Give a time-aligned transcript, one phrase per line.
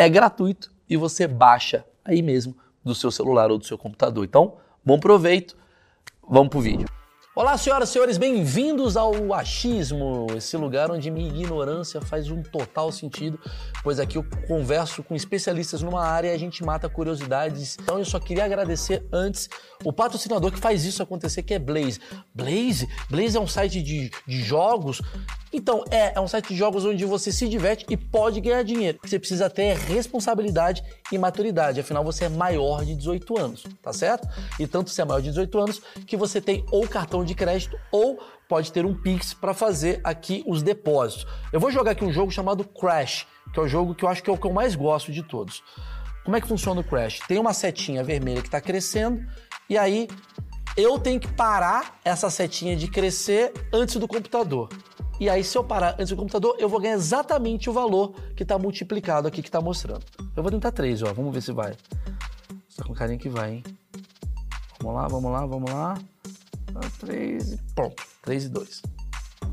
[0.00, 4.24] é gratuito e você baixa aí mesmo do seu celular ou do seu computador.
[4.24, 5.54] Então, bom proveito,
[6.26, 6.88] vamos pro vídeo.
[7.40, 12.92] Olá, senhoras e senhores, bem-vindos ao Achismo, esse lugar onde minha ignorância faz um total
[12.92, 13.40] sentido,
[13.82, 17.78] pois aqui eu converso com especialistas numa área e a gente mata curiosidades.
[17.80, 19.48] Então eu só queria agradecer antes
[19.82, 21.98] o patrocinador que faz isso acontecer, que é Blaze.
[22.34, 22.86] Blaze?
[23.08, 25.00] Blaze é um site de, de jogos
[25.52, 28.98] então, é, é um site de jogos onde você se diverte e pode ganhar dinheiro.
[29.04, 34.28] Você precisa ter responsabilidade e maturidade, afinal você é maior de 18 anos, tá certo?
[34.58, 37.78] E tanto você é maior de 18 anos que você tem ou cartão de crédito
[37.90, 41.26] ou pode ter um Pix para fazer aqui os depósitos.
[41.52, 44.22] Eu vou jogar aqui um jogo chamado Crash, que é o jogo que eu acho
[44.22, 45.62] que é o que eu mais gosto de todos.
[46.24, 47.20] Como é que funciona o Crash?
[47.26, 49.24] Tem uma setinha vermelha que está crescendo
[49.68, 50.08] e aí
[50.76, 54.68] eu tenho que parar essa setinha de crescer antes do computador.
[55.18, 58.42] E aí, se eu parar antes do computador, eu vou ganhar exatamente o valor que
[58.42, 60.02] está multiplicado aqui, que está mostrando.
[60.34, 61.12] Eu vou tentar 3, ó.
[61.12, 61.76] Vamos ver se vai.
[62.74, 63.64] Tá com carinha que vai, hein?
[64.80, 65.98] Vamos lá, vamos lá, vamos lá.
[67.00, 68.02] 3 e pronto.
[68.22, 68.82] 3 e 2.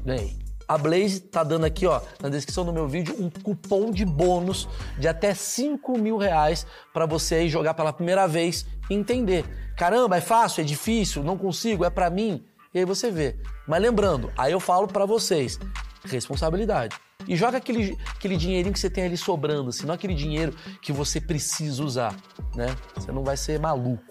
[0.06, 0.48] Ganhei.
[0.68, 4.68] A Blaze tá dando aqui, ó, na descrição do meu vídeo, um cupom de bônus
[5.00, 9.46] de até 5 mil reais para você aí jogar pela primeira vez e entender.
[9.78, 12.46] Caramba, é fácil, é difícil, não consigo, é para mim.
[12.74, 13.38] E aí você vê.
[13.66, 15.58] Mas lembrando, aí eu falo para vocês,
[16.04, 16.98] responsabilidade.
[17.26, 20.92] E joga aquele, aquele dinheirinho que você tem ali sobrando, assim, não aquele dinheiro que
[20.92, 22.16] você precisa usar,
[22.56, 22.76] né?
[22.96, 24.04] Você não vai ser maluco.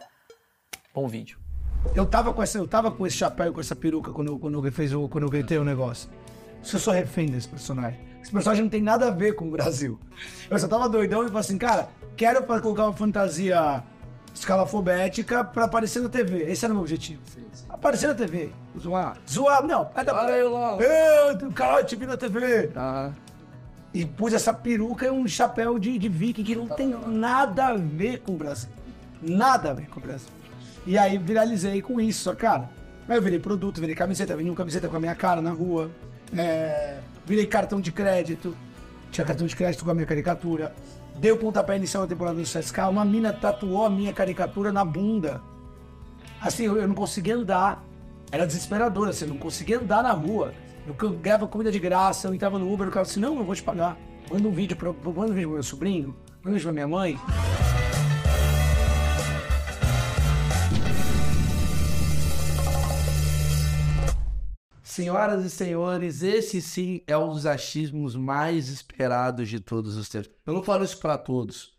[0.95, 1.46] Bom vídeo.
[1.95, 4.65] Eu tava com, essa, eu tava com esse chapéu, com essa peruca quando, eu, quando,
[4.65, 6.09] eu, fez o, quando eu vetei o negócio.
[6.61, 7.99] Eu sou refém desse personagem.
[8.23, 9.99] Esse personagem não tem nada a ver com o Brasil.
[10.51, 13.83] Eu só tava doidão e falei assim, cara, quero colocar uma fantasia
[14.35, 16.51] escalafobética pra aparecer na TV.
[16.51, 17.23] Esse era o meu objetivo.
[17.69, 18.51] Aparecer na TV.
[18.79, 19.17] Zoar.
[19.29, 19.91] Zoar, não.
[19.95, 20.15] É da...
[20.15, 20.77] Olha eu lá.
[20.77, 22.69] o caralho, te vi na TV.
[22.69, 23.13] Tá.
[23.95, 27.77] E pus essa peruca e um chapéu de, de viking que não tem nada a
[27.77, 28.69] ver com o Brasil.
[29.23, 30.29] Nada a ver com o Brasil.
[30.87, 32.71] E aí viralizei com isso, cara.
[33.09, 35.91] Aí eu virei produto, virei camiseta, vendi uma camiseta com a minha cara na rua.
[36.37, 38.57] É, virei cartão de crédito.
[39.11, 40.75] Tinha cartão de crédito com a minha caricatura.
[41.17, 44.85] Deu o pontapé inicial da temporada do CSK, uma mina tatuou a minha caricatura na
[44.85, 45.41] bunda.
[46.41, 47.83] Assim, eu, eu não conseguia andar.
[48.31, 50.53] Era desesperador, assim, eu não conseguia andar na rua.
[50.87, 53.55] Eu ganhava comida de graça, eu entrava no Uber, o cara assim, não, eu vou
[53.55, 53.97] te pagar.
[54.31, 56.09] Manda um vídeo para manda um vídeo pro meu sobrinho,
[56.43, 57.19] manda um vídeo pra minha mãe.
[64.97, 70.31] Senhoras e senhores, esse sim é um dos achismos mais esperados de todos os tempos.
[70.47, 71.77] Eu não falo isso para todos.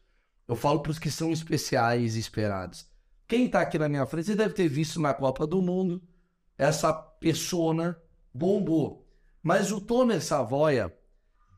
[0.47, 2.85] Eu falo para os que são especiais e esperados.
[3.27, 5.99] Quem tá aqui na minha frente, você deve ter visto na Copa do Mundo.
[6.55, 7.99] Essa persona
[8.31, 9.09] bombou.
[9.41, 10.95] Mas o Tomer Savoia,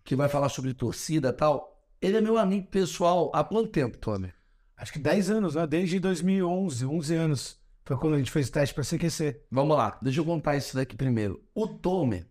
[0.06, 3.98] que vai falar sobre torcida e tal, ele é meu amigo pessoal há quanto tempo,
[3.98, 4.34] Tomer?
[4.78, 5.68] Acho que 10 anos, né?
[5.68, 7.59] Desde 2011, 11 anos.
[7.90, 9.42] Foi quando a gente fez o teste para CQC.
[9.50, 11.44] Vamos lá, deixa eu contar isso daqui primeiro.
[11.56, 12.28] O Tomer,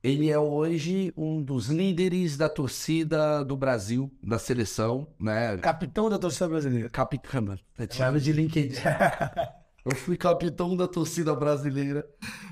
[0.00, 5.56] ele é hoje um dos líderes da torcida do Brasil, da seleção, né?
[5.56, 6.88] Capitão da torcida brasileira.
[6.88, 7.58] Capitão,
[7.90, 8.76] chave de LinkedIn.
[9.84, 12.08] eu fui capitão da torcida brasileira.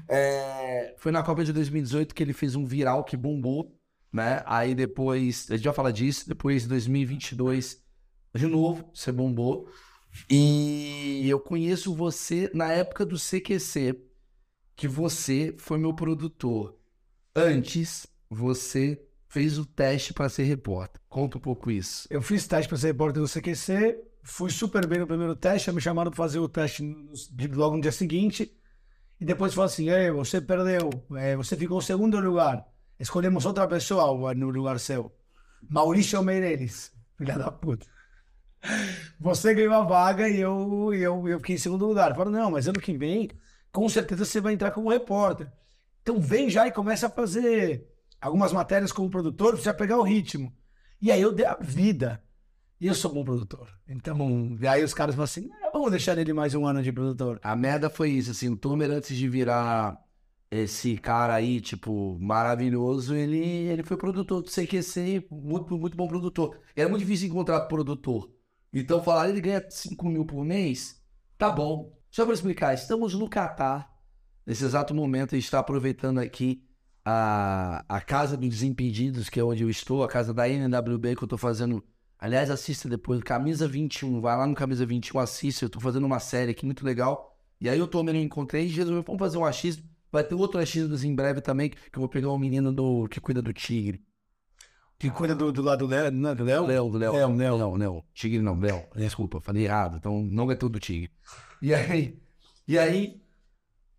[0.08, 0.92] É...
[0.98, 3.78] Foi na Copa de 2018 que ele fez um viral que bombou,
[4.12, 4.42] né?
[4.44, 7.80] Aí depois, a gente vai falar disso, depois 2022,
[8.34, 9.68] de novo, você bombou.
[10.30, 14.00] E eu conheço você na época do CQC,
[14.76, 16.78] que você foi meu produtor.
[17.34, 21.00] Antes, você fez o teste para ser repórter.
[21.08, 22.06] Conta um pouco isso.
[22.10, 25.80] Eu fiz teste para ser repórter do CQC, fui super bem no primeiro teste, me
[25.80, 26.82] chamaram para fazer o teste
[27.52, 28.56] logo no dia seguinte.
[29.20, 32.66] E depois falou assim: Ei, você perdeu, é, você ficou em segundo lugar.
[32.98, 35.12] Escolhemos outra pessoa no lugar seu.
[35.68, 37.86] Maurício Meirelles, filha da puta.
[39.20, 42.10] Você ganhou a vaga e eu, eu, eu fiquei em segundo lugar.
[42.10, 43.30] Eu falo, não, mas ano que vem,
[43.72, 45.50] com certeza você vai entrar como repórter.
[46.02, 47.86] Então vem já e começa a fazer
[48.20, 50.52] algumas matérias como produtor, já pegar o ritmo.
[51.00, 52.22] E aí eu dei a vida.
[52.80, 53.68] E eu sou bom produtor.
[53.88, 54.18] Então,
[54.68, 57.40] aí os caras falam assim, "Ah, vamos deixar ele mais um ano de produtor.
[57.42, 59.98] A merda foi isso, assim, o Tomer antes de virar
[60.50, 66.60] esse cara aí, tipo, maravilhoso, ele, ele foi produtor do CQC, muito, muito bom produtor.
[66.76, 68.30] Era muito difícil encontrar produtor.
[68.74, 71.00] Então falar, ele ganha 5 mil por mês,
[71.38, 71.96] tá bom.
[72.10, 73.88] Só para explicar, estamos no Catar,
[74.44, 76.64] nesse exato momento, a gente está aproveitando aqui
[77.04, 81.22] a, a Casa dos Desimpedidos, que é onde eu estou, a casa da NWB, que
[81.22, 81.84] eu tô fazendo.
[82.18, 86.18] Aliás, assista depois, Camisa 21, vai lá no Camisa 21, assista, eu tô fazendo uma
[86.18, 87.38] série aqui muito legal.
[87.60, 89.84] E aí o Tomer eu encontrei e resolveu, vamos fazer um achismo.
[90.10, 93.20] Vai ter outro achismo em breve também, que eu vou pegar um menino do, que
[93.20, 94.02] cuida do tigre.
[94.98, 96.66] Que cuida do, do lado do Léo, não é do Léo?
[96.66, 97.12] Léo, do Léo.
[97.12, 97.58] Léo, Léo.
[97.58, 98.04] Não, não.
[98.14, 98.84] Tigre não, Léo.
[98.94, 99.96] Desculpa, falei errado.
[99.96, 101.10] Então não é tudo tigre.
[101.60, 102.18] E aí,
[102.66, 103.20] e aí,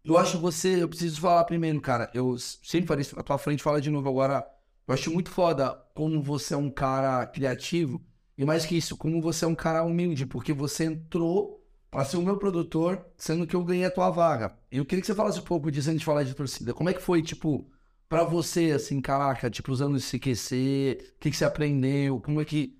[0.03, 2.09] eu acho você, eu preciso falar primeiro, cara.
[2.13, 4.45] Eu sempre falei isso à tua frente, fala de novo agora.
[4.87, 8.01] Eu acho muito foda como você é um cara criativo.
[8.37, 12.17] E mais que isso, como você é um cara humilde, porque você entrou pra ser
[12.17, 14.55] o meu produtor, sendo que eu ganhei a tua vaga.
[14.71, 16.73] E eu queria que você falasse um pouco disso antes de falar de torcida.
[16.73, 17.67] Como é que foi, tipo,
[18.09, 22.19] pra você, assim, caraca, tipo, usando esse CQC, o que, que você aprendeu?
[22.19, 22.77] Como é que.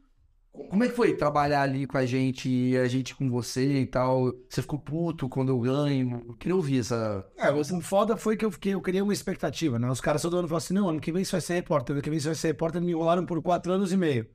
[0.70, 3.86] Como é que foi trabalhar ali com a gente e a gente com você e
[3.86, 4.32] tal?
[4.50, 6.24] Você ficou puto quando eu ganho?
[6.30, 7.30] Eu queria ouvir essa.
[7.38, 9.90] É, o foda foi que eu fiquei, eu criei uma expectativa, né?
[9.92, 12.02] Os caras todo ano falam assim, não, ano que vem você vai ser repórter, ano
[12.02, 14.30] que vem você vai ser repórter, me enrolaram por quatro anos e meio.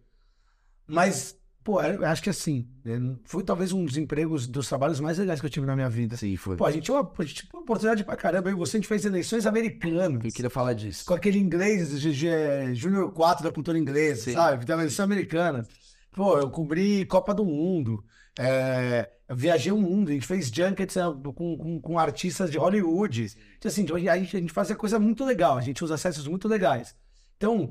[0.86, 5.18] Mas, pô, eu acho que assim, né, foi talvez um dos empregos, dos trabalhos mais
[5.18, 6.16] legais que eu tive na minha vida.
[6.16, 6.56] Sim, foi.
[6.56, 8.80] Pô, a gente tinha uma, gente tinha uma oportunidade pra caramba, eu e você, a
[8.80, 10.24] gente fez eleições americanas.
[10.24, 11.04] Eu queria falar disso.
[11.04, 14.32] Com aquele inglês, GG Júnior 4 da cultura inglesa, Sim.
[14.32, 14.64] sabe?
[14.64, 15.66] Da eleição americana.
[16.12, 18.04] Pô, eu cobri Copa do Mundo.
[18.38, 22.58] é, eu viajei o mundo, a gente fez junkets é, com, com, com artistas de
[22.58, 23.32] Hollywood.
[23.58, 26.48] Então, assim, a gente, a gente fazia coisa muito legal, a gente usa acessos muito
[26.48, 26.96] legais.
[27.36, 27.70] Então,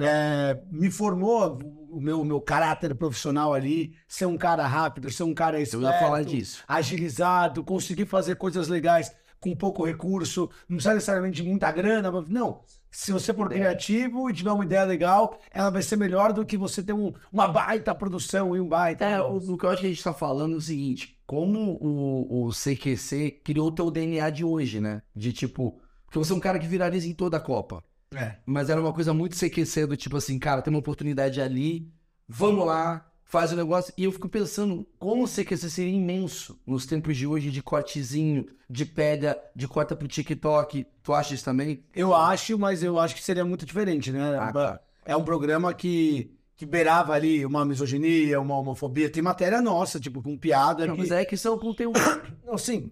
[0.00, 1.58] é, me formou
[1.90, 5.86] o meu, meu caráter profissional ali, ser um cara rápido, ser um cara Eu esperto,
[5.86, 6.62] ia falar disso.
[6.68, 12.28] agilizado, conseguir fazer coisas legais com pouco recurso, não precisa necessariamente de muita grana, mas
[12.28, 12.60] não.
[12.90, 16.56] Se você for criativo e tiver uma ideia legal, ela vai ser melhor do que
[16.58, 19.04] você ter um- uma baita produção e um baita.
[19.04, 21.78] É, o, o que eu acho que a gente tá falando é o seguinte: como
[21.80, 25.02] o, o CQC criou o teu DNA de hoje, né?
[25.14, 27.82] De tipo, porque você é um cara que viraliza em toda a Copa.
[28.14, 28.36] É.
[28.44, 31.88] Mas era uma coisa muito CQC do tipo assim, cara, tem uma oportunidade ali,
[32.28, 33.94] vamos lá, faz o negócio.
[33.96, 38.46] E eu fico pensando como o CQC seria imenso nos tempos de hoje de cortezinho,
[38.68, 40.86] de pega, de corta pro TikTok.
[41.02, 41.84] Tu acha isso também?
[41.94, 44.36] Eu acho, mas eu acho que seria muito diferente, né?
[44.38, 44.80] Ah.
[45.04, 49.08] É um programa que, que beirava ali uma misoginia, uma homofobia.
[49.08, 50.86] Tem matéria nossa, tipo, com piada.
[50.86, 51.98] Não, que- mas é que são conteúdo.
[52.44, 52.90] Não, sim.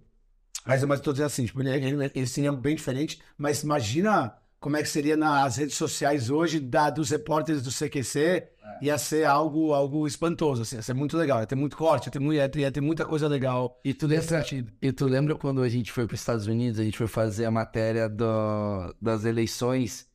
[0.65, 4.35] Mas, mas eu tô dizendo assim, tipo, ele, ele, ele seria bem diferente, mas imagina
[4.60, 8.49] como é que seria nas redes sociais hoje da, dos repórteres do CQC.
[8.81, 12.12] Ia ser algo, algo espantoso, assim, ia ser muito legal, ia ter muito corte, ia
[12.12, 13.81] ter, ia ter, ia ter muita coisa legal.
[13.84, 14.44] E tu lembra,
[14.81, 17.44] e tu lembra quando a gente foi para os Estados Unidos, a gente foi fazer
[17.46, 20.06] a matéria do- das eleições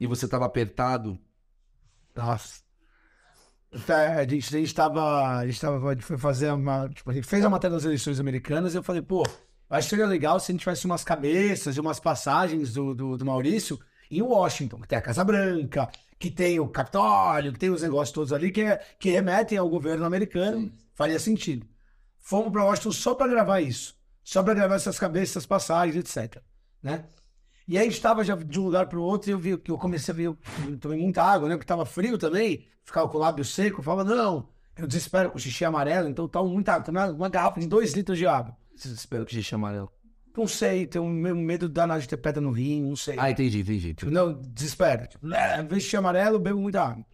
[0.00, 1.16] e você tava apertado?
[2.16, 2.62] Nossa.
[3.86, 5.38] Tá, A gente, a gente tava.
[5.38, 5.88] A gente tava.
[5.90, 6.88] A gente foi fazer uma.
[6.88, 9.24] Tipo, a gente fez a matéria das eleições americanas e eu falei, pô,
[9.74, 13.16] acho que seria legal se a gente tivesse umas cabeças e umas passagens do, do,
[13.16, 13.78] do Maurício
[14.10, 15.88] em Washington, que tem a Casa Branca,
[16.18, 19.68] que tem o Capitólio, que tem os negócios todos ali que, é- que remetem ao
[19.68, 20.70] governo americano.
[20.94, 21.66] Faria sentido.
[22.20, 23.96] Fomos para Washington só para gravar isso.
[24.22, 26.42] Só para gravar essas cabeças, essas passagens, etc.
[26.82, 27.04] Né?
[27.66, 29.56] E aí a gente estava já de um lugar para o outro e eu vi
[29.58, 30.38] que eu comecei a ver, eu
[30.80, 31.56] tomei muita água, né?
[31.56, 33.80] Porque tava frio também, ficava com o lábio seco.
[33.80, 37.10] Eu falava, não, eu desespero com xixi amarelo, então tomo muita água.
[37.12, 38.56] Uma garrafa de dois litros de água.
[38.74, 39.90] Espero que xixi amarelo.
[40.36, 43.14] Não sei, tenho um me- medo danado de ter pedra no rim, não sei.
[43.18, 43.94] Ah, entendi, entendi.
[43.94, 45.06] Tipo, não, desespero.
[45.06, 47.04] Tipo, né, xixi amarelo, bebo muita água.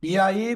[0.00, 0.54] E aí,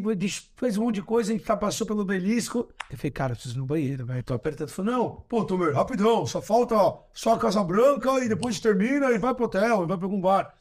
[0.57, 2.69] fez um monte de coisa, a gente passou pelo belisco.
[2.91, 4.23] Eu falei, cara, eu preciso ir no banheiro, velho.
[4.23, 4.69] Tô apertando.
[4.69, 9.11] Falou, não, pô, Tomer, rapidão, só falta ó, só a Casa Branca e depois termina
[9.11, 10.55] e vai pro hotel, e vai pra algum bar.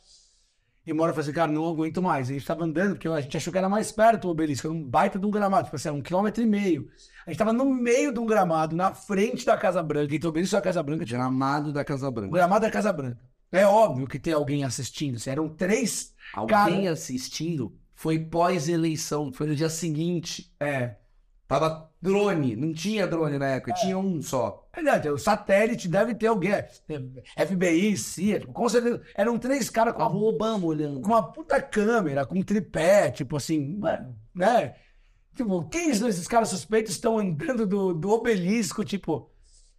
[0.86, 2.30] E eu falei assim, cara, não aguento mais.
[2.30, 4.74] A gente tava andando, porque a gente achou que era mais perto o obelisco, era
[4.74, 6.90] um baita de um gramado, tipo assim, um quilômetro e meio.
[7.28, 10.32] A gente tava no meio de um gramado, na frente da Casa Branca, então o
[10.32, 12.32] obelisco da Casa Branca tinha Gramado da Casa Branca.
[12.32, 13.20] gramado da Casa Branca.
[13.52, 15.16] É óbvio que tem alguém assistindo.
[15.18, 16.14] assim, eram três.
[16.34, 20.54] Alguém Cara- assistindo foi pós-eleição, foi no dia seguinte.
[20.60, 20.96] É.
[21.48, 24.68] Tava drone, não tinha drone na época, tinha um só.
[24.76, 26.52] Verdade, o satélite deve ter alguém.
[26.52, 26.68] é,
[27.46, 29.02] FBI, CIA, com certeza.
[29.16, 31.00] Eram três caras com o Obama olhando.
[31.02, 34.76] com uma puta câmera, com tripé, tipo assim, mano, né?
[35.38, 39.30] Tipo, quem são esses caras suspeitos estão andando do, do obelisco, tipo.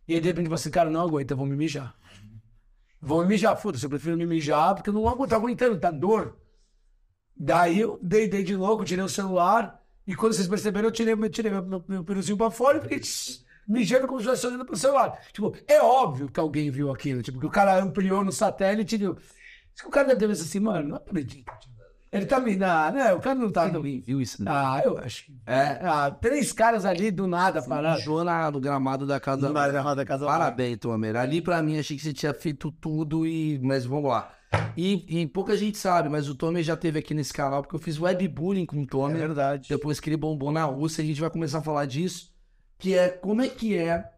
[0.06, 1.96] E aí de repente você, cara, não aguenta, vou me mijar.
[3.00, 5.90] Vou me mijar, foda-se, eu prefiro me mijar porque eu não aguento, tô aguentando, tá
[5.90, 6.38] dor.
[7.36, 11.28] Daí eu deitei de louco, tirei o celular, e quando vocês perceberam, eu tirei, eu
[11.28, 14.64] tirei meu, meu, meu peruzinho pra fora e fiquei tss, mijando como se estivesse olhando
[14.64, 15.20] pro celular.
[15.32, 19.06] Tipo, é óbvio que alguém viu aquilo, tipo, que o cara ampliou no satélite que
[19.86, 21.52] o cara deve ter assim, mano, não acredito.
[22.10, 22.56] Ele tá me.
[22.56, 23.64] Não, não, o cara não tá.
[23.74, 24.42] Alguém viu isso?
[24.42, 24.50] né?
[24.52, 25.26] Ah, eu acho.
[25.26, 25.78] que- É.
[25.82, 27.98] Ah, três caras ali do nada parados.
[27.98, 29.50] Mijou na, no gramado da casa.
[29.50, 30.24] Na gramado da casa.
[30.24, 31.16] Parabéns, Tomer.
[31.16, 33.58] Ali pra mim achei que você tinha feito tudo e.
[33.62, 34.32] Mas vamos lá.
[34.74, 37.80] E, e pouca gente sabe, mas o Tomer já teve aqui nesse canal porque eu
[37.80, 39.18] fiz webbullying com o É Tomer.
[39.18, 39.68] verdade.
[39.68, 42.32] depois que ele bombou na Rússia, a gente vai começar a falar disso.
[42.78, 44.08] Que é como é que é.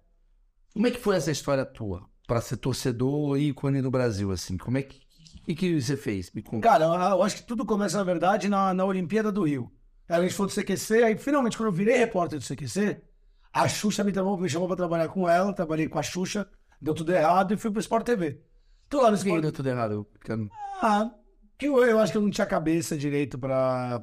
[0.73, 2.03] Como é que foi essa história tua?
[2.29, 4.57] Pra ser torcedor e ícone no Brasil, assim.
[4.57, 5.01] Como é que.
[5.53, 6.31] O que, que você fez?
[6.33, 6.69] Me conta.
[6.69, 9.71] Cara, eu- acho que tudo começa, na verdade, na, na Olimpíada do Rio.
[10.09, 13.01] Aí a gente foi do CQC, aí finalmente, quando eu virei repórter do CQC,
[13.53, 16.49] a Xuxa me, chamou, me chamou pra trabalhar com ela, trabalhei com a Xuxa,
[16.81, 18.41] deu tudo errado e fui pro Sport TV.
[18.89, 20.07] Tô lá no Sport deu tudo errado?
[20.83, 21.11] Ah,
[21.59, 24.03] que eu, eu acho que eu não tinha cabeça direito para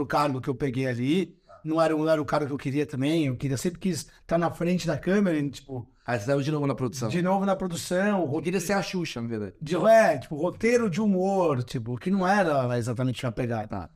[0.00, 1.36] o cargo que eu peguei ali.
[1.64, 3.26] Não era, não era o cargo que eu queria também.
[3.26, 6.50] Eu queria sempre quis estar na frente da câmera, e, tipo, Ah, você saiu de
[6.52, 7.08] novo na produção.
[7.08, 9.54] de novo na produção, Eu queria ser a Xuxa, na verdade.
[9.62, 13.66] de, é, tipo, roteiro de humor, tipo, que não era exatamente uma pegada.
[13.68, 13.90] Tá.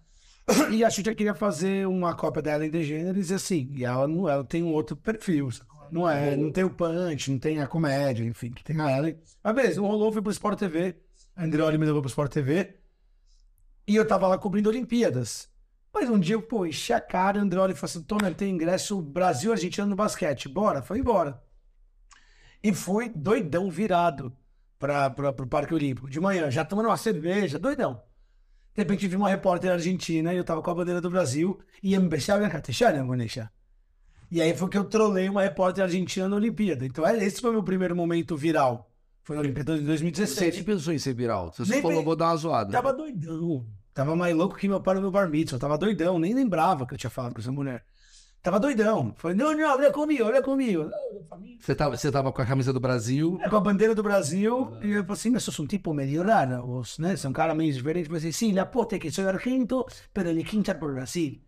[0.71, 4.27] E a Xuxa queria fazer uma cópia da Ellen DeGeneres e assim, e ela não
[4.27, 5.51] ela tem um outro perfil,
[5.91, 9.19] não é, não tem o punch, não tem a comédia, enfim, que tem a Ellen.
[9.45, 10.97] Mas beleza, não rolou, fui pro Sport TV,
[11.37, 12.77] a Andreoli me levou pro Sport TV,
[13.87, 15.51] e eu tava lá cobrindo Olimpíadas.
[15.93, 19.01] Mas um dia eu, pô, enchi a cara, a Andreoli falou assim, Tony, tem ingresso
[19.01, 20.83] Brasil Argentina no basquete, bora?
[20.83, 21.43] Foi embora.
[22.63, 24.37] E fui doidão virado
[24.79, 28.03] para o Parque Olímpico, de manhã, já tomando uma cerveja, doidão.
[28.75, 31.95] De repente vi uma repórter argentina e eu tava com a bandeira do Brasil e
[31.95, 33.51] empezava a catechar, né, Bonecha?
[34.31, 36.85] E aí foi que eu trolei uma repórter argentina na Olimpíada.
[36.85, 38.93] Então é- esse foi o meu primeiro momento viral.
[39.25, 40.55] Foi na Olimpíada de Você 2016.
[40.55, 41.53] nem pensou em ser viral.
[41.53, 42.71] Você Nem falou, vou dar uma zoada.
[42.71, 43.67] Tava doidão.
[43.99, 45.59] Tava mais louco que meu pai no meu bar mitzvah.
[45.59, 46.21] Tava doidão.
[46.21, 47.85] Nem lembrava que eu tinha falado com essa mulher.
[48.41, 49.13] Tava doidão.
[49.19, 50.89] Falei, não, não, olha comigo, olha comigo.
[51.59, 53.41] Você tava, você tava com a camisa do Brasil.
[53.43, 56.23] É, com a bandeira do Brasil, e eu falei assim, mas sos um tipo medio
[56.23, 57.17] raro, né?
[57.17, 58.05] Você é um cara meio diferente.
[58.05, 61.41] Eu falei assim, sim, posta é que sou argento, pero ele hincha por Brasil.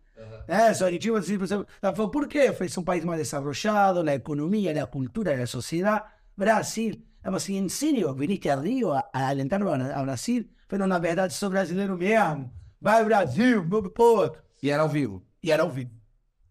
[0.45, 1.67] É, sou argentino, assim, por exemplo.
[1.81, 2.47] Ela falou, por quê?
[2.47, 6.03] Eu falei, é um país mais desarrollado, a economia, a cultura, a sociedade.
[6.35, 7.01] Brasil.
[7.23, 10.41] Ela assim, em sério, viniste a Rio a, a alentar a, a Brasil?
[10.43, 12.51] Eu falei, na verdade, sou brasileiro mesmo.
[12.79, 14.35] Vai, Brasil, meu povo.
[14.61, 15.23] E era ao vivo.
[15.43, 15.91] E era ao vivo.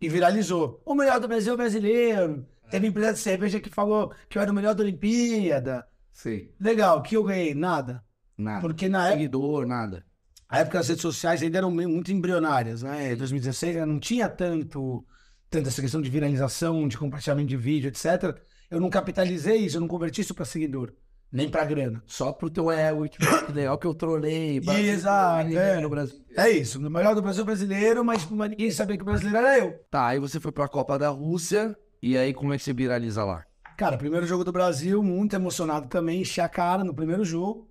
[0.00, 0.80] E viralizou.
[0.84, 2.46] O melhor do Brasil é o brasileiro.
[2.70, 5.86] Teve empresa de cerveja que falou que eu era o melhor da Olimpíada.
[6.12, 6.48] Sim.
[6.60, 7.52] Legal, que eu ganhei?
[7.54, 8.02] Nada.
[8.38, 8.60] Nada.
[8.60, 10.06] Porque na época, Seguidor, nada.
[10.48, 13.12] a época as redes sociais ainda eram muito embrionárias, né?
[13.12, 15.04] Em 2016 não tinha tanto,
[15.50, 18.38] tanto essa questão de viralização, de compartilhamento de vídeo, etc
[18.70, 20.92] eu não capitalizei isso, eu não converti isso para seguidor.
[21.32, 22.02] Nem pra grana.
[22.06, 23.08] Só pro teu é o
[23.78, 24.58] que eu trolei.
[24.58, 25.80] Exato, é.
[25.80, 26.20] No Brasil.
[26.36, 26.80] É isso.
[26.80, 29.78] No melhor do Brasil brasileiro, mas, ninguém sabia que o brasileiro era eu.
[29.90, 31.76] Tá, aí você foi pra Copa da Rússia.
[32.02, 33.44] E aí, como é que você viraliza lá?
[33.76, 36.22] Cara, primeiro jogo do Brasil, muito emocionado também.
[36.22, 37.70] Enchi a cara no primeiro jogo.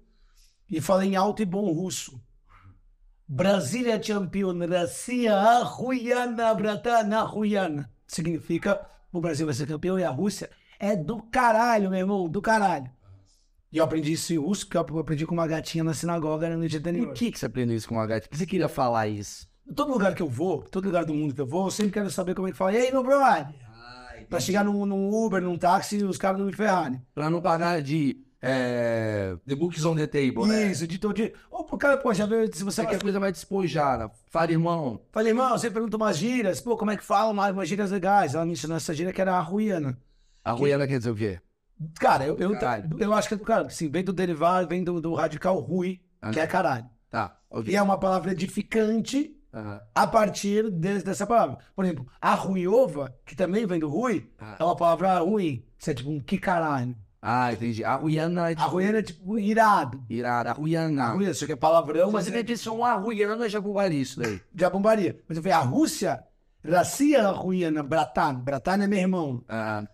[0.70, 2.22] E falei em alto e bom russo.
[3.28, 7.92] Brasília campeão, Rússia, Ruiana, Bratana, Ruiana.
[8.08, 8.80] Significa
[9.12, 10.50] o Brasil vai ser campeão e a Rússia
[10.80, 12.90] é do caralho, meu irmão, do caralho.
[13.72, 16.68] E eu aprendi isso em russo, que eu aprendi com uma gatinha na sinagoga no
[16.68, 17.14] dia Por anterior.
[17.14, 18.22] que, que você aprendeu isso com a gata?
[18.22, 19.48] Por que você queria falar isso?
[19.76, 22.10] Todo lugar que eu vou, todo lugar do mundo que eu vou, eu sempre quero
[22.10, 22.74] saber como é que fala.
[22.74, 23.48] E aí, meu brother?
[24.28, 27.02] Pra chegar num, num Uber, num táxi, os caras não me ferrarem.
[27.14, 30.72] Pra não pagar de é, The Books on the Table, né?
[30.72, 31.34] Isso, de todo dia.
[31.52, 34.10] Ô, pro cara, pô, já viu, se você Você quer coisa mais despojada.
[34.28, 35.02] Fala, irmão.
[35.12, 38.34] Falei, irmão, você pergunta umas gírias, pô, como é que fala umas, umas gírias legais?
[38.34, 39.98] Ela me ensinou essa gíria que era a ruiana.
[40.44, 41.40] A Ruiana quer dizer o quê?
[42.00, 42.52] Cara, eu, eu,
[43.00, 46.40] eu acho que, cara, assim, vem do derivado, vem do, do radical rui, Ah, que
[46.40, 46.86] é caralho.
[47.10, 47.72] Tá, ok.
[47.72, 49.36] E é uma palavra edificante
[49.96, 51.58] a partir de- dessa palavra.
[51.76, 54.58] Por exemplo, a ruiova, que também vem do rui, Ah.
[54.60, 55.66] é uma palavra ruim.
[55.78, 56.96] Isso é tipo um que caralho.
[57.22, 57.84] Ah, entendi.
[57.84, 58.70] A Ruiana é A tipo...
[58.70, 60.02] ruiana é tipo irado.
[60.10, 60.52] Irada.
[60.52, 61.04] A Ruiana.
[61.04, 64.00] A ruiana, isso aqui é palavrão, Mas mas você é que uma Ruiana já bugaria
[64.02, 64.40] isso daí.
[64.54, 65.20] de bombaria.
[65.28, 66.24] Mas eu falei, a Rússia,
[66.64, 68.36] Russia ruiana, Bratan.
[68.36, 69.44] Bratan é meu irmão.
[69.50, 69.86] Ah,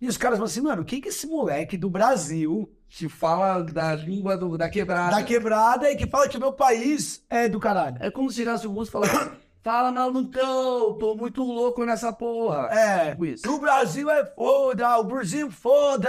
[0.00, 3.62] E os caras falam assim, mano, o que que esse moleque do Brasil, te fala
[3.62, 5.16] da língua do, da quebrada.
[5.16, 7.96] da quebrada, e que fala que o meu país é do caralho?
[8.00, 9.30] É como se chegasse o russo e falasse,
[9.62, 12.68] fala malucão, tô muito louco nessa porra.
[12.72, 13.50] É, Tipo isso.
[13.52, 16.08] o Brasil é foda, o Brasil foda,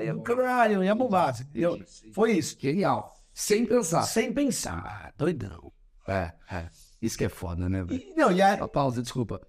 [0.00, 1.46] é o caralho, e a bombagem.
[1.54, 1.78] Eu-
[2.12, 2.56] Foi isso.
[2.58, 3.14] Genial.
[3.32, 4.02] Sem pensar.
[4.02, 5.70] Sem pensar, doidão.
[6.06, 6.66] É, é.
[7.00, 8.02] Isso que é foda, né, velho?
[8.16, 9.40] Não, e aí, Só Pausa, desculpa.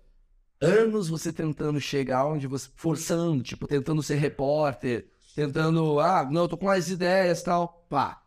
[0.61, 2.69] Anos você tentando chegar onde você.
[2.75, 5.99] forçando, tipo, tentando ser repórter, tentando.
[5.99, 7.85] Ah, não, eu tô com mais ideias e tal.
[7.89, 8.21] Pá.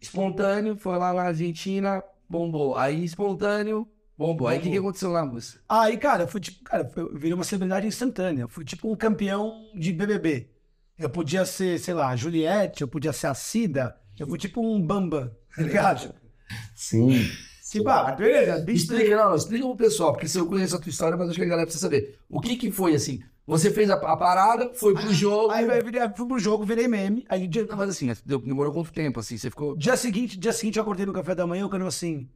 [0.00, 2.76] Espontâneo, foi lá na Argentina, bombou.
[2.76, 4.48] Aí, espontâneo, bombou.
[4.48, 5.58] Aí, o que, que aconteceu lá, moça?
[5.66, 8.42] Aí, cara, eu fui tipo, cara, eu virei uma celebridade instantânea.
[8.42, 10.50] Eu fui tipo um campeão de BBB.
[10.98, 14.64] Eu podia ser, sei lá, a Juliette, eu podia ser a Cida, eu fui tipo
[14.64, 16.14] um Bamba, tá ligado?
[16.74, 17.28] Sim.
[17.74, 18.84] Tipo, ah, beleza, bicho.
[18.84, 21.44] Explica, não, explica pro pessoal, porque se eu conheço a tua história, mas acho que
[21.44, 22.20] a galera precisa saber.
[22.28, 23.20] O que que foi assim?
[23.44, 25.50] Você fez a, a parada, foi pro jogo.
[25.50, 27.24] Aí eu virei, fui pro jogo, virei meme.
[27.28, 29.36] Aí dia, Não, mas assim, demorou quanto tempo, assim?
[29.36, 29.76] Você ficou.
[29.76, 32.28] dia seguinte, dia seguinte eu acordei no café da manhã, eu quero assim,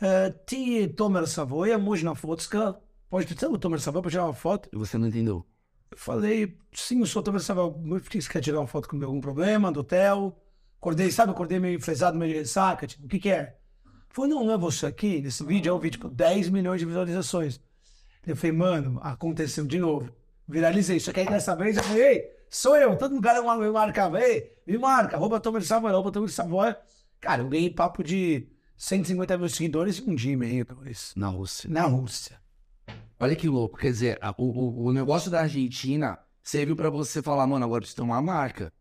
[0.00, 2.78] eh, ti Tomer Savoia, možna fotska,
[3.10, 4.68] pode ter o Tomer Savoia pra tirar uma foto?
[4.72, 5.44] E você não entendeu.
[5.90, 9.72] Eu falei, sim, eu sou Tomer Savoia, você quer tirar uma foto comigo, algum problema,
[9.72, 10.40] do hotel?
[10.80, 13.56] Acordei, sabe, acordei meio enfesado, meio de ressaca, tipo, o que que é?
[14.14, 16.86] Falei, não, não é você aqui, nesse vídeo é um vídeo com 10 milhões de
[16.86, 17.60] visualizações.
[18.24, 20.08] Eu falei, mano, aconteceu de novo.
[20.46, 21.00] Viralizei.
[21.00, 22.96] Só que aí dessa vez eu falei, ei, sou eu.
[22.96, 23.26] Todo mundo
[23.60, 26.78] me marcava, ei, me marca, arroba Tomer Savoia, arroba Tomer Savoia.
[27.20, 31.12] Cara, eu ganhei papo de 150 mil seguidores em um dia e meio, dois.
[31.16, 31.68] Na Rússia.
[31.68, 32.38] Na Rússia.
[33.18, 33.76] Olha que louco.
[33.78, 37.78] Quer dizer, a- o, o, o negócio da Argentina serviu pra você falar, mano, agora
[37.78, 38.72] eu preciso ter uma marca.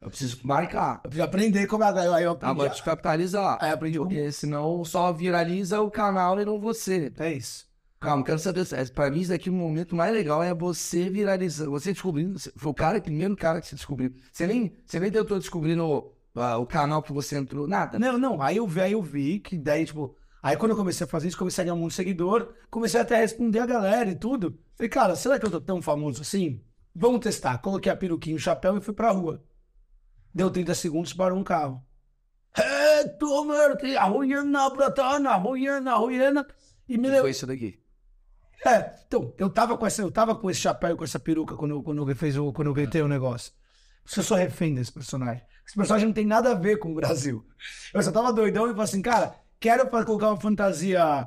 [0.00, 1.00] Eu preciso marcar.
[1.04, 2.14] Eu preciso aprender como é.
[2.14, 2.50] Aí eu aprendi.
[2.50, 3.58] Agora te capitalizar.
[3.60, 4.10] Aí eu aprendi como.
[4.10, 7.12] Porque senão só viraliza o canal e não você.
[7.18, 7.68] É isso.
[8.00, 8.66] Calma, quero saber.
[8.72, 11.66] é, Pra mim, isso aqui, o momento mais legal é você viralizar.
[11.68, 12.38] Você descobrindo.
[12.56, 14.14] Foi o cara, o primeiro cara que você descobriu.
[14.32, 17.98] Você nem, você nem tentou descobrir no, ah, o canal que você entrou, nada.
[17.98, 18.40] Não, não.
[18.40, 20.16] Aí eu vi, aí eu vi que daí, tipo.
[20.42, 23.18] Aí quando eu comecei a fazer isso, comecei a ganhar muito seguidor, comecei até a
[23.18, 24.58] responder a galera e tudo.
[24.74, 26.58] Falei, cara, será que eu tô tão famoso assim?
[26.94, 27.58] Vamos testar.
[27.58, 29.44] Coloquei a peruquinha, o chapéu e fui pra rua.
[30.34, 31.84] Deu 30 segundos, parou um carro.
[32.56, 33.04] É.
[36.88, 37.22] E me levou.
[37.22, 37.80] foi isso daqui?
[38.66, 41.70] É, então, eu tava com essa, eu tava com esse chapéu, com essa peruca quando,
[41.76, 43.52] eu- quando eu fez o, quando eu gritei o negócio.
[44.16, 45.42] Eu sou refém desse personagem.
[45.66, 47.46] Esse personagem não tem nada a ver com o Brasil.
[47.94, 51.26] Eu só tava doidão e falei assim, cara, quero colocar uma fantasia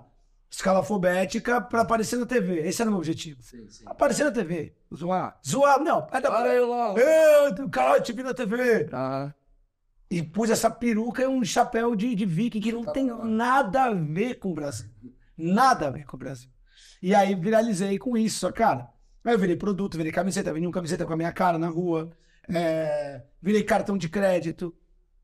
[0.54, 2.60] escalafobética pra aparecer na TV.
[2.68, 3.42] Esse era o meu objetivo.
[3.42, 3.84] Sim, sim.
[3.88, 4.74] Aparecer na TV.
[4.96, 5.40] Zoar.
[5.46, 6.08] Zoar, não.
[6.12, 6.42] É da...
[6.44, 6.94] Aí lá.
[6.94, 8.88] Eu, caralho, te vi na TV.
[8.94, 9.34] Ah,
[10.12, 13.94] E pus essa peruca e um chapéu de, de viking que não tem nada a
[13.94, 14.90] ver com o Brasil.
[15.36, 16.50] Nada a ver com o Brasil.
[17.02, 18.88] E aí viralizei com isso, cara.
[19.26, 22.12] Aí eu virei produto, virei camiseta, vendi uma camiseta com a minha cara na rua.
[22.48, 24.74] é, virei cartão de crédito.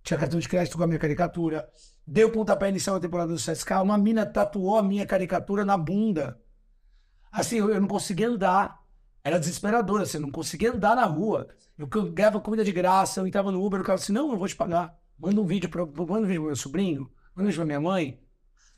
[0.01, 1.69] Tinha cartão de crédito com a minha caricatura.
[2.11, 3.69] Dei o pontapé inicial da temporada do CSK.
[3.83, 6.41] Uma mina tatuou a minha caricatura na bunda.
[7.31, 8.83] Assim, eu, não conseguia andar.
[9.23, 11.47] Era desesperador, assim, eu não conseguia andar na rua.
[11.77, 14.47] Eu ganhava comida de graça, eu entrava no Uber, o cara assim, não, eu vou
[14.47, 14.97] te pagar.
[15.19, 17.01] Manda um vídeo para manda um vídeo pro meu sobrinho,
[17.35, 18.19] manda um vídeo pra minha mãe.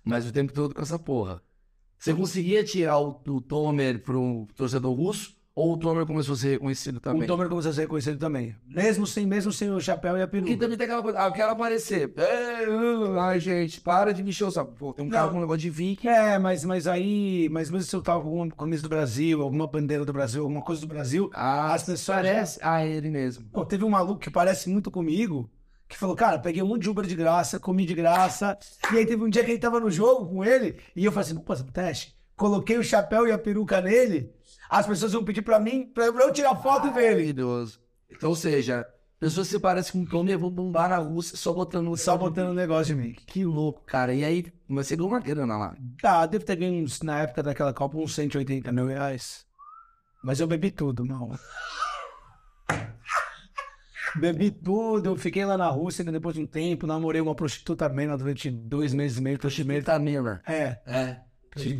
[0.03, 1.41] mas o tempo todo com essa porra.
[1.97, 5.37] Você conseguia tirar o, o Tomer pro torcedor russo?
[5.53, 7.23] Ou o Tomer começou a ser reconhecido também?
[7.23, 8.55] O Tomer começou a ser reconhecido também.
[8.65, 10.55] Mesmo sem, mesmo sem o chapéu e a peruca.
[10.57, 12.13] também tem aquela coisa, ah, eu quero aparecer.
[12.15, 14.71] É, uh, ai, gente, para de me encher o saco.
[14.73, 15.31] Pô, tem um cara Não.
[15.33, 16.07] com um negócio de viking.
[16.07, 19.67] É, mas, mas aí, mas mesmo se eu tava com alguma camisa do Brasil, alguma
[19.67, 22.59] bandeira do Brasil, alguma coisa do Brasil, Ah, as pessoas parece.
[22.61, 23.43] Ah, ele mesmo.
[23.51, 25.49] Pô, teve um maluco que parece muito comigo,
[25.89, 28.57] que falou, cara, peguei um monte de Uber de graça, comi de graça.
[28.93, 31.29] E aí teve um dia que ele tava no jogo com ele, e eu falei
[31.29, 32.15] assim, um teste.
[32.37, 34.31] Coloquei o chapéu e a peruca nele,
[34.71, 37.09] as pessoas vão pedir pra mim, pra eu tirar foto dele.
[37.09, 37.77] Maravilhoso.
[38.09, 38.87] Então, ou seja,
[39.19, 41.95] pessoas se parecem com o Tomer vão bombar na Rússia só botando...
[41.97, 43.13] Só botando um negócio de mim.
[43.27, 44.13] Que louco, cara.
[44.13, 45.75] E aí, você ganhou uma grana lá.
[46.01, 49.45] Tá, devo ter ganho, uns, na época daquela Copa, uns 180 mil reais.
[50.23, 51.37] Mas eu bebi tudo, não.
[54.15, 58.17] Bebi tudo, fiquei lá na Rússia, ainda depois de um tempo, namorei uma prostituta armênia
[58.17, 60.27] durante dois meses e meio, prostituta Tá mesmo.
[60.45, 61.30] É, É.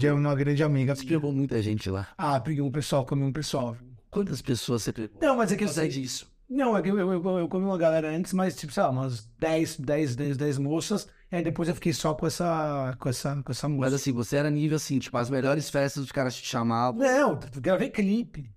[0.06, 0.96] é uma grande amiga.
[0.96, 2.08] Você pegou muita gente lá.
[2.18, 3.76] Ah, peguei um pessoal, comi um pessoal.
[4.10, 5.18] Quantas pessoas você pegou?
[5.22, 6.28] Não, mas é que Sei assim, disso.
[6.50, 8.90] não, é que eu, eu, eu, eu comi uma galera antes, mas tipo, sei lá,
[8.90, 13.08] umas 10, 10, 10, 10 moças, e aí depois eu fiquei só com essa, com
[13.08, 13.96] essa, com essa Mas moça.
[13.96, 17.00] assim, você era nível assim, tipo, as melhores festas os caras te chamavam.
[17.00, 18.52] Não, eu gravei clipe.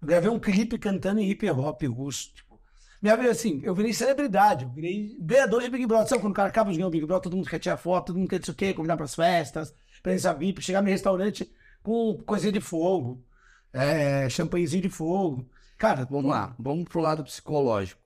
[0.00, 2.32] Eu gravei um clipe cantando em hip hop russo.
[2.34, 2.58] Tipo,
[3.02, 6.08] minha vida, assim, eu virei celebridade, eu virei ganhador de Big Brother.
[6.08, 8.06] Sabe quando o cara acaba de ganhar o Big Brother, todo mundo quer tirar foto,
[8.06, 11.50] todo mundo quer sei o quê, convidar pras festas, presença VIP, chegar no restaurante
[11.82, 13.24] com coisinha de fogo,
[13.72, 15.48] é, champanhezinho de fogo.
[15.78, 18.00] Cara, Vamos lá, vamos pro lado psicológico.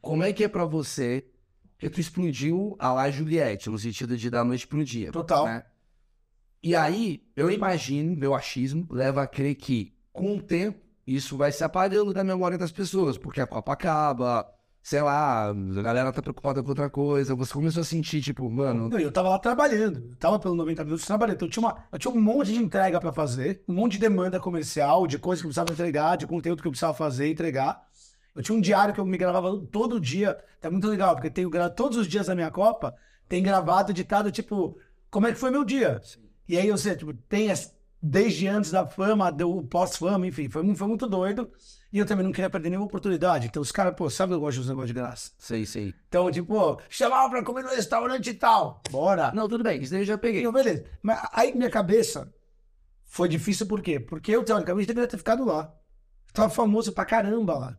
[0.00, 1.26] Como é que é pra você
[1.78, 5.10] que tu explodiu a lá Juliette, no sentido de da noite pro dia?
[5.10, 5.44] Total.
[5.46, 5.64] né?
[6.62, 11.50] E aí, eu imagino, meu achismo leva a crer que, com o tempo, isso vai
[11.50, 14.48] se apagando da memória das pessoas, porque a Copa acaba,
[14.82, 17.34] sei lá, a galera tá preocupada com outra coisa.
[17.34, 20.08] Você começou a sentir, tipo, mano, Não, eu tava lá trabalhando.
[20.10, 21.36] Eu tava pelo 90 minutos trabalhando.
[21.36, 23.98] Então eu tinha, uma, eu tinha um monte de entrega pra fazer, um monte de
[23.98, 27.32] demanda comercial, de coisa que eu precisava entregar, de conteúdo que eu precisava fazer e
[27.32, 27.82] entregar.
[28.34, 30.36] Eu tinha um diário que eu me gravava todo dia.
[30.60, 32.94] Tá muito legal, porque tenho gravado todos os dias da minha Copa,
[33.28, 34.78] tem gravado, editado, tipo,
[35.10, 36.00] como é que foi meu dia.
[36.48, 40.74] E aí, eu sei, tipo, tem as- desde antes da fama, do pós-fama, enfim, foi,
[40.74, 41.50] foi muito doido.
[41.92, 43.46] E eu também não queria perder nenhuma oportunidade.
[43.48, 45.32] Então os caras, pô, sabe que eu gosto dos negócios de graça.
[45.38, 45.94] sei, sei.
[46.08, 48.80] Então, tipo, pô, chamava pra comer no restaurante e tal.
[48.90, 49.32] Bora.
[49.32, 50.40] Não, tudo bem, isso daí eu já peguei.
[50.40, 50.84] Então, beleza.
[51.02, 52.32] Mas aí minha cabeça
[53.04, 53.98] foi difícil por quê?
[53.98, 55.74] Porque eu, teoricamente, deveria ter ficado lá.
[56.32, 57.78] Tava famoso pra caramba lá.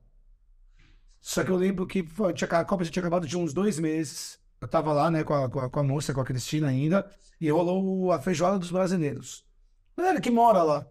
[1.22, 3.80] Só que eu lembro que pô, tinha, a Copa já tinha acabado de uns dois
[3.80, 4.38] meses.
[4.60, 7.10] Eu tava lá, né, com a, com a, com a moça, com a Cristina ainda,
[7.40, 9.46] e rolou a feijoada dos brasileiros.
[9.98, 10.86] Galera que mora lá.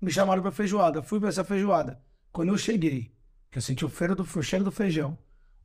[0.00, 1.02] Me chamaram pra feijoada.
[1.02, 2.00] Fui pra essa feijoada.
[2.36, 3.10] Quando eu cheguei,
[3.50, 5.16] que eu senti o cheiro do, o cheiro do feijão,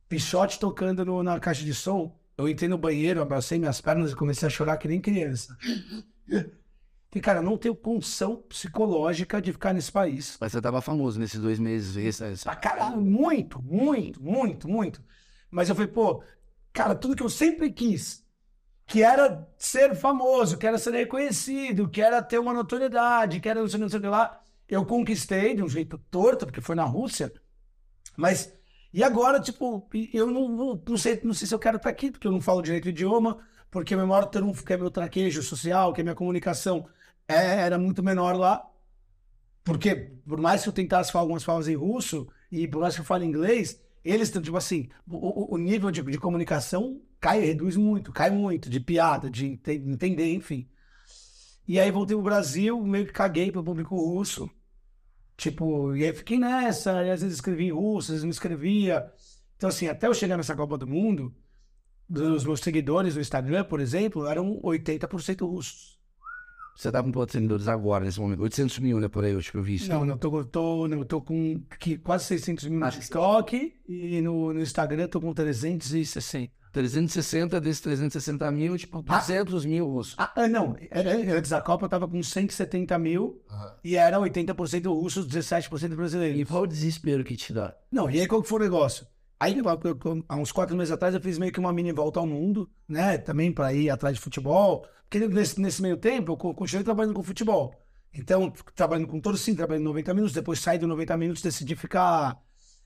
[0.08, 4.16] pichote tocando no- na caixa de som, eu entrei no banheiro, abracei minhas pernas e
[4.16, 5.54] comecei a chorar que nem criança.
[7.14, 10.38] E, cara, não tenho condição psicológica de ficar nesse país.
[10.40, 11.94] Mas você tava famoso nesses dois meses.
[11.94, 12.42] Esse...
[12.42, 15.04] Pra caralho, muito, muito, muito, muito.
[15.50, 16.24] Mas eu falei, pô,
[16.72, 18.24] cara, tudo que eu sempre quis,
[18.86, 23.60] que era ser famoso, que era ser reconhecido, que era ter uma notoriedade, que era
[23.60, 24.41] não sei o que lá,
[24.72, 27.32] eu conquistei de um jeito torto, porque foi na Rússia.
[28.16, 28.52] Mas,
[28.92, 32.26] e agora, tipo, eu não, não, sei, não sei se eu quero estar aqui, porque
[32.26, 33.38] eu não falo direito o idioma,
[33.70, 36.86] porque meu maior trunfo, que é meu traquejo social, que é minha comunicação,
[37.28, 38.68] é- era muito menor lá.
[39.64, 39.94] Porque,
[40.26, 43.04] por mais que eu tentasse falar algumas falas em russo, e por mais que eu
[43.04, 48.30] fale inglês, eles, tipo assim, o, o- nível de, de comunicação cai, reduz muito, cai
[48.30, 50.68] muito, de piada, de ente- entender, enfim.
[51.66, 54.50] E aí voltei pro Brasil, meio que caguei pro público russo.
[55.42, 59.10] Tipo, e aí fiquei nessa, e às vezes escrevia em russo, às vezes não escrevia.
[59.56, 61.34] Então, assim, até eu chegar nessa Copa do Mundo,
[62.08, 65.98] dos meus seguidores no Instagram, por exemplo, eram 80% russos.
[66.76, 68.40] Você tá com quantos seguidores agora, nesse momento?
[68.40, 69.88] 800 mil, né, por aí, eu acho que eu vi isso.
[69.88, 71.60] Não, não, tô, tô, não, tô com
[72.04, 76.52] quase 600 mil no TikTok e no, no Instagram tô com 360.
[76.72, 80.14] 360 desses 360 mil, tipo, 200 mil russos.
[80.18, 83.42] Ah, ah, não, era, antes da Copa eu tava com 170 mil
[83.84, 86.48] e era 80% russos, 17% E brasileiros.
[86.48, 87.74] qual o desespero que te dá?
[87.90, 89.06] Não, e aí qual que foi o negócio?
[89.38, 89.56] Aí,
[90.28, 93.18] há uns quatro meses atrás, eu fiz meio que uma mini volta ao mundo, né?
[93.18, 94.86] Também para ir atrás de futebol.
[95.10, 97.74] Porque nesse, nesse meio tempo, eu co- continuei trabalhando com futebol.
[98.14, 100.32] Então, trabalhando com torcida, trabalhando 90 minutos.
[100.32, 102.40] Depois saí do 90 minutos, decidi ficar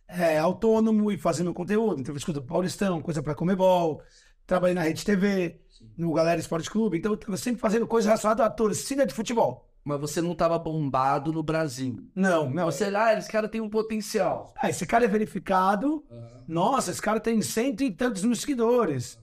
[0.08, 2.00] é, autônomo e fazer meu conteúdo.
[2.00, 4.02] Então, eu escuto Paulistão, coisa para Comebol.
[4.46, 5.60] Trabalhei na Rede TV,
[5.96, 6.98] no Galera Esporte Clube.
[6.98, 9.68] Então, eu tava sempre fazendo coisa relacionada à torcida de futebol.
[9.84, 12.08] Mas você não tava bombado no Brasil.
[12.14, 12.64] Não, não.
[12.64, 14.52] Você, ah, esse cara tem um potencial.
[14.58, 16.04] Ah, esse cara é verificado.
[16.46, 19.18] Nossa, esse cara tem cento e tantos mil seguidores.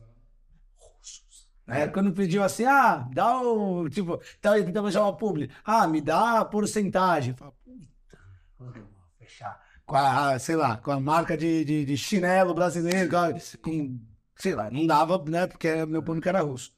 [1.67, 3.89] É, quando pediu assim, ah, dá o.
[3.89, 5.49] Tipo, tá, ele tentava chamar o publi.
[5.63, 7.33] Ah, me dá a porcentagem.
[7.33, 8.19] Fala, puta,
[8.59, 8.71] vou
[9.17, 9.62] fechar.
[9.85, 13.09] Com a, sei lá, com a marca de, de, de chinelo brasileiro,
[13.61, 13.99] com,
[14.35, 15.47] sei lá, não dava, né?
[15.47, 16.73] Porque meu público era russo.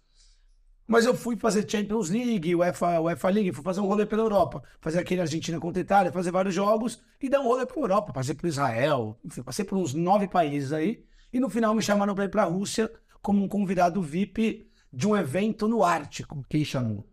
[0.87, 4.61] Mas eu fui fazer Champions League, UEFA, UEFA League, fui fazer um rolê pela Europa,
[4.79, 8.13] fazer aquele Argentina contra Itália, fazer vários jogos e dar um rolê pela Europa.
[8.13, 11.03] Passei por Israel, enfim, passei por uns nove países aí.
[11.33, 12.91] E no final me chamaram para ir para a Rússia
[13.21, 16.45] como um convidado VIP de um evento no Ártico.
[16.47, 17.03] Quem chamou?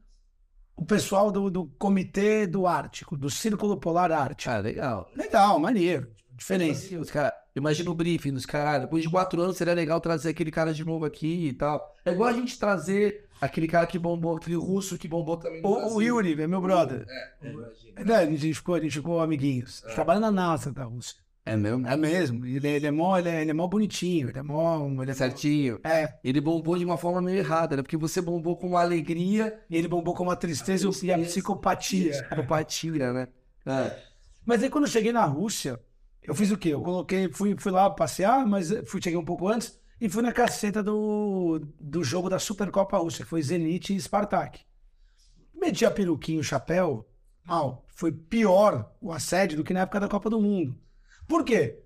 [0.77, 4.51] O pessoal do, do Comitê do Ártico, do Círculo Polar Ártico.
[4.51, 5.11] Ah, legal.
[5.15, 6.99] Legal, maneiro, diferença.
[6.99, 8.83] Os cara, imagina o briefing dos caras.
[8.83, 11.95] Depois de quatro anos seria legal trazer aquele cara de novo aqui e tal.
[12.05, 15.61] É igual a gente trazer aquele cara que bombou, aquele russo que bombou também.
[15.65, 17.07] O, o Yuri, é meu brother.
[17.09, 19.83] É, a, gente ficou, a gente ficou amiguinhos.
[19.95, 21.22] Trabalha na NASA da Rússia.
[21.45, 21.87] É mesmo?
[21.89, 22.47] É mesmo.
[22.47, 24.29] Ele, ele, é mó, ele, é, ele é mó bonitinho.
[24.29, 24.87] Ele é mó.
[25.03, 25.81] Ele é, Certinho.
[25.83, 26.15] é.
[26.23, 27.83] Ele bombou de uma forma meio errada, né?
[27.83, 32.11] Porque você bombou com uma alegria E ele bombou com uma tristeza e a psicopatia.
[32.13, 33.29] psicopatia, né?
[33.67, 33.99] É.
[34.47, 35.81] Mas aí quando eu cheguei na Rússia,
[36.23, 36.69] eu fiz o quê?
[36.71, 40.33] Eu coloquei, fui, fui lá passear, mas fui, cheguei um pouco antes e fui na
[40.33, 44.61] caceta do, do jogo da Supercopa Rússia, que foi Zenit e Spartak.
[45.55, 47.09] Meti a peruquinha, o chapéu,
[47.45, 47.85] mal.
[47.95, 50.77] Foi pior o assédio do que na época da Copa do Mundo.
[51.33, 51.79] Por quê?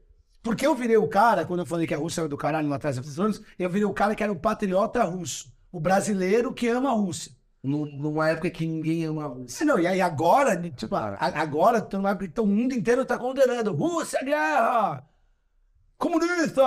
[0.42, 2.74] Porque eu virei o cara, quando eu falei que a Rússia era do caralho lá
[2.76, 5.52] atrás dos anos, eu virei o cara que era o patriota russo.
[5.70, 7.30] O brasileiro que ama a Rússia.
[7.62, 9.64] Nu- Numa época que ninguém ama a Rússia.
[9.64, 13.72] Não, e aí agora, tipo, agora época que o mundo inteiro tá condenando.
[13.72, 15.04] Rússia, guerra!
[15.96, 16.62] Comunista!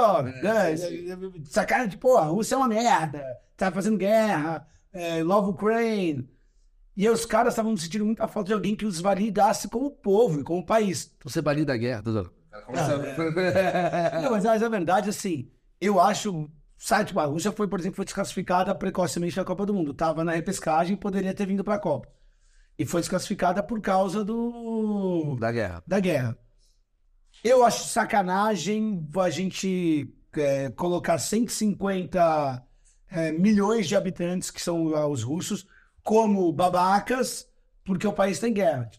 [1.46, 3.22] Essa cara de, pô, a Rússia é uma merda,
[3.58, 6.30] tá fazendo guerra, é, love Ukraine.
[6.98, 10.40] E aí os caras estavam sentindo muita falta de alguém que os validasse como povo
[10.42, 11.14] e como país.
[11.24, 12.02] Você valida a guerra,
[12.68, 14.22] Dudu?
[14.22, 16.50] Não, mas, mas a verdade, assim, eu acho.
[16.78, 19.94] Sabe, tipo, a Rússia foi, por exemplo, foi desclassificada precocemente da Copa do Mundo.
[19.94, 22.08] Tava na repescagem e poderia ter vindo pra Copa.
[22.78, 25.36] E foi desclassificada por causa do.
[25.38, 25.84] Da guerra.
[25.86, 26.38] da guerra.
[27.44, 32.64] Eu acho sacanagem a gente é, colocar 150
[33.12, 35.68] é, milhões de habitantes, que são ah, os russos,
[36.04, 37.48] como babacas,
[37.84, 38.90] porque o país tem guerra.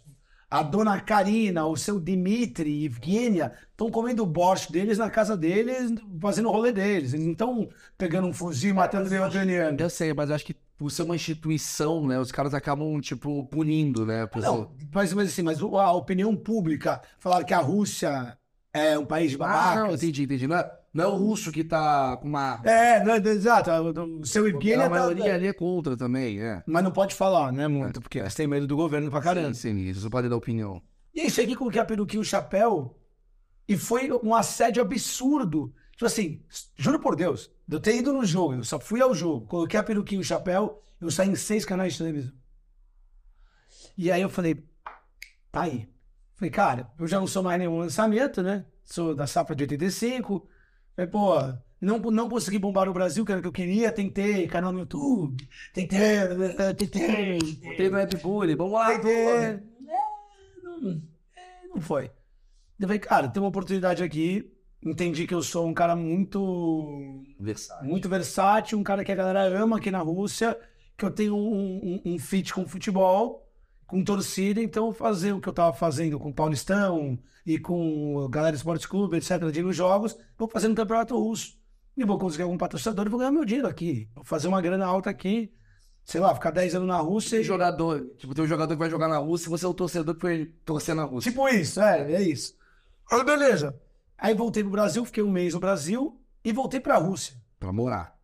[0.50, 5.94] A dona Karina, o seu Dmitry, Evgenia, estão comendo o borscht deles na casa deles,
[6.20, 7.12] fazendo o rolê deles.
[7.12, 9.76] Eles não estão pegando um fuzil e matando o ucraniano.
[9.78, 12.18] Eu sei, mas eu acho que por ser uma instituição, né?
[12.18, 14.22] Os caras acabam, tipo, punindo, né?
[14.22, 14.56] a pessoa.
[14.56, 18.36] Não, mas, mas assim, mas a opinião pública falar que a Rússia
[18.72, 20.46] é um país de Ah, não, entendi, entendi.
[20.46, 22.60] Não é, não é o russo que tá com uma.
[22.64, 23.70] É, não, exato.
[23.70, 26.62] O seu a Evgenia tá, maioria ali é contra também, é.
[26.66, 28.00] Mas não pode falar, né, muito?
[28.00, 29.54] Porque eles têm medo do governo pra caramba.
[29.54, 30.82] Sim, sim, isso pode dar opinião.
[31.14, 32.96] E aí cheguei, coloquei a peruquinha e o chapéu
[33.68, 35.72] e foi um assédio absurdo.
[35.92, 36.42] Tipo assim,
[36.76, 39.82] juro por Deus, eu ter ido no jogo, eu só fui ao jogo, coloquei a
[39.82, 42.32] peruquinha e o chapéu, eu saí em seis canais de televisão.
[43.96, 44.64] E aí eu falei,
[45.52, 45.88] tá aí.
[46.34, 48.64] Falei, cara, eu já não sou mais nenhum lançamento, né?
[48.82, 50.48] Sou da safra de 85.
[51.00, 51.34] Falei, pô,
[51.80, 54.80] não, não consegui bombar o Brasil, que era o que eu queria, tentei, canal no
[54.80, 55.98] YouTube, tentei,
[56.76, 57.38] tentei,
[57.76, 58.90] Teve web bullying, vamos lá.
[58.90, 59.26] Tentei.
[59.26, 59.62] É,
[60.62, 61.02] não,
[61.34, 62.10] é, não foi.
[62.78, 64.52] Eu falei, cara, tem uma oportunidade aqui.
[64.82, 67.88] Entendi que eu sou um cara muito Versátil.
[67.88, 70.58] muito versátil, um cara que a galera ama aqui na Rússia,
[70.96, 73.49] que eu tenho um, um, um fit com futebol,
[73.90, 78.28] com torcida, então fazer o que eu tava fazendo com o Paulistão e com a
[78.30, 81.58] galera do Esporte Clube, etc., de jogos, vou fazer no Campeonato Russo.
[81.96, 84.08] E vou conseguir algum patrocinador e vou ganhar meu dinheiro aqui.
[84.14, 85.52] Vou fazer uma grana alta aqui,
[86.04, 88.88] sei lá, ficar 10 anos na Rússia e jogador, tipo, tem um jogador que vai
[88.88, 91.30] jogar na Rússia e você é o torcedor que foi torcer na Rússia.
[91.32, 92.54] Tipo isso, é, é isso.
[93.10, 93.78] Aí, beleza.
[94.16, 98.16] Aí voltei pro Brasil, fiquei um mês no Brasil e voltei pra Rússia Pra morar.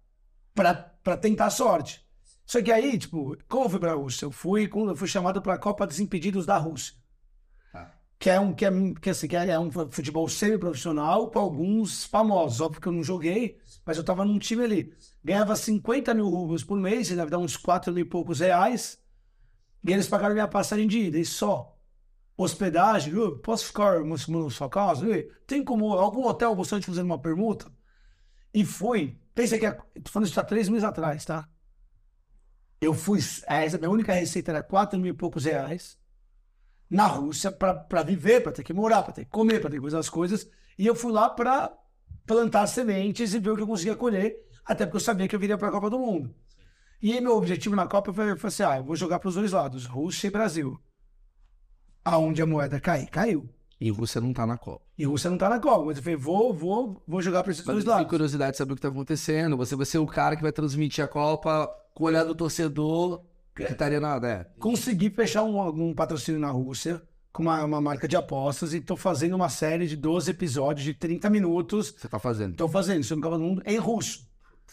[0.54, 2.05] pra, pra tentar sorte.
[2.46, 4.24] Só que aí, tipo, como eu fui pra Rússia?
[4.24, 6.94] Eu fui, eu fui chamado pra Copa dos Impedidos da Rússia.
[7.72, 7.92] Tá.
[8.18, 8.70] Que é um, que é,
[9.02, 12.60] que, assim, que é um futebol semi-profissional com alguns famosos.
[12.60, 14.94] Óbvio que eu não joguei, mas eu tava num time ali.
[15.24, 18.98] Ganhava 50 mil rublos por mês, deve dar uns 4 mil e poucos reais.
[19.84, 21.76] E eles pagaram minha passagem de ida, e só.
[22.36, 25.08] Hospedagem, "Ô, posso ficar uma semana na sua casa?
[25.10, 27.70] Ê, Tem como algum hotel você te fazendo uma permuta?
[28.52, 29.18] E fui.
[29.34, 31.48] Pensa que, é- tô falando isso há três meses atrás, tá?
[32.80, 35.98] Eu fui, essa minha única receita era 4 mil e poucos reais
[36.88, 39.82] na Rússia para viver, para ter que morar, para ter que comer, para ter que
[39.82, 40.48] fazer as coisas.
[40.78, 41.72] E eu fui lá para
[42.26, 45.40] plantar sementes e ver o que eu conseguia colher, até porque eu sabia que eu
[45.40, 46.34] viria para a Copa do Mundo.
[47.02, 49.34] E aí meu objetivo na Copa foi, foi assim, ah, eu vou jogar para os
[49.34, 50.78] dois lados, Rússia e Brasil.
[52.04, 53.48] Aonde a moeda cair, caiu.
[53.80, 54.84] E Rússia não tá na Copa.
[54.96, 57.64] E Rússia não tá na Copa, mas eu falei, vou, vou, vou jogar para esses
[57.64, 58.08] Mas dois lados.
[58.08, 59.56] curiosidade de saber o que tá acontecendo.
[59.56, 63.24] Você vai ser o cara que vai transmitir a Copa com o olhar do torcedor
[63.54, 64.44] que estaria nada, é.
[64.60, 68.96] consegui fechar um, um patrocínio na Rússia com uma, uma marca de apostas e tô
[68.96, 71.94] fazendo uma série de 12 episódios de 30 minutos.
[71.96, 72.54] Você tá fazendo.
[72.54, 74.28] Tô fazendo no Copa do Mundo em russo.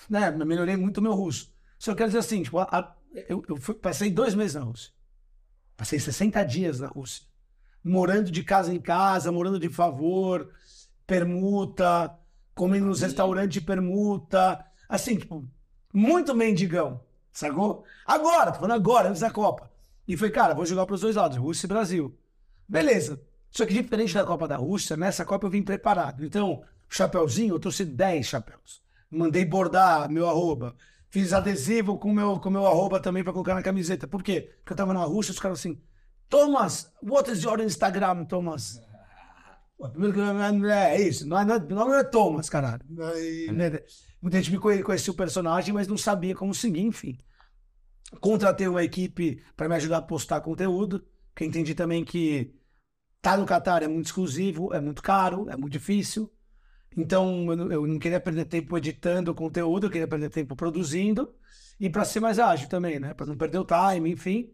[0.10, 0.32] Né?
[0.32, 1.50] Melhorei muito o meu russo.
[1.80, 2.94] Só quero dizer assim, tipo, a- a-
[3.30, 4.92] eu, eu fui- passei dois meses na Rússia.
[5.78, 7.24] Passei 60 dias na Rússia.
[7.82, 10.50] Morando de casa em casa, morando de favor,
[11.08, 12.14] permuta,
[12.54, 14.66] comendo nos restaurantes de permuta.
[14.90, 15.48] Assim, tipo,
[15.94, 17.02] muito mendigão,
[17.34, 17.84] sacou?
[18.06, 19.72] Agora, tô falando agora, antes da Copa.
[20.08, 22.18] E foi, cara, vou jogar pros dois lados, Rússia e Brasil.
[22.68, 23.22] Beleza.
[23.50, 26.26] Só que diferente da Copa da Rússia, nessa Copa eu vim preparado.
[26.26, 28.82] Então, chapeuzinho, eu trouxe 10 chapéus.
[29.10, 30.76] Mandei bordar meu arroba.
[31.10, 34.08] Fiz adesivo com meu, com meu arroba também pra colocar na camiseta.
[34.08, 34.56] Por quê?
[34.58, 35.80] Porque eu tava na Rússia, os caras assim,
[36.28, 38.82] Thomas, what is your Instagram, Thomas?
[39.78, 42.82] Pô, Primeiro que é, é isso, não é, não é, é Thomas, caralho.
[42.90, 43.84] Né,
[44.24, 47.18] Muita gente conhecia o personagem, mas não sabia como seguir, enfim.
[48.22, 52.56] Contratei uma equipe para me ajudar a postar conteúdo, porque entendi também que
[53.22, 56.32] tá no Catar é muito exclusivo, é muito caro, é muito difícil.
[56.96, 61.36] Então eu não, queria perder tempo editando conteúdo, eu queria perder tempo produzindo
[61.78, 63.14] e para ser mais ágil também, né?
[63.14, 64.54] Para não perder o time, enfim.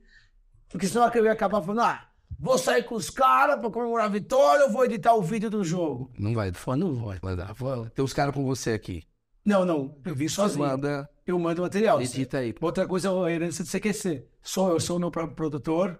[0.68, 4.10] Porque senão eu ia acabar falando, ah, vou sair com os caras para comemorar a
[4.10, 6.12] vitória, eu vou editar o vídeo do jogo.
[6.18, 6.52] Não vai.
[6.76, 7.14] Não vou.
[7.22, 7.54] Vai dar.
[7.54, 9.04] Vou- Tem os caras com você aqui.
[9.50, 10.64] Não, não, eu vim sozinho.
[10.64, 12.00] Manda, Eu mando material.
[12.00, 12.54] edita aí.
[12.62, 14.28] Outra coisa é a herança de CQC.
[14.44, 16.00] Sou eu sou o meu próprio produtor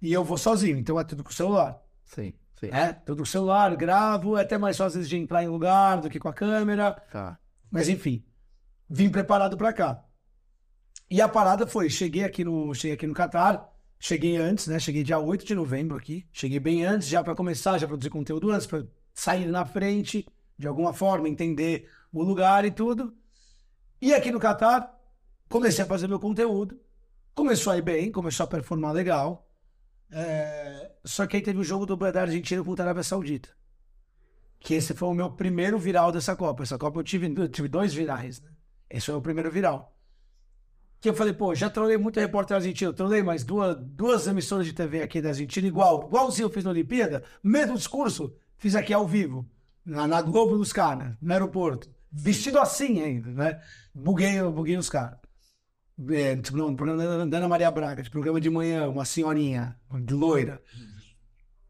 [0.00, 1.78] e eu vou sozinho, então é tudo com o celular.
[2.06, 2.68] Sim, sim.
[2.72, 6.08] É, tudo com o celular, gravo, é até mais fácil de entrar em lugar do
[6.08, 6.92] que com a câmera.
[7.12, 7.38] Tá.
[7.70, 8.24] Mas enfim,
[8.88, 10.02] vim preparado para cá.
[11.10, 13.70] E a parada foi, cheguei aqui no, cheguei aqui no Catar,
[14.00, 14.78] cheguei antes, né?
[14.78, 16.26] Cheguei dia 8 de novembro aqui.
[16.32, 20.26] Cheguei bem antes, já para começar, já produzir conteúdo antes, para sair na frente,
[20.58, 23.16] de alguma forma, entender o lugar e tudo.
[24.00, 24.96] E aqui no Catar,
[25.48, 26.78] comecei a fazer meu conteúdo.
[27.34, 29.48] Começou a ir bem, começou a performar legal.
[30.10, 33.50] É, Só que aí teve o jogo do da Argentina contra a Arábia Saudita.
[34.60, 36.62] Que esse foi o meu primeiro viral dessa Copa.
[36.62, 38.50] Essa Copa eu tive, eu tive dois virais, né?
[38.90, 39.94] Esse foi o primeiro viral.
[41.00, 44.72] Que eu falei, pô, já trolei muito repórter argentino, trolei mais duas, duas emissoras de
[44.72, 49.06] TV aqui da Argentina, igual, igualzinho eu fiz na Olimpíada, mesmo discurso, fiz aqui ao
[49.06, 49.48] vivo,
[49.84, 51.88] na, na Globo dos caras, no aeroporto.
[52.10, 53.60] Vestido assim ainda, né?
[53.94, 55.18] Buguei, buguei os caras.
[56.10, 60.14] É, tipo, não, programa da Ana Maria Braga, de programa de manhã, uma senhorinha, de
[60.14, 60.62] loira.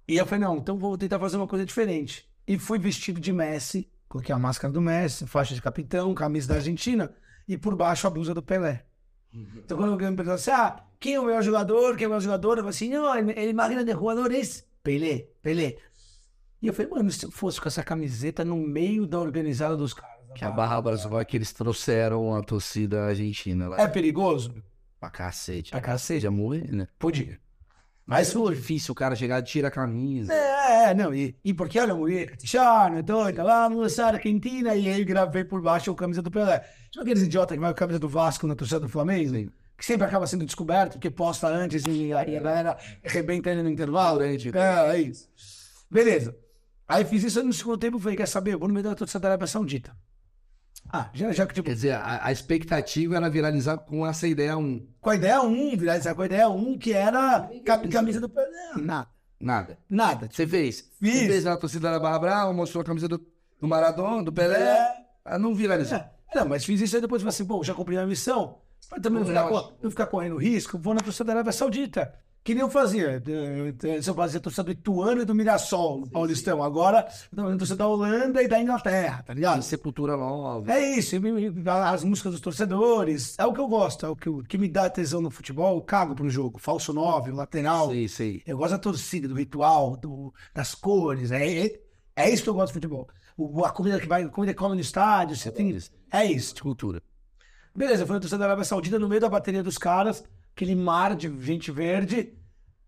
[0.07, 2.29] E eu falei, não, então vou tentar fazer uma coisa diferente.
[2.47, 6.55] E fui vestido de Messi, coloquei a máscara do Messi, faixa de capitão, camisa da
[6.57, 7.15] Argentina,
[7.47, 8.85] e por baixo a blusa do Pelé.
[9.33, 12.11] Então quando alguém me perguntou assim, ah, quem é o melhor jogador, quem é o
[12.11, 12.53] melhor jogador?
[12.53, 15.77] Eu falei assim, não, ele, ele mais grande jogador é esse, Pelé, Pelé.
[16.61, 19.95] E eu falei, mano, se eu fosse com essa camiseta no meio da organizada dos
[19.95, 20.18] caras.
[20.35, 23.81] Que a Barra Brasileira que eles trouxeram a torcida argentina lá.
[23.81, 24.55] É perigoso?
[25.01, 25.71] Pra cacete.
[25.71, 26.21] Pra cacete.
[26.23, 26.87] Já morrer, né?
[26.99, 27.39] Podia.
[28.07, 30.33] Mas foi difícil o cara chegar, tira a camisa.
[30.33, 35.45] É, é, não, e, e porque olha, mulher, Cristiano, doida, vamos, Argentina, e aí gravei
[35.45, 36.61] por baixo a camisa do Pelé.
[36.95, 39.31] Sabe aqueles idiotas que vai com a camisa do Vasco na torcida do Flamengo?
[39.35, 39.51] Sim.
[39.77, 43.69] Que sempre acaba sendo descoberto, porque posta antes e aí a galera arrebenta ele no
[43.69, 44.23] intervalo.
[44.23, 45.29] É, tipo- É, é isso.
[45.91, 46.35] Beleza.
[46.89, 49.21] Aí fiz isso no segundo tempo, falei, quer saber, eu vou no meio da torcida
[49.21, 49.95] da Arábia Saudita.
[50.91, 54.57] Ah, já, já que tipo, Quer dizer, a, a expectativa era viralizar com essa ideia
[54.57, 54.87] um.
[55.01, 58.21] com a ideia 1, um, viralizar com a ideia 1, um, que era ca- camisa
[58.21, 58.73] do Pelé.
[58.77, 59.09] Nada,
[59.41, 59.79] Nada.
[59.89, 60.29] nada.
[60.33, 60.91] Você fez.
[60.99, 61.13] Fiz.
[61.21, 63.19] Você fez na torcida da Barra Brava, mostrou a camisa do,
[63.61, 64.59] do Maradona, do Pelé.
[64.61, 64.97] É.
[65.25, 65.99] Ah, não viralizou.
[65.99, 68.59] É, não, mas fiz isso aí depois falei assim, bom, já cumpri a missão,
[68.91, 72.15] mas também não ficar, co- não ficar correndo risco, vou na torcida da Arábia Saudita.
[72.45, 73.23] Que nem eu fazia.
[74.01, 76.63] Se eu fazia torcida do Ituano e do Mirassol, no Paulistão.
[76.63, 79.63] Agora, eu torcida da Holanda e da Inglaterra, tá ligado?
[79.63, 80.73] Sepultura nova.
[80.73, 81.15] É isso,
[81.85, 84.67] as músicas dos torcedores, é o que eu gosto, é o que, eu- que me
[84.69, 87.91] dá tesão no futebol, eu cago pro jogo, falso 9, lateral.
[87.91, 88.43] Sei, sei.
[88.47, 91.31] Eu gosto da torcida, do ritual, do- das cores.
[91.31, 91.81] É, é,
[92.17, 93.09] é isso que eu gosto de futebol.
[93.37, 95.77] O- a comida que vai, a comida que come no estádio, você tem.
[96.11, 96.55] É isso.
[96.63, 97.03] Cultura.
[97.77, 100.25] Beleza, foi na torcida da Arábia Saudita, no meio da bateria dos caras,
[100.59, 102.35] aquele mar de gente verde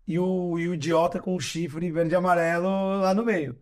[0.05, 2.67] e o, e o idiota com o chifre verde e amarelo
[2.99, 3.57] lá no meio.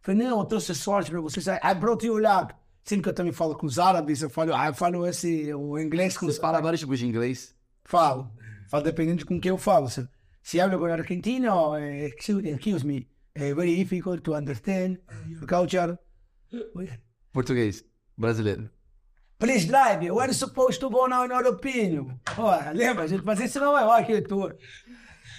[0.00, 1.46] Falei, não, eu trouxe sorte pra vocês.
[1.46, 2.52] I brought you luck.
[2.82, 5.78] Sempre que eu também falo com os árabes, eu falo, ah, eu falo esse, o
[5.78, 7.54] inglês com os Você fala vários tipos de inglês.
[7.84, 8.28] Falo.
[8.68, 9.88] Falo dependendo de com quem eu falo.
[9.88, 10.08] Se,
[10.42, 14.98] se hablo com argentino, eh, excuse, me, eh, very difficult to understand
[15.46, 15.96] culture.
[17.32, 17.84] Português.
[18.18, 18.68] Brasileiro.
[19.42, 22.20] Please drive, where is supposed to go now in your opinion?
[22.38, 23.24] Ó, lembra, gente?
[23.24, 24.54] Mas esse não é o aquele tour.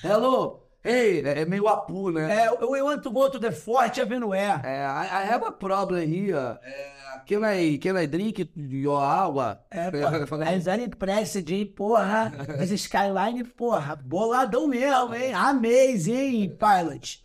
[0.03, 0.59] Hello.
[0.83, 2.43] Hey, é é meio apu, né?
[2.43, 4.33] É, we want to go to the Forte Avenue.
[4.33, 6.59] É, I, I have a problem here.
[6.61, 9.61] É, can, I, can I drink your água?
[9.71, 12.33] É, falei, É Zane Presley, porra.
[12.59, 15.33] Esse Skyline, porra, boladão mesmo, hein?
[15.33, 17.23] Amazing, pilot.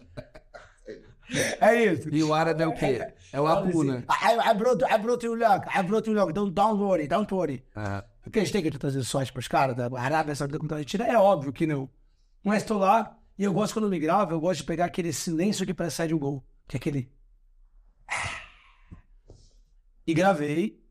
[1.60, 2.08] É isso.
[2.10, 3.12] E o árabe é o quê?
[3.32, 4.04] É o apu, né?
[4.08, 5.66] I, I, brought, I brought you luck.
[5.68, 6.32] I brought you luck.
[6.32, 7.64] Don't, don't worry, don't worry.
[7.76, 10.78] Ah, Porque a gente tem que trazer sorte pros caras da Arábia Saudita contra a
[10.78, 11.06] Argentina?
[11.06, 11.88] É óbvio que não.
[12.42, 15.64] Mas tô lá e eu gosto quando me gravo, eu gosto de pegar aquele silêncio
[15.64, 16.44] que precede o gol.
[16.66, 17.12] Que é aquele.
[20.06, 20.82] E gravei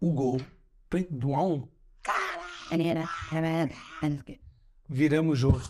[0.00, 0.40] o gol
[1.10, 1.68] do a um.
[4.88, 5.62] Viramos o jogo.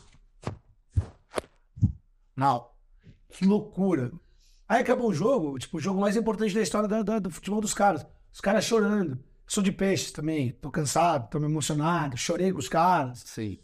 [2.37, 2.70] Não.
[3.31, 4.13] Que loucura.
[4.69, 7.61] Aí acabou o jogo, tipo, o jogo mais importante da história da- da- do futebol
[7.61, 8.07] dos caras.
[8.33, 9.19] Os caras chorando.
[9.47, 13.21] Sou de peixe também, tô cansado, tô me emocionado, chorei com os caras.
[13.27, 13.59] sim.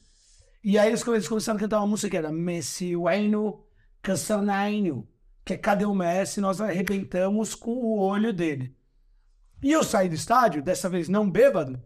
[0.64, 3.64] E aí eles eles começaram a cantar uma música que era Messi Bueno
[4.02, 5.06] Cassanaino,
[5.44, 6.40] que é Cadê o Messi?
[6.40, 8.74] Nós arrebentamos com o olho dele.
[9.62, 11.80] E eu saí do estádio, dessa vez não bêbado,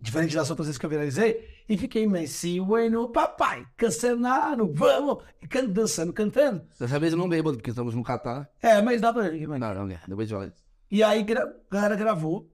[0.00, 5.48] diferente das outras vezes que eu viralizei, e fiquei Messi Bueno Papai, Cassanano, vamos, e
[5.48, 6.64] can- dançando, cantando.
[6.78, 8.48] Dessa vez eu não bebo, porque estamos no Catar.
[8.62, 9.24] É, mas dá pra...
[9.24, 10.64] mas- Não, não, depois isso.
[10.90, 12.48] E aí gra- a galera gravou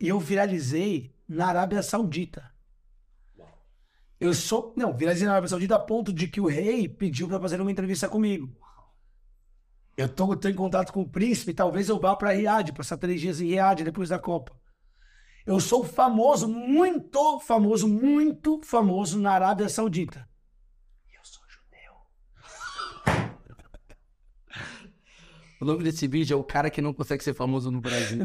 [0.00, 2.50] e eu viralizei na Arábia Saudita.
[4.18, 4.72] Eu sou.
[4.76, 7.70] Não, viralizei na Arábia Saudita a ponto de que o rei pediu pra fazer uma
[7.70, 8.50] entrevista comigo.
[9.94, 13.20] Eu tô, tô em contato com o príncipe, talvez eu vá pra Riad, passar três
[13.20, 14.52] dias em Riad depois da Copa.
[15.46, 20.28] Eu sou famoso, muito famoso, muito famoso na Arábia Saudita.
[21.14, 21.92] Eu sou judeu.
[25.58, 28.18] O nome desse vídeo é o cara que não consegue ser famoso no Brasil.
[28.18, 28.24] Né?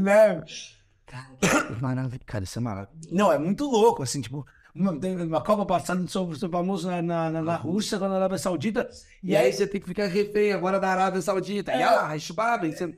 [1.79, 2.19] Maravilha.
[2.25, 3.07] Cara, isso é maravilhoso.
[3.11, 7.29] Não, é muito louco, assim, tipo, uma, uma Copa passada, sou, sou famoso na, na,
[7.29, 8.89] na, na Rússia, na Arábia Saudita.
[9.21, 11.71] E aí você tem que ficar refém agora da Arábia Saudita.
[11.71, 12.97] E ah, Shbab, você...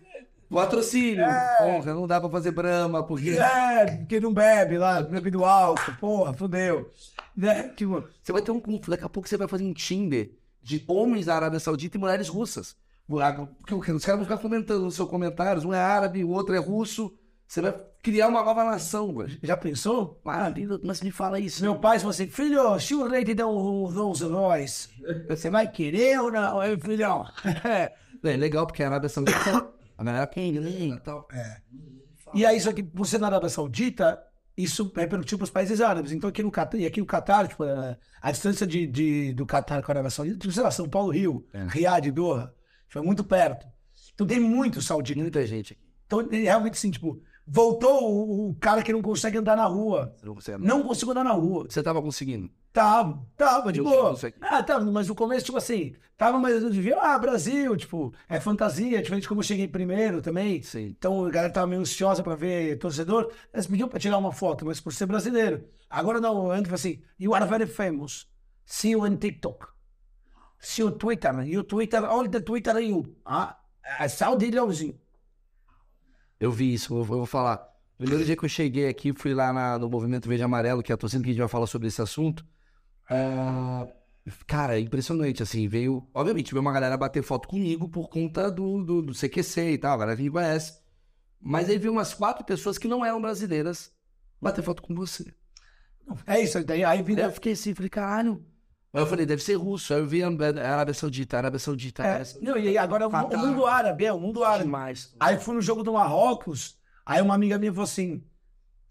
[0.50, 1.26] patrocínio.
[1.58, 3.32] Porra, não dá pra fazer brama, porque...
[3.32, 6.92] É, porque não bebe lá, bebe do álcool, porra, fudeu.
[7.36, 7.70] Né?
[7.70, 10.32] Tipo, Você vai ter um conflito, daqui a pouco você vai fazer um Tinder
[10.62, 12.76] de homens da Arábia Saudita e mulheres russas.
[13.60, 16.60] Porque os caras vão ficar comentando nos seus comentários, um é árabe, o outro é
[16.60, 17.14] russo.
[17.46, 19.38] Você vai criar uma nova nação, velho.
[19.44, 20.20] já pensou?
[20.26, 20.52] Ah,
[20.84, 21.62] mas me fala isso.
[21.62, 24.90] Meu pai falou assim, filho, se o rei te der um Rolls Royce,
[25.28, 27.26] você vai querer ou não, filhão?
[28.26, 29.68] É legal, porque a Arábia Saudita,
[29.98, 31.28] a galera quem e tal.
[32.34, 34.20] E aí, só que você na Arábia Saudita,
[34.58, 36.12] isso repercutiu para os países árabes.
[36.12, 39.46] Então, aqui no Catar, e aqui no Catar, tipo, a, a distância de, de- do
[39.46, 41.64] Catar com a Arábia Saudita, tipo, sei lá, São Paulo, Rio, É.
[41.68, 42.54] Riad, Doha,
[42.90, 43.66] foi muito perto.
[44.14, 45.20] Então, tem muito saudita.
[45.20, 45.82] Muita gente aqui.
[46.06, 50.16] Então, ele realmente, assim, tipo, voltou o, o cara que não consegue andar na rua.
[50.24, 51.66] Não consegue- Não consigo andar na rua.
[51.70, 52.50] Você tava conseguindo.
[52.74, 54.18] Tava, tava, de Eu boa.
[54.42, 58.40] Ah, tava, mas no começo, tipo assim, tava, mas eu devia, ah, Brasil, tipo, é
[58.40, 60.60] fantasia, diferente de como eu cheguei primeiro também.
[60.64, 60.88] Sim.
[60.98, 63.32] Então a galera tava meio ansiosa pra ver torcedor.
[63.54, 65.64] Eles pediam pra tirar uma foto, mas por ser brasileiro.
[65.88, 68.28] Agora não, antes foi assim, you are very famous.
[68.66, 69.68] See you on TikTok.
[70.58, 71.32] See you Twitter.
[71.48, 73.16] You Twitter, all the Twitter you.
[73.24, 73.60] Ah,
[74.00, 75.00] é Saudi Leãozinho.
[76.40, 77.70] Eu vi isso, eu vou, eu falar.
[77.94, 80.92] O primeiro dia que eu cheguei aqui, fui lá na- no Movimento Verde Amarelo, que
[80.92, 82.44] é a torcida que a gente vai falar sobre esse assunto.
[83.10, 83.88] Ah,
[84.48, 86.08] cara, impressionante, assim, veio...
[86.14, 89.94] Obviamente, veio uma galera bater foto comigo por conta do, do, do CQC e tal,
[89.94, 90.82] a galera me conhece.
[91.40, 93.92] Mas aí veio umas quatro pessoas que não eram brasileiras
[94.42, 95.34] bater foto com você.
[96.26, 97.24] É isso, daí aí Aí vira.
[97.24, 98.46] eu fiquei assim, falei, caralho.
[98.94, 99.94] Aí eu falei, deve ser russo.
[99.94, 102.04] Aí eu vi a Arábia Saudita, a Arábia Saudita.
[102.04, 104.66] É, não, e agora o, mundo árabe, é, o mundo árabe.
[104.66, 105.16] Demais.
[105.20, 108.24] Aí fui no jogo do Marrocos, aí uma amiga minha falou assim: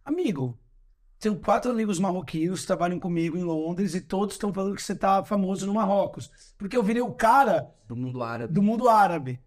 [0.04, 0.58] Amigo,
[1.22, 4.94] tenho quatro amigos marroquinos que trabalham comigo em Londres e todos estão falando que você
[4.94, 6.28] tá famoso no Marrocos.
[6.58, 8.52] Porque eu virei o cara Do mundo árabe.
[8.52, 9.40] do mundo árabe.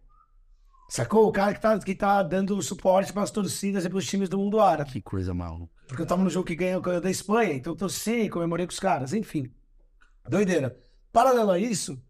[0.87, 1.27] Sacou?
[1.27, 4.29] O cara que tá, que tá dando suporte para as torcidas e para os times
[4.29, 4.89] do mundo árabe.
[4.91, 5.73] Que coisa maluca.
[5.87, 8.71] Porque eu tava no jogo que ganhou ganhou da Espanha, então eu torci, comemorei com
[8.71, 9.51] os caras, enfim.
[10.29, 10.79] Doideira.
[11.11, 12.01] Paralelo a isso,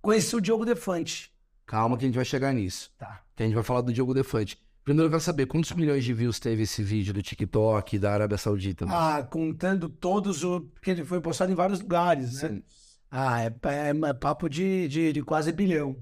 [0.00, 1.32] conheci o Diogo Defante.
[1.66, 2.92] Calma que a gente vai chegar nisso.
[2.98, 3.22] Tá.
[3.34, 4.58] Que a gente vai falar do Diogo Defante.
[4.84, 8.36] Primeiro eu quero saber quantos milhões de views teve esse vídeo do TikTok da Arábia
[8.36, 8.84] Saudita.
[8.88, 10.60] Ah, contando todos o.
[10.62, 12.48] Porque ele foi postado em vários lugares, né?
[12.48, 12.62] Sim.
[13.10, 15.96] Ah, é, é- é papo de, de, de quase bilhão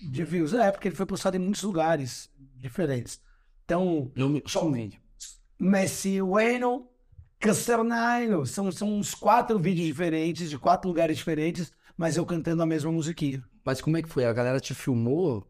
[0.00, 0.54] de views.
[0.54, 3.20] É, porque ele foi postado em muitos lugares diferentes.
[3.64, 4.98] Então, Eu- só um vídeo.
[5.58, 6.88] Messi Bueno,
[7.38, 8.46] Casternaino.
[8.46, 12.90] São, são uns quatro vídeos diferentes, de quatro lugares diferentes, mas eu cantando a mesma
[12.90, 13.44] musiquinha.
[13.64, 14.24] Mas como é que foi?
[14.24, 15.46] A galera te filmou?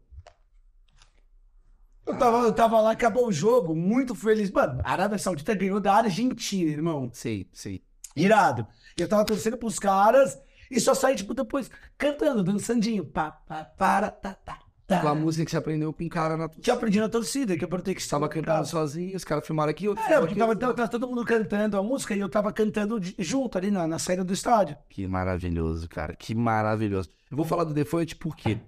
[2.05, 4.51] Eu tava, eu tava lá, acabou o jogo, muito feliz.
[4.51, 7.09] Mano, a Arábia Saudita ganhou da Argentina, irmão.
[7.13, 7.81] Sei, sei.
[8.15, 8.67] Irado.
[8.97, 10.37] Eu tava torcendo pros caras
[10.69, 13.05] e só saí, tipo, depois cantando, dançandinho.
[13.05, 14.99] Pá, pá, para, tá, tá, tá.
[14.99, 17.63] Com a música que você aprendeu com cara na Que eu aprendi na torcida, que
[17.63, 19.87] eu perguntei que Estava cantando sozinho, os caras filmaram aqui.
[19.87, 23.57] outro É, porque tava, tava- todo mundo cantando a música e eu tava cantando junto
[23.57, 24.75] ali na, na saída do estádio.
[24.89, 26.15] Que maravilhoso, cara.
[26.15, 27.09] Que maravilhoso.
[27.31, 28.59] Eu vou falar do Defante porque...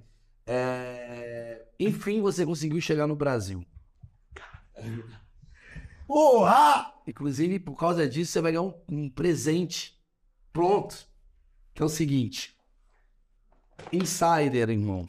[0.48, 3.66] é, Enfim, você conseguiu chegar no Brasil.
[6.08, 6.94] Porra!
[7.08, 9.94] Inclusive, por causa disso, você vai ganhar um, um presente
[10.52, 11.08] pronto.
[11.74, 12.56] Que é o seguinte.
[13.92, 15.08] Insider, irmão.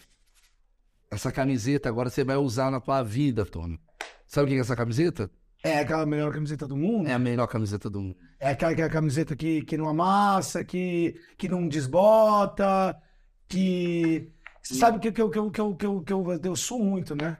[1.10, 3.80] Essa camiseta agora você vai usar na tua vida, Tony.
[4.26, 5.30] Sabe o que é essa camiseta?
[5.62, 7.08] É aquela melhor camiseta do mundo.
[7.08, 8.16] É a melhor camiseta do mundo.
[8.38, 12.96] É aquela que é a camiseta que, que não amassa, que, que não desbota,
[13.48, 14.32] que.
[14.66, 16.82] Você sabe que, que, eu- que, eu- que, eu- que, eu- que eu, eu suo
[16.82, 17.38] muito, né?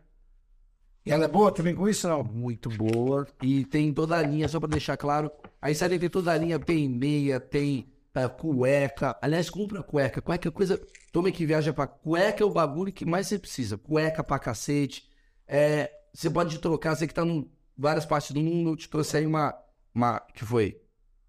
[1.04, 2.22] E ela é boa também com isso, não?
[2.24, 3.26] Muito boa.
[3.42, 5.30] E tem toda a linha, só pra deixar claro.
[5.62, 9.16] A Insider tem toda a linha, tem meia, tem é, cueca.
[9.20, 10.20] Aliás, compra cueca.
[10.22, 10.80] Cueca é coisa.
[11.12, 11.86] Toma que viaja pra.
[11.86, 13.76] Cueca é o bagulho que mais você precisa.
[13.78, 15.08] Cueca pra cacete.
[15.46, 19.16] É, você pode trocar, você que tá em várias partes do mundo, eu te trouxe
[19.18, 19.54] aí uma.
[19.94, 20.80] uma que foi?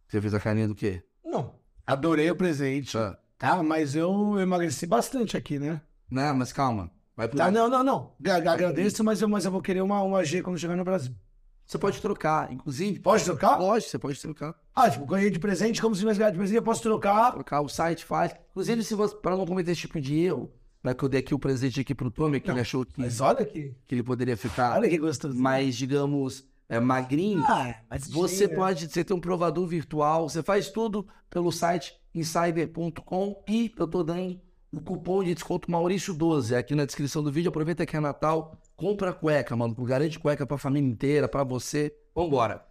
[0.07, 1.03] Você fez a carinha do quê?
[1.23, 1.53] Não.
[1.85, 2.97] Adorei o presente.
[2.97, 5.81] Ah, Tá, mas eu emagreci bastante aqui, né?
[6.09, 6.89] Não, mas calma.
[7.15, 8.11] Vai pro Tá, não, não, não.
[8.25, 11.13] Ag- Agradeço, mas eu, mas eu vou querer uma, uma G quando chegar no Brasil.
[11.65, 12.99] Você pode trocar, inclusive.
[12.99, 13.57] Pode trocar?
[13.57, 14.55] Lógico, você pode trocar.
[14.73, 17.33] Ah, tipo, ganhei de presente, como se tivesse ganhado de presente, eu posso trocar.
[17.33, 18.33] trocar o site faz.
[18.51, 20.49] Inclusive, se você, para não cometer esse tipo de erro,
[20.83, 23.19] né, que eu dei aqui o presente aqui pro Tommy, que ele achou que, Mas
[23.19, 23.75] olha aqui.
[23.85, 25.37] que ele poderia ficar Olha que gostoso.
[25.37, 27.43] mais, digamos, é, magrinho.
[27.45, 33.43] Ah, mas Você pode, você tem um provador virtual, você faz tudo pelo site insider.com
[33.47, 34.39] e eu tô dando
[34.71, 37.49] o cupom de desconto Maurício12 aqui na descrição do vídeo.
[37.49, 39.73] Aproveita que é Natal, compra cueca, mano.
[39.75, 41.95] Garante cueca pra família inteira, pra você.
[42.13, 42.65] Vambora.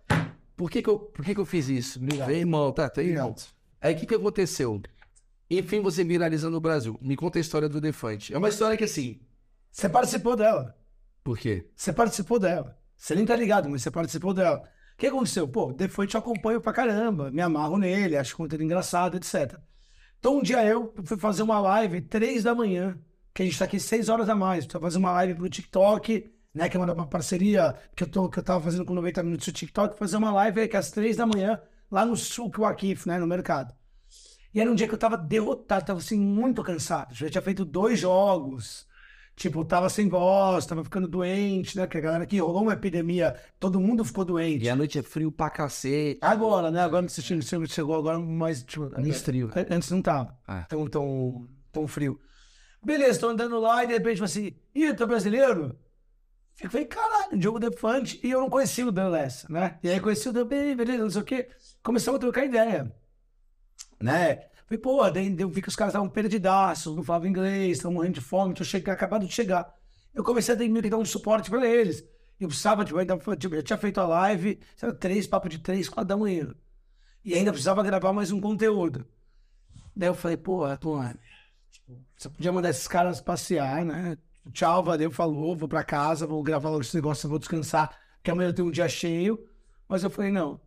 [0.57, 2.03] Por que que eu, por que que eu fiz isso?
[2.03, 3.35] Meu irmão, tá, tá irmão.
[3.81, 4.81] Aí o que que aconteceu?
[5.51, 6.99] Enfim, você viralizando no Brasil.
[7.01, 8.35] Me conta a história do Defante.
[8.35, 9.21] É uma história que assim.
[9.71, 10.77] Você participou dela.
[11.23, 11.69] Por quê?
[11.77, 12.79] Você participou dela.
[12.97, 14.63] Você nem tá ligado, mas você participou dela.
[14.97, 15.47] O que aconteceu?
[15.47, 19.59] Pô, depois te acompanho pra caramba, me amarro nele, acho conteúdo engraçado, etc.
[20.19, 22.99] Então um dia eu fui fazer uma live três da manhã,
[23.35, 26.33] que a gente tá aqui seis horas a mais, pra fazer uma live pro TikTok,
[26.55, 29.47] né, que é uma, parceria que eu, tô, que eu tava fazendo com 90 minutos
[29.47, 33.19] do TikTok, fazer uma live que às três da manhã, lá no Sul, Wakif, né,
[33.19, 33.75] no mercado.
[34.55, 37.15] E era um dia que eu tava derrotado, tava assim, muito cansado.
[37.15, 38.87] Já tinha feito dois jogos.
[39.37, 41.87] Tipo, tava sem voz, tava ficando doente, né?
[41.87, 44.65] Que a galera aqui rolou uma epidemia, todo mundo ficou doente.
[44.65, 46.19] E a noite é frio pra cacete.
[46.23, 46.81] Agora, né?
[46.81, 49.51] Agora você chegou, chegou agora, mas tipo, Muito frio.
[49.55, 50.63] an- antes não tava É.
[50.63, 52.19] tão, tão, tão frio.
[52.83, 55.79] Beleza, tô andando lá e de repente, assim, ih, tu é brasileiro?
[56.63, 59.79] Eu falei, caralho, Diogo Defante, e eu não conhecia o Dan Lessa, né?
[59.83, 61.49] E aí conheci o Dan, beleza, não sei o quê.
[61.83, 62.91] Começamos a trocar ideia,
[64.01, 64.39] né?
[64.67, 68.15] Falei, pô, daí eu vi que os caras estavam perdidaços, não falavam inglês, estavam morrendo
[68.15, 69.73] de fome, tinha chegado, acabado de chegar.
[70.13, 72.05] Eu comecei a ter que dar um suporte pra eles.
[72.39, 75.89] Eu precisava, tipo, ainda, tipo, eu tinha feito a live, lá, três, papo de três,
[75.89, 76.53] quatro da manhã.
[77.25, 79.07] E ainda precisava gravar mais um conteúdo.
[79.95, 81.19] Daí eu falei, pô, Atuane,
[81.71, 84.19] tipo, você podia mandar esses caras passear, né?
[84.53, 88.51] Tchau, valeu, falou, vou pra casa, vou gravar logo esse negócio, vou descansar, que amanhã
[88.51, 89.49] eu tenho um dia cheio.
[89.89, 90.61] Mas eu falei, não.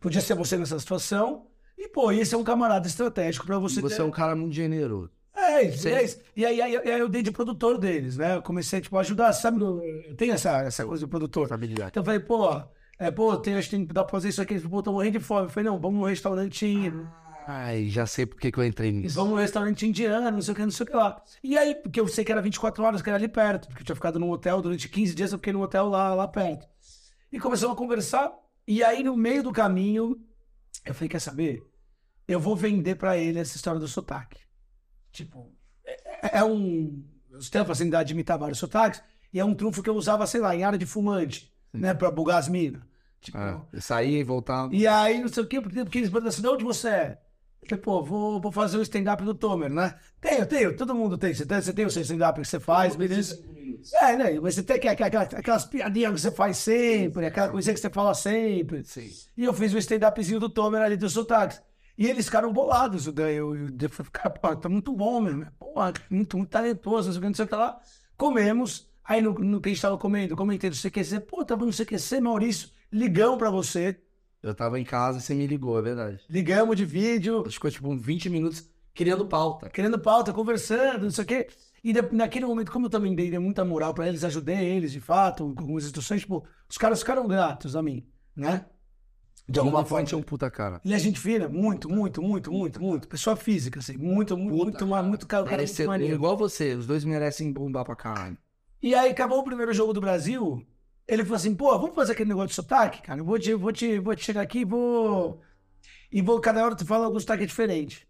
[0.00, 1.51] Podia ser você nessa situação.
[1.82, 4.02] E, pô, esse é um camarada estratégico pra você, Você ter...
[4.02, 5.10] é um cara muito generoso.
[5.34, 5.88] É, isso, Sim.
[5.90, 6.20] é isso.
[6.36, 8.36] E aí, aí, aí eu dei de produtor deles, né?
[8.36, 9.60] Eu comecei, tipo, a ajudar, sabe?
[9.60, 11.52] Eu tenho essa, essa coisa do produtor.
[11.52, 11.90] Habilidade.
[11.90, 12.62] Então eu falei, pô,
[13.00, 14.54] é, pô, tem, acho que tem que dar pra fazer isso aqui.
[14.54, 15.46] Eles, pô, tô morrendo de fome.
[15.46, 16.92] Eu falei, não, vamos num restaurante,
[17.48, 19.16] Ai, já sei por que que eu entrei nisso.
[19.16, 21.20] vamos num restaurante indiano, não sei o que, não sei o que lá.
[21.42, 23.86] E aí, porque eu sei que era 24 horas, que era ali perto, porque eu
[23.86, 26.68] tinha ficado num hotel durante 15 dias, eu fiquei num hotel lá, lá perto.
[27.32, 28.32] E começamos a conversar,
[28.64, 30.20] e aí no meio do caminho,
[30.84, 31.64] eu falei, quer saber?
[32.32, 34.38] Eu vou vender pra ele essa história do sotaque.
[35.12, 35.52] Tipo,
[35.84, 37.04] é, é um.
[37.32, 39.02] Você tem a facilidade de imitar vários sotaques,
[39.32, 42.10] e é um trunfo que eu usava, sei lá, em área de fumante, né, pra
[42.10, 42.82] bugar as minas.
[43.20, 44.68] Tipo, É, sair e voltar.
[44.72, 47.18] e aí, não sei o quê, porque, porque eles perguntam assim, de onde você é?
[47.62, 49.94] Eu falei, pô, vou, vou fazer o stand-up do Tomer, né?
[50.20, 51.32] Tenho, tenho, todo mundo tem.
[51.32, 53.40] Você tem, você tem o seu stand-up que você faz, beleza?
[54.00, 54.40] É, né?
[54.40, 57.88] Mas você tem que- aquela- aquelas piadinhas que você faz sempre, aquela coisinha que você
[57.90, 58.82] fala sempre.
[58.84, 59.08] Sim.
[59.36, 61.62] E eu fiz o stand-upzinho do Tomer ali dos sotaques.
[62.02, 63.06] E eles ficaram bolados.
[63.06, 65.46] o Dan- Eu, eu, eu falei, cara, pô, tá muito bom, meu.
[65.58, 65.74] Pô,
[66.10, 67.80] muito, muito talentoso, não sei o que, não sei o que lá.
[68.16, 68.90] Comemos.
[69.04, 72.20] Aí no, no que a gente tava comendo, comentei do CQC, pô, tava no CQC,
[72.20, 74.00] Maurício, ligamos pra você.
[74.42, 76.20] Eu tava em casa e você me ligou, é verdade.
[76.30, 79.68] Ligamos de vídeo, Ficou tipo uns 20 minutos criando pauta.
[79.70, 81.46] querendo pauta, conversando, não sei o quê.
[81.82, 85.52] E naquele momento, como eu também dei muita moral pra eles, ajudei eles, de fato,
[85.54, 88.66] com algumas instruções, tipo, os caras ficaram gratos a mim, né?
[89.48, 90.08] De alguma forma.
[90.10, 90.80] é um puta cara.
[90.84, 93.08] Ele é gente fina, muito, muito, muito, muito, muito.
[93.08, 96.14] Pessoa física, assim, muito, muito, muito, muito, muito, cara, cara, muito maneiro.
[96.14, 98.38] igual você, os dois merecem bombar pra caralho.
[98.80, 100.64] E aí, acabou o primeiro jogo do Brasil,
[101.06, 103.20] ele falou assim, pô, vamos fazer aquele negócio de sotaque, cara?
[103.20, 105.40] Eu vou te, vou te, vou te chegar aqui e vou...
[106.10, 108.06] E vou, cada hora tu fala algum sotaque diferente.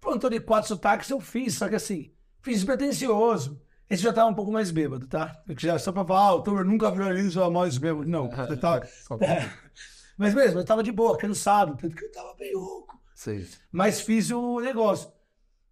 [0.00, 3.60] Pronto, de quatro sotaques eu fiz, só que assim, fiz despretensioso.
[3.88, 5.42] Esse já tava um pouco mais bêbado, tá?
[5.46, 8.08] Eu já, só pra falar, ah, o Tomer nunca viraliza mais bêbado.
[8.08, 8.86] Não, você tava...
[10.22, 12.96] Mas mesmo, eu tava de boa, cansado, tanto que eu tava bem louco.
[13.12, 13.44] Sei.
[13.72, 15.10] Mas fiz o negócio.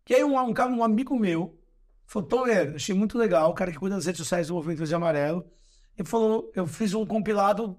[0.05, 1.57] Que aí um, um, um amigo meu
[2.05, 4.92] falou, Tomer, achei muito legal, o cara que cuida das redes sociais do Movimento Verde
[4.92, 5.46] e Amarelo.
[5.96, 7.78] Ele falou, eu fiz um compilado,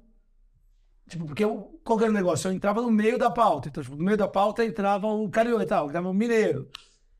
[1.09, 2.47] tipo, porque eu, qual era o negócio?
[2.47, 3.67] Eu entrava no meio da pauta.
[3.67, 6.69] Então, tipo, no meio da pauta entrava o carioca e tal, entrava o mineiro.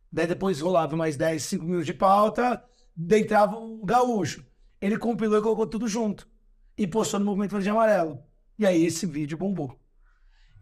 [0.10, 2.64] Daí depois rolava mais 10, 5 minutos de pauta,
[2.96, 4.46] daí entrava o gaúcho.
[4.80, 6.26] Ele compilou e colocou tudo junto.
[6.78, 8.31] E postou no Movimento Verde e Amarelo.
[8.62, 9.76] E aí esse vídeo bombou.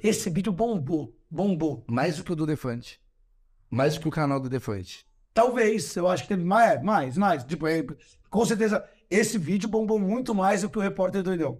[0.01, 1.83] Esse vídeo bombou, bombou.
[1.85, 2.97] Mais do que o do Defante.
[3.69, 5.05] Mais do que o canal do Defante.
[5.33, 7.43] Talvez, eu acho que teve mais, mais, mais.
[7.43, 7.85] Tipo, é,
[8.29, 11.59] com certeza, esse vídeo bombou muito mais do que o repórter doidão.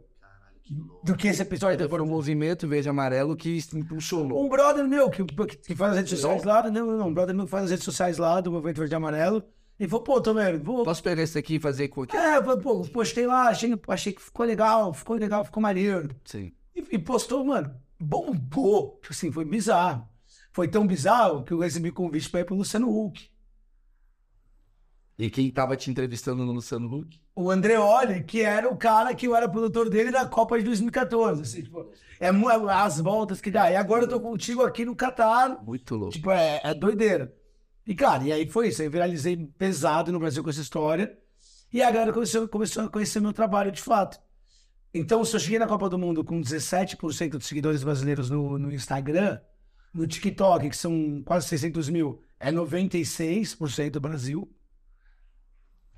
[1.04, 1.90] Do que esse episódio.
[1.90, 4.42] Foi um movimento verde e amarelo que impulsionou.
[4.42, 7.44] Um brother meu que, que faz as redes sociais lá, não, não, um brother meu
[7.44, 9.44] que faz as redes sociais lá do Movimento Verde e Amarelo.
[9.80, 10.84] Ele falou, pô, Tomer, vou.
[10.84, 12.16] Posso pegar esse aqui e fazer com que.
[12.18, 16.14] É, pô, postei lá, achei, achei que ficou legal, ficou legal, ficou maneiro.
[16.26, 16.52] Sim.
[16.76, 19.00] E, e postou, mano, bombou.
[19.02, 20.06] Tipo assim, foi bizarro.
[20.52, 23.30] Foi tão bizarro que eu recebi convite pra ir pro Luciano Huck.
[25.18, 27.20] E quem tava te entrevistando no Luciano Huck?
[27.36, 31.42] o Andreoli, que era o cara que eu era produtor dele na Copa de 2014.
[31.42, 33.72] Assim, tipo, é mu- as voltas que dá.
[33.72, 35.58] E agora eu tô contigo aqui no Catar.
[35.64, 36.12] Muito louco.
[36.14, 37.34] Tipo, é, é doideira.
[37.90, 38.84] E, cara, e aí foi isso.
[38.84, 41.18] Eu viralizei pesado no Brasil com essa história.
[41.74, 44.22] E a galera começou, começou a conhecer meu trabalho de fato.
[44.94, 48.72] Então, se eu cheguei na Copa do Mundo com 17% dos seguidores brasileiros no, no
[48.72, 49.40] Instagram,
[49.92, 54.48] no TikTok, que são quase 600 mil, é 96% Brasil.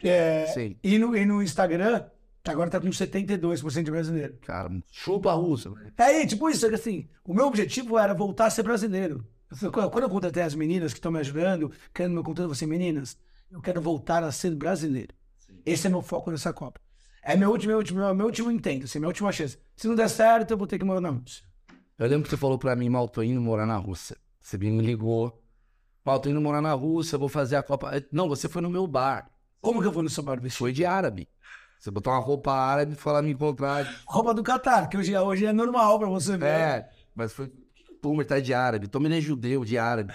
[0.01, 0.77] É, Sim.
[0.81, 2.05] e, no, e no Instagram,
[2.45, 4.37] agora tá com 72% de brasileiro.
[4.43, 5.69] Cara, chupa a russa.
[5.97, 9.27] É, tipo isso, é assim, o meu objetivo era voltar a ser brasileiro.
[9.59, 13.17] Quando eu contratei as meninas que estão me ajudando, querendo meu conteúdo, você, meninas,
[13.51, 15.13] eu quero voltar a ser brasileiro.
[15.65, 16.79] Esse é meu foco nessa Copa.
[17.21, 19.57] É meu último, meu último, meu último intento, assim, minha última chance.
[19.75, 21.43] Se não der certo, eu vou ter que morar na Rússia.
[21.99, 24.17] Eu lembro que você falou pra mim, mal, tô indo morar na Rússia.
[24.39, 25.39] Você me ligou.
[26.03, 27.91] Mal, tô indo morar na Rússia, vou fazer a Copa.
[28.11, 29.29] Não, você foi no meu bar.
[29.61, 30.41] Como que eu vou no seu bar?
[30.49, 31.29] Foi de árabe.
[31.79, 33.87] Você botou uma roupa árabe e foi lá me encontrar.
[34.05, 36.45] Roupa do Catar, que hoje, hoje é normal pra você ver.
[36.45, 37.51] É, mas foi.
[38.01, 38.87] Puma tá de árabe.
[38.87, 40.13] Tommy é judeu, de árabe.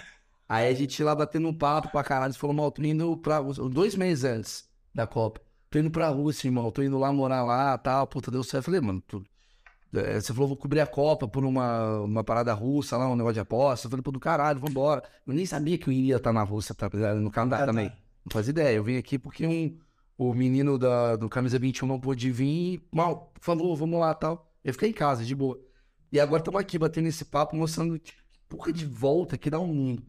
[0.49, 2.33] Aí a gente lá batendo um papo pra caralho.
[2.33, 3.63] Falou, mal, tô indo pra Rússia.
[3.69, 5.41] Dois meses antes da Copa.
[5.69, 6.71] Tô indo pra Rússia, irmão.
[6.71, 8.07] Tô indo lá morar lá tal.
[8.07, 8.57] Puta, deu certo.
[8.57, 9.23] Eu falei, mano, tu...
[9.95, 13.33] é, você falou, vou cobrir a Copa por uma, uma parada russa lá, um negócio
[13.35, 13.87] de aposta.
[13.87, 15.03] Eu falei, pô, do caralho, vambora.
[15.25, 17.65] Eu nem sabia que eu iria estar na Rússia, tá, no Canadá Ah, tá.
[17.67, 17.87] também.
[17.87, 18.75] Não fazia ideia.
[18.77, 19.77] Eu vim aqui porque um,
[20.17, 24.49] o menino da, do Camisa 21 não pôde vir e, mal, falou, vamos lá tal.
[24.63, 25.59] Eu fiquei em casa, de boa.
[26.11, 28.13] E agora estamos aqui batendo esse papo, mostrando que
[28.47, 30.05] porra de volta que dá um mundo.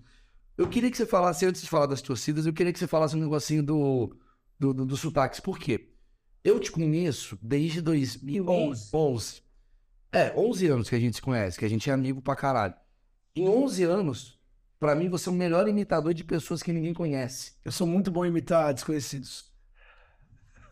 [0.57, 3.17] Eu queria que você falasse, antes de falar das torcidas, eu queria que você falasse
[3.17, 4.17] um negocinho do,
[4.59, 5.41] do, do, dos sotaques.
[5.41, 5.93] Por quê?
[6.43, 8.91] Eu te conheço desde 2011.
[10.11, 12.75] É, 11 anos que a gente se conhece, que a gente é amigo pra caralho.
[13.37, 14.41] Em 11 anos,
[14.81, 17.53] pra mim, você é o melhor imitador de pessoas que ninguém conhece.
[17.65, 19.53] Eu sou muito bom em imitar desconhecidos.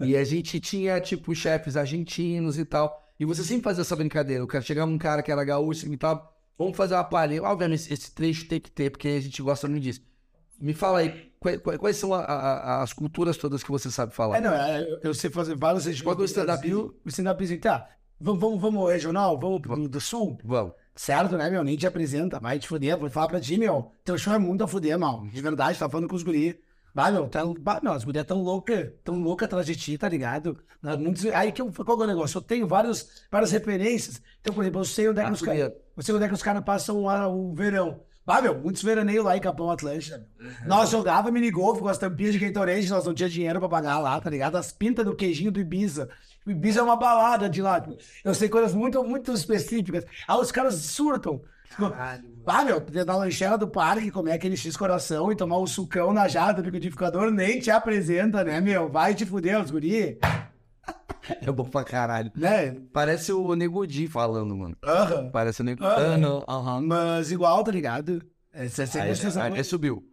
[0.01, 3.06] E a gente tinha, tipo, chefes argentinos e tal.
[3.19, 4.43] E você sempre fazia essa brincadeira.
[4.43, 6.35] Eu quero chegar um cara que era gaúcho e tal.
[6.59, 7.43] Vamos fazer uma palha.
[7.43, 10.01] Obviamente, esse, esse trecho tem que ter, porque a gente gosta muito disso.
[10.59, 14.39] Me fala aí, quais, quais- são a- a- as culturas todas que você sabe falar?
[14.39, 15.65] É, não, é, eu- eu sei fazer que
[16.07, 16.75] é o stand-up?
[16.75, 17.89] O stand-up, tá.
[18.19, 19.39] Vamos, vamos, vamos regional?
[19.39, 20.39] Vamos pro do sul?
[20.43, 20.73] Vamos.
[20.95, 21.63] Certo, né, meu?
[21.63, 23.91] Nem te apresenta, vai te fuder, vou falar pra ti, meu.
[24.03, 25.27] Teu show é muito a fuder, mal.
[25.27, 26.59] De verdade, tá falando com os guri.
[26.97, 30.09] Vai, meu, tá, bah, meu, as mulheres tão loucas, tão loucas atrás de ti, tá
[30.09, 30.59] ligado?
[30.81, 30.97] Não,
[31.35, 32.39] aí que eu, qual que é o negócio?
[32.39, 34.23] Eu tenho vários, várias referências.
[34.41, 35.61] Então, por exemplo, eu sei onde é que Ah, os caras.
[35.63, 35.77] fuder.
[35.95, 38.01] Eu sei onde é que os caras passam o verão.
[38.25, 40.27] Vai, meu, muitos veraneios lá em Capão Atlântida.
[40.41, 40.51] meu.
[40.67, 44.19] Nós jogava minigolf com as tampinhas de Gatorade, nós não tinha dinheiro pra pagar lá,
[44.19, 44.57] tá ligado?
[44.57, 46.09] As pintas do queijinho do Ibiza.
[46.47, 47.87] O Ibiza é uma balada de lá.
[48.25, 50.07] Eu sei coisas muito, muito específicas.
[50.27, 51.43] Aí os caras surtam.
[52.47, 56.13] Ah, meu, poder dar lanchela do parque, comer aquele X coração e tomar um sucão
[56.13, 58.89] na jada do liquidificador, nem te apresenta, né, meu?
[58.89, 60.19] Vai te fuder, os guri.
[61.43, 62.31] É bom pra caralho.
[62.37, 62.77] Né?
[62.93, 64.77] Parece o Negodi falando, mano.
[64.85, 65.31] Aham.
[65.33, 65.67] Parece o.
[65.85, 66.81] Ah, não, aham.
[66.83, 68.23] Mas igual, tá ligado?
[68.53, 70.09] É, cê- cê- Aí, cê- cê- aí subiu.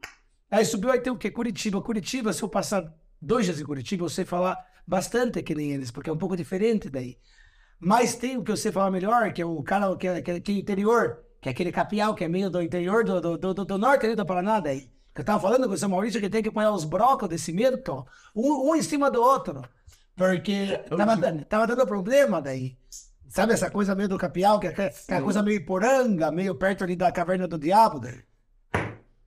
[0.49, 1.30] Aí subiu, aí tem o quê?
[1.30, 1.82] Curitiba.
[1.82, 2.91] Curitiba, se eu passar
[3.22, 4.57] dois dias em Curitiba, eu sei falar
[4.88, 7.18] bastante que nem eles, porque é um pouco diferente daí.
[7.80, 10.32] Mas tem o que eu sei falar melhor, que é o cara que é, que
[10.32, 13.37] é, que é interior, que é aquele capial, que é meio do interior do, do,
[13.53, 14.89] do, do- norte ali do Paraná daí.
[15.13, 17.51] Que eu tava falando com o seu Maurício que tem que apanhar os brócolis desse
[17.51, 19.61] medo, ó, um, um em cima do outro.
[20.15, 22.77] Porque tava, dando- tava dando problema daí.
[23.27, 26.95] Sabe essa coisa meio do capial, que é aquela coisa meio poranga, meio perto ali
[26.95, 28.21] da caverna do diabo daí?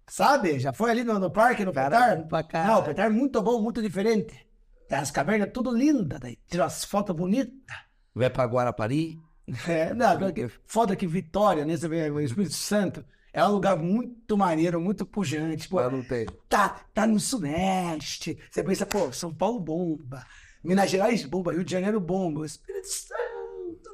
[0.09, 0.59] Sabe?
[0.59, 2.27] Já foi ali no, no parque, no Petar?
[2.69, 4.47] Não, o Petar é muito bom, muito diferente.
[4.91, 6.39] As cavernas tudo lindas, daí.
[6.49, 7.53] Tira as fotos bonitas.
[8.15, 9.21] Vai pra Guarapari?
[9.69, 11.77] É, não, porque foda que Vitória, né?
[11.77, 15.69] Você vê, o Espírito Santo é um lugar muito maneiro, muito pujante.
[15.69, 16.27] Pô, Lá não tem.
[16.49, 18.39] tá, tá no Sudeste.
[18.51, 20.27] Você pensa, pô, São Paulo bomba.
[20.65, 22.41] Minas Gerais bomba, Rio de Janeiro bomba.
[22.41, 23.26] O Espírito Santo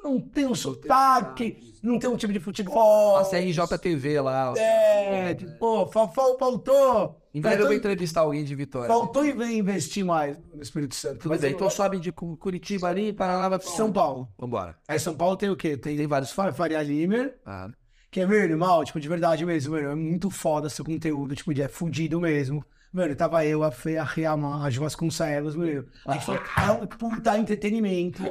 [0.03, 3.17] não tem um sotaque, não tem um time de futebol.
[3.17, 4.53] A CRJTV lá.
[4.57, 7.19] É, tipo, pô, fa- fa- faltou.
[7.35, 8.89] Breve eu vou entrevistar alguém de Vitória.
[8.89, 11.29] faltou in- investir mais no Espírito Santo.
[11.29, 14.29] Mas eu- então sobe de Cu- Curitiba ali, Paraná, vai São Paulo.
[14.39, 14.77] Vambora.
[14.87, 15.77] Aí São Paulo tem o quê?
[15.77, 17.71] Tem, tem vários Fa- Faria Limer, Ah,
[18.11, 21.53] que é, meu irmão, tipo, de verdade mesmo, mano, é muito foda seu conteúdo, tipo,
[21.59, 22.63] é fudido mesmo.
[22.93, 25.87] Mano, tava eu, a Fê, a Riamar, a Vasconcelos, meu.
[26.07, 28.23] A gente falou, cara, um puta entretenimento.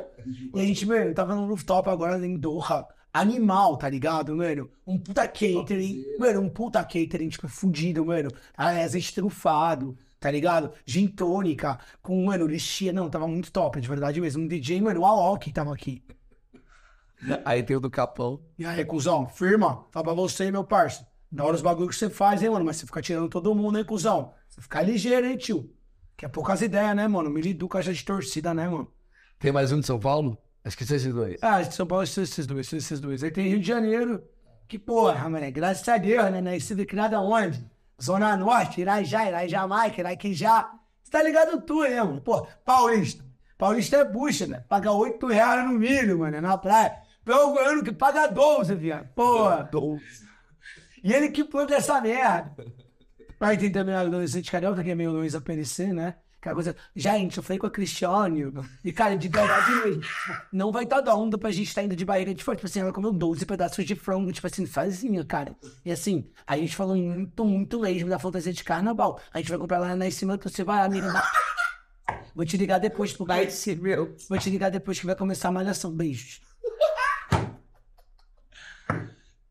[0.53, 2.87] E a gente, mano, tava no rooftop agora em Doha.
[3.11, 4.69] Animal, tá ligado, mano?
[4.85, 6.05] Um puta catering.
[6.19, 8.29] Mano, um puta catering, tipo, fudido, mano.
[8.55, 10.71] Azeite trufado, tá ligado?
[10.85, 12.93] Gin tônica, com, mano, lixia.
[12.93, 14.43] Não, tava muito top, de verdade mesmo.
[14.43, 16.03] Um DJ, mano, o Alok tava aqui.
[17.43, 18.39] Aí tem o do Capão.
[18.59, 21.05] E aí, cuzão, firma, fala pra você, meu parça.
[21.31, 22.65] Da hora os bagulhos que você faz, hein, mano?
[22.65, 24.33] Mas você fica tirando todo mundo, hein, cuzão?
[24.51, 25.73] Você fica ligeiro, hein, tio?
[26.17, 27.29] Que é poucas ideias, né, mano?
[27.29, 28.91] Me lido caixa de torcida, né, mano?
[29.39, 30.37] Tem mais um de São Paulo?
[30.63, 31.37] Acho que são esses dois.
[31.41, 33.23] Ah, de São Paulo, esses, esses dois, esses, esses dois.
[33.23, 34.21] Aí tem Rio de Janeiro,
[34.67, 36.41] que porra, mano, graças a Deus, né?
[36.41, 37.65] Nascido e criado aonde?
[38.01, 40.69] Zona Norte, Irajá, Irajá, Jamaica, Iraquijá.
[41.01, 42.21] Você tá ligado tudo, né, mano?
[42.21, 43.23] Pô, Paulista.
[43.57, 44.65] Paulista é bucha, né?
[44.67, 46.97] Paga 8 reais no milho, mano, na praia.
[47.23, 49.07] Pelo goiano que paga 12, viado.
[49.13, 49.69] Porra.
[51.03, 52.53] E ele que planta essa merda.
[53.41, 56.15] Aí tem também a adolescente carioca, que é meio Luiz PNC, né?
[56.39, 58.51] Aquela coisa, gente, eu falei com a Cristiane,
[58.83, 60.01] e cara, de verdade mesmo,
[60.51, 62.55] não vai dar onda pra gente estar indo de barriga de fora.
[62.55, 65.55] Tipo assim, ela comeu 12 pedaços de frango, tipo assim, sozinha, cara.
[65.85, 69.19] E assim, a gente falou muito, muito mesmo da fantasia de carnaval.
[69.31, 71.13] A gente vai comprar lá na cima, você vai, amiga.
[72.33, 73.33] Vou te ligar depois, porque...
[73.33, 74.15] Vai ser meu.
[74.27, 75.91] Vou te ligar depois que vai começar a malhação.
[75.91, 76.41] Beijos.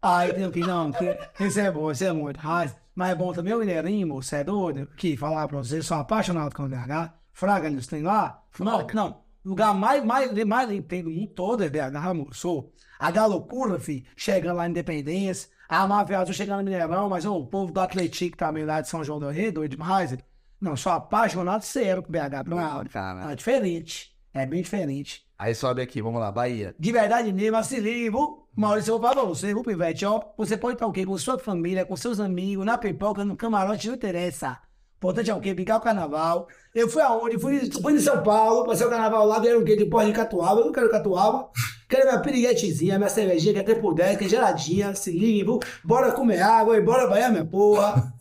[0.03, 2.41] Ai, não, que, esse é bom, esse é muito.
[2.43, 4.87] Ai, mas é bom também o Mineirinho, você é doido?
[4.95, 7.15] Que falar pra vocês, sou apaixonado com o BH.
[7.33, 8.45] Fraga, eles têm lá?
[8.59, 9.23] Não, não.
[9.43, 12.71] Lugar mais, mais, mais limpinho do mundo todo é BH, moço.
[12.99, 15.49] A da loucura, filho, chega lá em Independência.
[15.67, 19.03] A Mafia Azul chegando no Mineirão, mas o povo do Atlético também lá de São
[19.03, 20.15] João do Rio, doido demais.
[20.61, 22.47] Não, sou apaixonado sério com BH.
[22.47, 23.33] Não, cara.
[23.33, 24.15] É diferente.
[24.35, 25.27] É bem diferente.
[25.39, 26.75] Aí sobe aqui, vamos lá, Bahia.
[26.79, 28.40] De verdade mesmo, assim, livro.
[28.57, 30.21] Maurício, eu vou falar pra você, vou Pivete, ó.
[30.37, 31.07] Você pode estar o quê?
[31.07, 34.59] Com sua família, com seus amigos, na pipoca, no camarote, não interessa.
[34.99, 35.55] Importante é o quê?
[35.55, 36.47] Picar o carnaval.
[36.75, 37.39] Eu fui aonde?
[37.39, 39.75] Fui, fui em São Paulo, passei o carnaval lá, vieram o quê?
[39.77, 40.61] Depois de Catuaba.
[40.61, 41.49] Eu não quero Catuaba.
[41.89, 45.59] Quero minha piriguetezinha, minha cervejinha, que é 3 por 10, que é geladinha, se livro.
[45.83, 48.13] Bora comer água e bora banhar minha porra.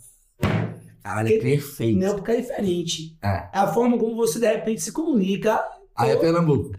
[1.04, 2.00] Caralho, é perfeito.
[2.00, 3.18] Não, porque é diferente.
[3.22, 3.28] É.
[3.28, 5.62] É a forma como você, de repente, se comunica.
[5.96, 6.72] Aí é Pernambuco.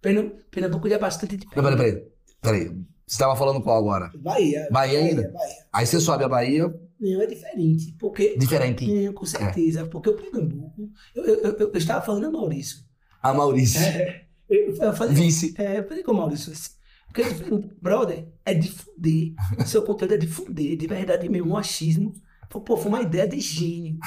[0.00, 2.02] Pernam- Pernambuco é bastante Não, peraí, peraí.
[2.42, 2.72] Peraí.
[3.06, 4.10] Você tava falando qual agora?
[4.16, 4.66] Bahia.
[4.70, 5.30] Bahia ainda?
[5.30, 5.54] Bahia.
[5.72, 7.94] Aí você sobe a Bahia, Não, é diferente.
[7.98, 8.36] Porque.
[8.38, 9.06] diferente.
[9.06, 9.86] É, com certeza.
[9.86, 10.90] Porque o Pernambuco.
[11.14, 12.78] Eu, eu, eu, eu estava falando a Maurício.
[13.22, 13.80] A Maurício.
[13.80, 15.14] É, eu, falei.
[15.14, 15.54] Vice.
[15.58, 16.70] É, eu falei com o Maurício assim.
[17.06, 19.34] Porque eu falei, brother, é de fuder.
[19.66, 22.12] Seu conteúdo é de fuder, de verdade mesmo, um achismo.
[22.48, 23.98] Pô, foi uma ideia de gênio.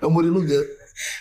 [0.00, 0.64] É o Murilo Gun.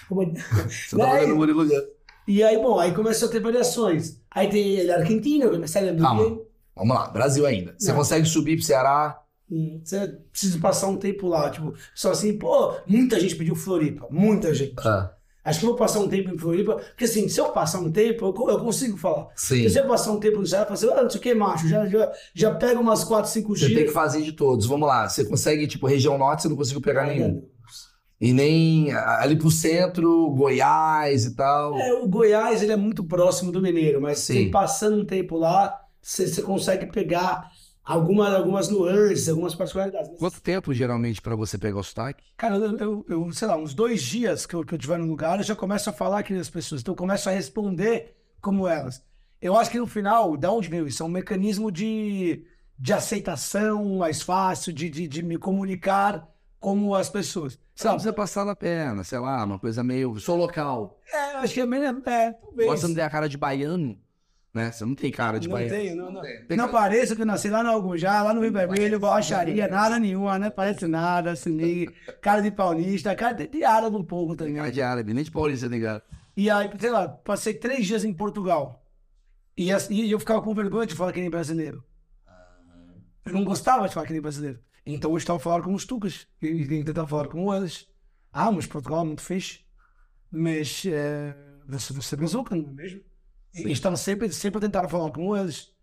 [0.10, 1.82] Você tá falando o Murilo Gun.
[2.28, 4.22] E aí, bom, aí começou a ter variações.
[4.30, 6.40] Aí tem ele argentino, segue do Calma.
[6.80, 7.76] Vamos lá, Brasil ainda.
[7.78, 9.20] Você consegue subir pro Ceará?
[9.52, 14.08] Hum, Você precisa passar um tempo lá, tipo, só assim, pô, muita gente pediu Floripa,
[14.10, 14.76] muita gente.
[14.80, 15.12] Ah,
[15.44, 17.92] Acho que eu vou passar um tempo em Floripa, porque assim, se eu passar um
[17.92, 19.28] tempo, eu, eu consigo falar.
[19.36, 19.68] sim.
[19.68, 21.34] Se eu passar um tempo no Ceará, eu falo assim, ah, não sei o que,
[21.34, 23.94] macho, já, já, já pega umas 4, 5 Você tem que dias.
[23.94, 24.68] fazer de todos.
[24.68, 25.08] Vamos lá.
[25.10, 27.42] Você consegue, tipo, região norte, você não conseguiu pegar nenhum.
[28.22, 31.76] E nem ali pro centro, Goiás e tal.
[31.80, 34.52] É, o Goiás, ele é muito próximo do Mineiro, mas Sim.
[34.52, 37.50] passando um tempo lá, você, consegue pegar
[37.84, 40.12] algumas, algumas nuances, algumas particularidades.
[40.18, 42.24] Quanto tempo, geralmente, pra você pegar o sotaque?
[42.38, 45.06] Cara, eu, eu, eu, sei lá, uns dois dias que eu, que eu tiver no
[45.08, 48.68] lugar, eu já começo a falar que as pessoas, então eu começo a responder como
[48.68, 49.04] elas.
[49.42, 51.02] Eu acho que no final, da onde veio isso?
[51.02, 52.46] É um mecanismo de,
[52.78, 56.28] de aceitação mais fácil, de, de, de me comunicar
[56.60, 57.58] como as pessoas.
[57.82, 60.20] Não precisa passar na perna, sei lá, uma coisa meio.
[60.20, 61.00] Sou local.
[61.14, 62.70] É, acho que é, meio- é talvez.
[62.70, 63.98] Você não tem a cara de baiano,
[64.54, 64.72] né?
[64.72, 65.72] Você não tem cara de não baiano.
[65.76, 66.22] tenho, não, não.
[66.22, 69.68] Tem Não cara- pareça que eu nasci lá no Algujá, lá no Rio Vermelho, baixaria,
[69.68, 70.50] nada nenhuma, né?
[70.50, 71.88] Parece nada, assim,
[72.22, 74.72] cara de paulista, cara de, de árabe um pouco, tá Cara ligado?
[74.72, 76.04] de árabe, nem de paulista, tem cara.
[76.36, 78.84] E aí, sei lá, passei três dias em Portugal.
[79.58, 81.84] E, assim, e eu ficava com vergonha de falar que nem brasileiro.
[83.26, 84.60] Eu não gostava de falar que nem brasileiro.
[84.86, 86.26] Então eu estava a falar com os tucas.
[86.42, 87.88] E tentar falar com eles.
[88.32, 89.60] Ah, mas Portugal é muito fixe.
[90.32, 91.36] Mas é,
[91.68, 93.02] você, você brazuca, não é mesmo?
[93.54, 95.74] E estava sempre, sempre a tentar falar com eles.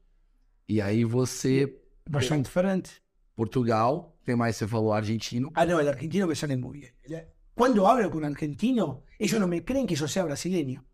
[0.68, 3.02] E aí você, Bastante diferente.
[3.34, 5.50] Portugal, tem mais, você falou argentino.
[5.54, 6.94] Ah, no, el argentino me sale muy bien.
[7.04, 10.84] El- Cuando hablo con argentino, ellos no me creen que yo sea brasileño.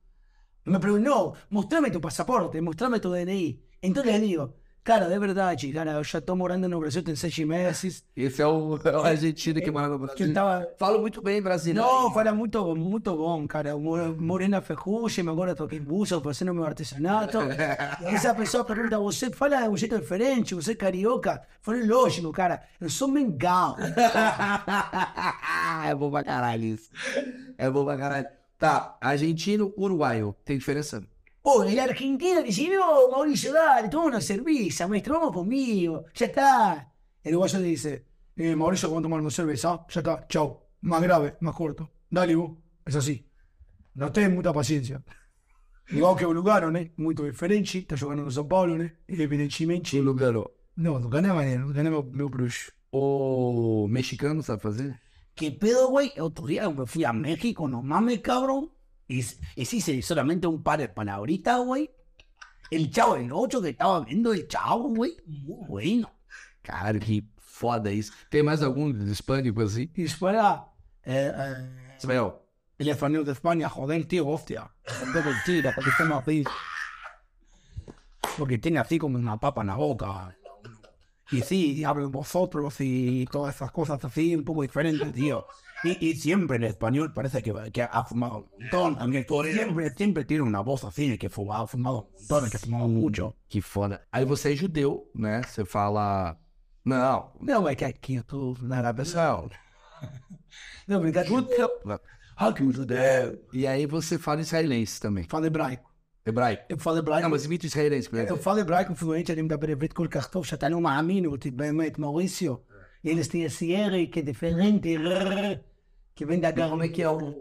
[0.65, 3.65] Me preguntan, no, mostrame tu pasaporte, mostrame tu DNI.
[3.83, 7.39] Entonces le digo, cara, de verdade, cara, eu já estou morando no Brasil tem seis
[7.39, 8.05] meses.
[8.17, 10.33] Esse é o, é o argentino que mora no Brasil.
[10.33, 10.69] tava...
[10.79, 11.87] Falo muito bem brasileiro.
[11.87, 13.71] Não, fala muito, muito bom, cara.
[13.71, 17.39] Eu morei na Ferrugem, agora estou aqui em Búzios fazendo meu artesanato.
[18.03, 21.43] E essa pessoa pergunta, você fala de um jeito diferente, você é carioca?
[21.61, 23.77] Falei, lógico, cara, eu sou mengão.
[25.87, 26.91] é bom pra caralho isso.
[27.57, 28.27] É bom pra caralho.
[28.59, 30.37] Tá, argentino, uruguaio.
[30.45, 31.03] Tem diferença?
[31.43, 36.95] Oh, el argentino dice, no, Mauricio, dale, toma una cerveza, maestro, vamos conmigo, ya está.
[37.23, 40.69] El uruguayo le dice, eh, Mauricio, vamos a tomar una cerveza, ya está, chao.
[40.83, 41.91] Más grave, más corto.
[42.11, 42.59] Dale, vos.
[42.85, 43.25] Es así.
[43.95, 45.03] No tenés mucha paciencia.
[45.89, 46.93] Igual que o Lugano, né?
[46.97, 48.97] Muito diferente, tá jogando no São Paulo, né?
[49.07, 50.01] Evidentemente.
[50.01, 50.51] Lugano.
[50.75, 52.73] Não, Lugano é maneiro, Lugano é meu, meu bruxo.
[52.91, 55.01] O mexicano sabe fazer?
[55.35, 56.13] ¿Qué pedo, güey?
[56.19, 58.72] Otro día me fui a México, no mames, cabrón.
[59.09, 59.19] Y,
[59.57, 61.91] y sí, hice solamente un par de palabritas, güey.
[62.71, 65.17] El chavo del 8 que estaba viendo el chavo, güey.
[65.27, 66.11] Muy bueno.
[66.63, 68.13] Caralho, que foda isso.
[68.31, 69.91] Tem mais algum hispânico assim?
[69.95, 70.65] Y después era.
[71.05, 72.43] Eh, eh, Ismael,
[72.83, 74.69] Ele é español de España, joder, tío, hostia.
[74.85, 76.45] Es mentira, porque estamos así.
[78.37, 80.37] Porque tiene así como una papa en la boca.
[81.31, 85.47] Y sí, hablan vosotros y todas esas cosas así, un poco diferentes, tío.
[85.84, 88.98] Y, y siempre el español parece que, que ha fumado un montón.
[88.98, 92.60] También, siempre, siempre tiene una voz así, que fuma, ha fumado un montón, que ha
[92.60, 93.36] fumado mucho.
[93.48, 94.02] Que foda.
[94.12, 95.42] Aí você é judeu, né?
[95.44, 96.36] Você fala.
[96.84, 97.32] Não.
[97.42, 99.60] Não, é que aqui eu tô na Arábia Saudita.
[100.88, 101.46] Não, brincadeira.
[102.36, 103.40] Aqui o judeu.
[103.54, 105.26] E aí você fala israelense também.
[105.26, 105.88] Fala hebraico.
[106.26, 106.64] Hebraico.
[106.70, 107.24] Eu falo hebraico.
[107.24, 108.10] Não, mas imita o israelense.
[108.10, 108.44] por Eu exemplo.
[108.44, 112.56] falo hebraico fluente, אני מדבר עברית כל כך טוב שאתה לא מאמין אותי באמת, מאוריסיו.
[113.06, 115.60] eles têm esse R que é diferente, rrr,
[116.15, 117.35] que vem da Como é que é o.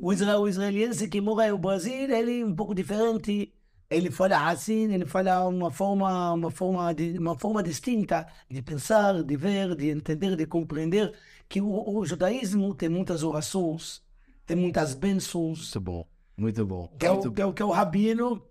[0.00, 3.52] O, isra- o israelense que mora no Brasil, ele é um pouco diferente.
[3.90, 9.22] Ele fala assim, ele fala uma forma, uma forma, de, uma forma distinta de pensar,
[9.24, 11.12] de ver, de entender, de compreender
[11.48, 14.02] que o, o judaísmo tem muitas orações,
[14.46, 16.06] tem muitas bênçãos, Muito bom.
[16.36, 16.88] Muito bom.
[16.98, 18.42] que é, Muito o, que, é o, que é o rabino.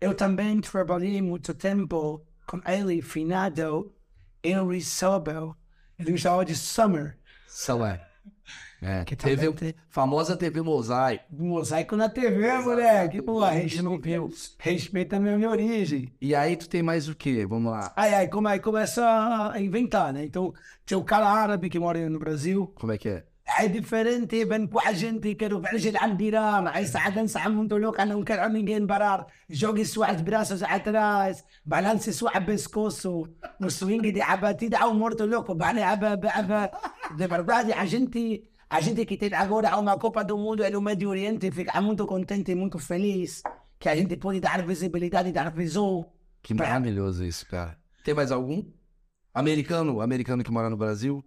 [0.00, 3.92] Eu também trabalhei muito tempo com ele, finado,
[4.42, 5.54] Henry Sobel.
[5.98, 7.18] Ele me chamava de Summer.
[7.46, 8.06] Salé.
[8.80, 11.24] É, Que TV, também tem- famosa TV Mosaico.
[11.30, 13.20] Mosaico na TV, moleque.
[13.20, 16.12] Pô, respeita, respeita a minha, origem.
[16.20, 17.44] E aí tu tem mais o quê?
[17.44, 17.92] Vamos lá.
[17.96, 20.24] Aí, aí, come, aí começa a inventar, né?
[20.24, 20.52] Então,
[20.86, 22.72] tinha o cara árabe que mora no Brasil.
[22.76, 23.24] Como é que é?
[23.58, 26.68] É diferente, vem com a gente, quero ver ele andar.
[26.68, 29.26] Aí sai dançar muito louca, não quero ninguém parar.
[29.48, 33.26] Jogue suas braços atrás, balance seu pescoço.
[33.58, 35.56] No swing de abatida ao morto louco.
[35.56, 36.70] Vale, aba, aba.
[37.16, 41.08] De verdade, a gente, a gente que tem agora uma Copa do Mundo no Médio
[41.08, 43.42] Oriente fica muito contente e muito feliz
[43.78, 46.10] que a gente pode dar visibilidade, dar visão.
[46.42, 47.78] Que maravilhoso isso, cara.
[48.04, 48.64] Tem mais algum?
[49.32, 51.24] Americano, americano que mora no Brasil?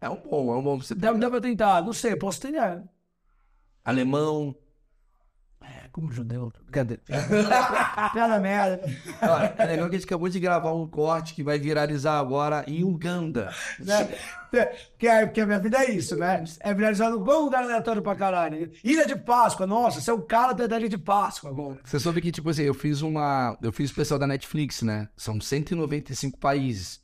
[0.00, 0.80] É um bom, é um bom.
[0.80, 2.84] Você Dá, dá pra tentar, não sei, posso tentar.
[3.84, 4.54] Alemão.
[5.88, 6.52] É, como judeu.
[6.70, 6.98] Cadê?
[8.12, 8.80] Pela merda.
[9.22, 12.64] Olha, é legal que a gente acabou de gravar um corte que vai viralizar agora
[12.66, 13.52] em Uganda.
[13.78, 14.08] né?
[14.98, 16.42] Que, é, que a minha vida é isso, né?
[16.60, 18.70] É viralizado um bom lugar aleatório pra caralho.
[18.82, 21.78] Ilha de Páscoa, nossa, você é o cara da Ilha de Páscoa agora.
[21.84, 23.58] Você soube que, tipo assim, eu fiz uma.
[23.62, 25.08] Eu fiz o especial da Netflix, né?
[25.16, 27.00] São 195 países.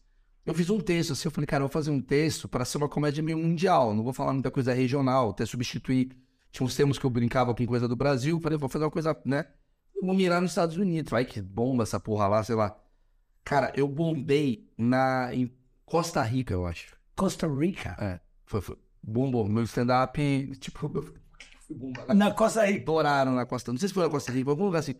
[0.46, 2.76] Eu fiz um texto assim, eu falei, cara, eu vou fazer um texto para ser
[2.76, 3.94] uma comédia meio mundial.
[3.94, 6.10] Não vou falar muita coisa regional, até substituir.
[6.54, 8.38] Tinha uns termos que eu brincava com coisa do Brasil.
[8.40, 9.44] Falei, vou fazer uma coisa, né?
[9.92, 11.10] Eu vou mirar nos Estados Unidos.
[11.10, 12.78] Vai que bomba essa porra lá, sei lá.
[13.42, 15.52] Cara, eu bombei na, em
[15.84, 16.96] Costa Rica, eu acho.
[17.16, 17.96] Costa Rica.
[17.98, 18.78] É, foi, foi.
[19.02, 19.48] Bombou.
[19.48, 21.02] Meu stand-up, tipo, eu
[21.66, 22.78] fui bombar Na Costa Rica.
[22.78, 24.94] estouraram na Costa Não sei se foi na Costa Rica, algum lugar assim.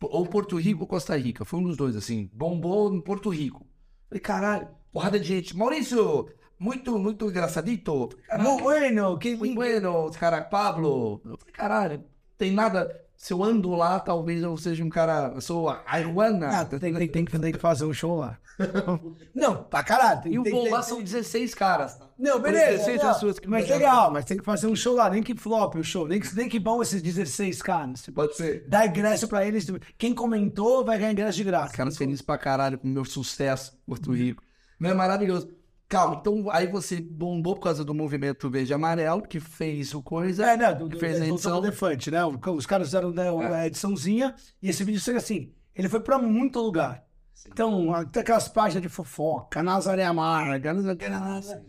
[0.00, 1.44] Ou Porto Rico ou Costa Rica.
[1.44, 2.28] Foi um dos dois, assim.
[2.32, 3.64] Bombou em Porto Rico.
[4.08, 5.56] Falei, caralho, porrada de gente.
[5.56, 6.28] Maurício,
[6.58, 8.08] muito, muito engraçadito.
[8.38, 11.20] Muito bueno, que Muito bueno, cara, Pablo.
[11.24, 12.04] Eu falei, caralho,
[12.38, 13.02] tem nada.
[13.16, 15.32] Se eu ando lá, talvez eu seja um cara.
[15.34, 16.48] Eu sou a Aruana.
[16.60, 18.38] Ah, tem, tem, tem, que- tem que fazer um show lá.
[19.34, 20.22] Não, pra caralho.
[20.22, 21.98] Tem, E o tem- bom lá são 16 caras.
[22.18, 22.72] Não, beleza.
[22.72, 25.08] 16 não, pessoas que- mas legal, mas tem que fazer um show lá.
[25.10, 26.06] Nem que flop o show.
[26.08, 28.06] Nem que, nem que bom esses 16 caras.
[28.14, 28.66] Pode ser.
[28.68, 29.66] Dá ingresso pra eles.
[29.98, 31.74] Quem comentou vai ganhar ingresso de graça.
[31.74, 34.42] Caras felizes pra caralho com o meu sucesso Porto Rico.
[34.82, 35.48] É maravilhoso.
[35.88, 40.02] Calma, então aí você bombou por causa do movimento verde e amarelo, que fez o
[40.02, 40.44] coisa.
[40.44, 40.74] É, né?
[40.74, 41.58] Do, que do, fez a do, do edição.
[41.58, 42.20] elefante, né?
[42.24, 45.52] Os caras fizeram né, uma ediçãozinha e esse vídeo chega assim.
[45.74, 47.04] Ele foi pra muito lugar.
[47.46, 51.64] Então, até aquelas páginas de fofoca, Nazaré Amarga, não sei o que, nada.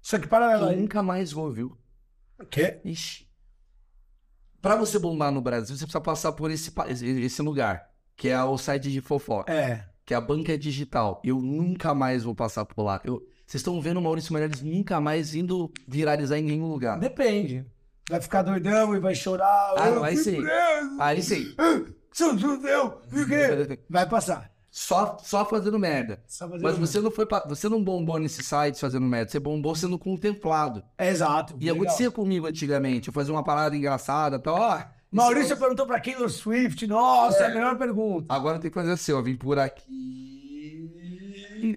[0.00, 1.78] Só que paralelo Eu nunca mais vou, viu?
[2.40, 2.80] O quê?
[2.84, 3.28] Ixi.
[4.60, 6.72] Pra você bombar no Brasil, você precisa passar por esse-
[7.22, 9.86] esse lugar, que é o site de fofoca, É.
[10.04, 11.20] que é a banca digital.
[11.24, 13.00] Eu nunca mais vou passar por lá.
[13.04, 16.98] Eu- vocês estão vendo o Maurício Meirelles nunca mais indo viralizar em nenhum lugar.
[17.00, 17.66] Depende.
[18.08, 19.74] Vai ficar doidão e vai chorar.
[19.76, 20.40] Ah, Eu fui sim.
[20.42, 21.54] preso, Aí sim.
[22.12, 23.00] Sou judeu.
[23.88, 24.50] Vai passar.
[24.70, 26.22] Só, só fazendo merda.
[26.28, 26.86] Só fazendo Mas merda.
[26.86, 30.84] você não foi pa- você não bombou nesses sites fazendo merda, você bombou sendo contemplado.
[30.96, 31.54] É exato.
[31.58, 31.74] E legal.
[31.82, 34.80] acontecia comigo antigamente, eu fazia uma parada engraçada, tal, ó.
[35.10, 36.86] Maurício perguntou pra Taylor Swift.
[36.86, 38.32] Nossa, é a melhor pergunta.
[38.32, 40.29] Agora tem que fazer assim, ó, vim por aqui.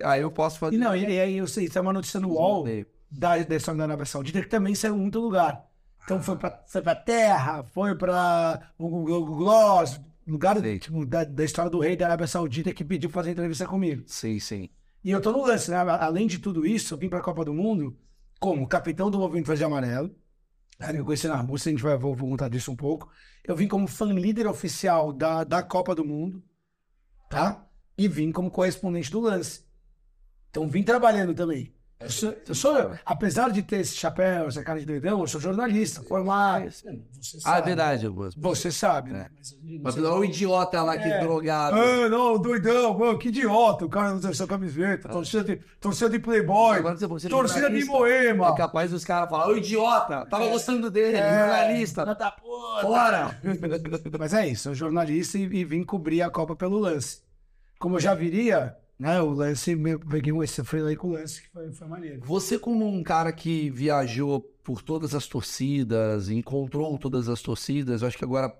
[0.03, 0.75] Aí eu posso fazer.
[0.75, 2.65] E não, e aí eu sei, isso é uma notícia no UOL
[3.09, 5.65] da, da história da Arábia Saudita que também saiu em muito lugar.
[6.03, 11.43] Então foi pra, foi pra Terra, foi pra o Google Gloss, lugar tipo, da, da
[11.43, 14.03] história do rei da Arábia Saudita que pediu pra fazer entrevista comigo.
[14.05, 14.69] Sim, sim.
[15.03, 15.77] E eu tô no lance, né?
[15.77, 17.97] Além de tudo isso, eu vim pra Copa do Mundo
[18.39, 20.13] como capitão do Movimento Verde Amarelo.
[20.93, 23.09] Eu conheci na Rússia, a gente vai vou, vou contar disso um pouco.
[23.43, 26.43] Eu vim como fã líder oficial da, da Copa do Mundo,
[27.29, 27.65] tá?
[27.97, 29.62] E vim como correspondente do lance.
[30.53, 31.73] Então vim trabalhando também.
[31.99, 35.39] Eu sou, eu sou- apesar de ter esse chapéu, essa cara de doidão, eu sou
[35.41, 36.69] jornalista, formado.
[36.69, 37.65] Você Ah, é sabe.
[37.67, 38.39] verdade, Augusto.
[38.39, 39.29] Você sabe, né?
[39.81, 41.21] Mas não é o idiota lá que É.
[41.21, 41.75] drogado.
[41.77, 43.85] Ah, não, doidão, mano, que idiota.
[43.85, 47.69] O cara não tem sua camiseta, torcida de, torcida de Playboy, Agora você- é torcida
[47.69, 47.91] de jornalista.
[47.91, 48.49] Moema.
[48.49, 52.01] É capaz dos caras falar, ô idiota, tava gostando dele, jornalista.
[52.03, 52.81] filha da puta.
[52.85, 53.39] Bora!
[54.19, 57.21] Mas é isso, eu sou jornalista e, e vim cobrir a Copa pelo lance.
[57.79, 59.75] Como eu já viria, né, o lance,
[60.09, 62.21] peguei um aí com o lance, que foi, foi maneiro.
[62.25, 68.07] Você, como um cara que viajou por todas as torcidas, encontrou todas as torcidas, eu
[68.07, 68.55] acho que agora,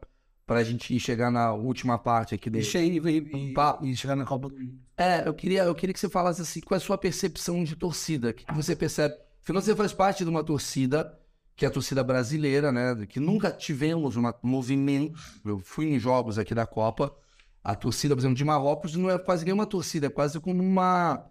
[0.45, 2.73] pra gente chegar na última parte aqui desse.
[2.73, 4.79] Deixa aí e, e, e chegar na Copa do Mundo.
[4.97, 7.75] É, eu queria, eu queria que você falasse assim, qual é a sua percepção de
[7.75, 8.29] torcida?
[8.29, 9.15] O que você percebe?
[9.41, 11.17] Afinal, você faz parte de uma torcida,
[11.55, 13.05] que é a torcida brasileira, né?
[13.07, 15.19] Que nunca tivemos um movimento.
[15.43, 17.13] Eu fui em jogos aqui da Copa.
[17.63, 20.61] A torcida, por exemplo, de Marrocos não é quase nem uma torcida, é quase como
[20.61, 21.29] uma.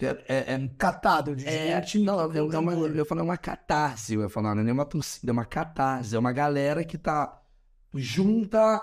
[0.00, 1.98] É, é, é- Catado de é, gente.
[1.98, 4.86] não, é uma, eu ia falar uma catarse, eu ia falar, não é nem uma
[4.86, 7.40] torcida, é uma catarse, é uma galera que tá
[7.94, 8.82] junta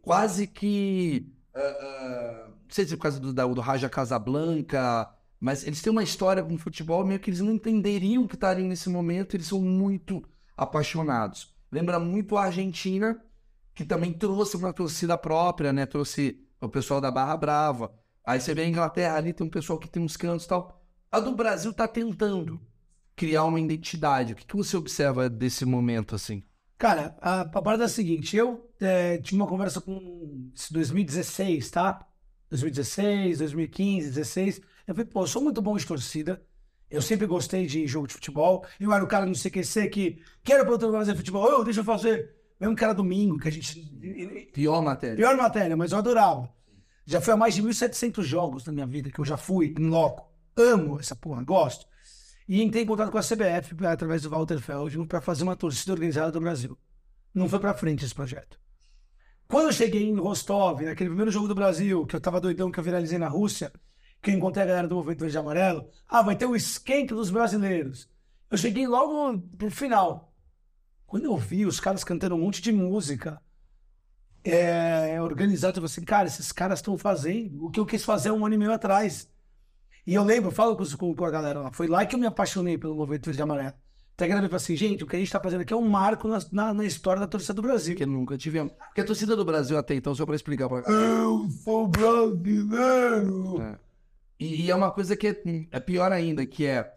[0.00, 1.30] quase que.
[1.54, 5.92] é, é, não sei se é por causa do, do Raja Casablanca, mas eles têm
[5.92, 9.48] uma história com o futebol meio que eles não entenderiam que estariam nesse momento, eles
[9.48, 10.22] são muito
[10.56, 11.54] apaixonados.
[11.70, 13.20] Lembra muito a Argentina,
[13.76, 15.84] que também trouxe uma torcida própria, né?
[15.84, 17.94] Trouxe o pessoal da Barra Brava.
[18.24, 20.82] Aí você vê a Inglaterra ali, tem um pessoal que tem uns cantos e tal.
[21.12, 22.58] A do Brasil tá tentando
[23.14, 24.32] criar uma identidade.
[24.32, 26.42] O que, que você observa desse momento, assim?
[26.78, 31.70] Cara, a, a parada é a seguinte, eu é, tive uma conversa com esse 2016,
[31.70, 32.06] tá?
[32.48, 34.60] 2016, 2015, 16.
[34.86, 36.42] Eu falei, pô, eu sou muito bom de torcida.
[36.90, 38.64] Eu sempre gostei de jogo de futebol.
[38.80, 41.46] Eu era o cara no CQC que quero pra eu fazer futebol.
[41.46, 42.34] Eu, deixa eu fazer.
[42.58, 43.80] Mesmo que era domingo, que a gente.
[44.52, 45.16] Pior matéria.
[45.16, 46.50] Pior matéria, mas eu adorava.
[47.04, 49.88] Já fui a mais de 1.700 jogos na minha vida, que eu já fui em
[49.88, 50.28] loco.
[50.56, 51.86] Amo essa porra, gosto.
[52.48, 55.92] E entrei em contato com a CBF através do Walter Feldman para fazer uma torcida
[55.92, 56.76] organizada do Brasil.
[57.34, 58.58] Não foi para frente esse projeto.
[59.48, 62.80] Quando eu cheguei em Rostov, naquele primeiro jogo do Brasil, que eu tava doidão, que
[62.80, 63.72] eu viralizei na Rússia,
[64.20, 67.14] que eu encontrei a galera do Movimento Verde e Amarelo, ah, vai ter o esquenta
[67.14, 68.08] dos brasileiros.
[68.50, 70.32] Eu cheguei logo pro final.
[71.06, 73.40] Quando eu vi os caras cantando um monte de música,
[74.44, 78.30] é, organizado, eu falei assim, cara, esses caras estão fazendo o que eu quis fazer
[78.30, 79.28] um ano e meio atrás.
[80.06, 82.26] E eu lembro, eu falo com, com- a galera lá, foi lá que eu me
[82.26, 83.74] apaixonei pelo movimento verde e amarelo.
[84.14, 86.38] Até falou assim, gente, o que a gente tá fazendo aqui é um marco na,
[86.50, 87.94] na, na história da torcida do Brasil.
[87.96, 88.72] Que nunca tivemos.
[88.72, 93.60] Porque a torcida do Brasil até então, só pra explicar pra Eu sou brasileiro!
[93.60, 93.78] É.
[94.40, 96.94] E, e é uma coisa que é, é pior ainda, que é.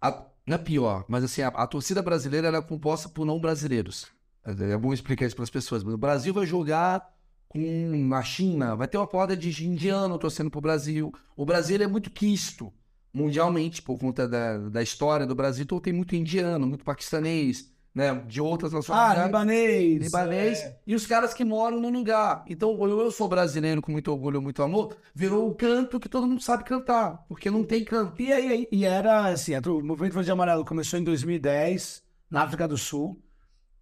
[0.00, 3.40] a- não é pior, mas assim, a, a torcida brasileira ela é composta por não
[3.40, 4.06] brasileiros.
[4.44, 5.82] É, é bom explicar isso para as pessoas.
[5.82, 7.12] O Brasil vai jogar
[7.48, 11.12] com a China, vai ter uma porta de indiano torcendo pro Brasil.
[11.36, 12.72] O Brasil é muito quisto
[13.12, 15.64] mundialmente por conta da, da história do Brasil.
[15.64, 18.14] Então tem muito indiano, muito paquistanês, né?
[18.26, 20.02] De outras Ah, nacionalidades libanês!
[20.02, 20.78] libanês é.
[20.86, 22.44] e os caras que moram no lugar.
[22.48, 26.26] Então, o eu sou brasileiro com muito orgulho, muito amor, virou o canto que todo
[26.26, 28.20] mundo sabe cantar, porque não tem canto.
[28.20, 32.78] E aí, e era assim, o movimento verde amarelo começou em 2010, na África do
[32.78, 33.22] Sul.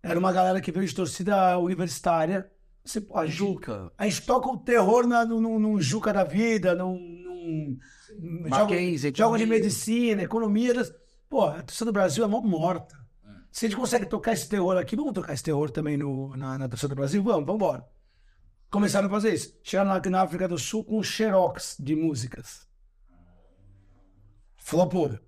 [0.02, 2.50] Era uma galera que veio de torcida universitária.
[2.84, 6.98] Você, a gente, Juca, a gente toca o terror na, num, Juca da vida, num,
[6.98, 7.78] num
[8.48, 10.74] jogo, Mackenzie, jogo de medicina, economia.
[11.28, 12.99] Pô, a torcida do Brasil é mó morta.
[13.50, 16.56] Se a gente consegue tocar esse terror aqui, vamos tocar esse terror também no, na,
[16.58, 17.22] na torcida do Brasil?
[17.22, 17.84] Vamos, vamos embora.
[18.70, 19.58] Começaram a fazer isso.
[19.62, 22.68] Chegaram lá na África do Sul com xerox de músicas.
[24.56, 25.18] Falou,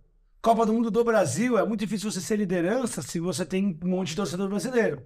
[0.41, 3.89] Copa do Mundo do Brasil é muito difícil você ser liderança se você tem um
[3.89, 5.05] monte de torcedor brasileiro.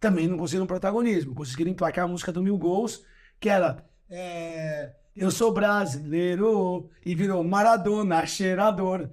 [0.00, 1.34] Também não conseguiram protagonismo.
[1.34, 3.04] Conseguiram emplacar a música do Mil Gols,
[3.40, 9.10] que era é, Eu sou brasileiro e virou Maradona, cheirador.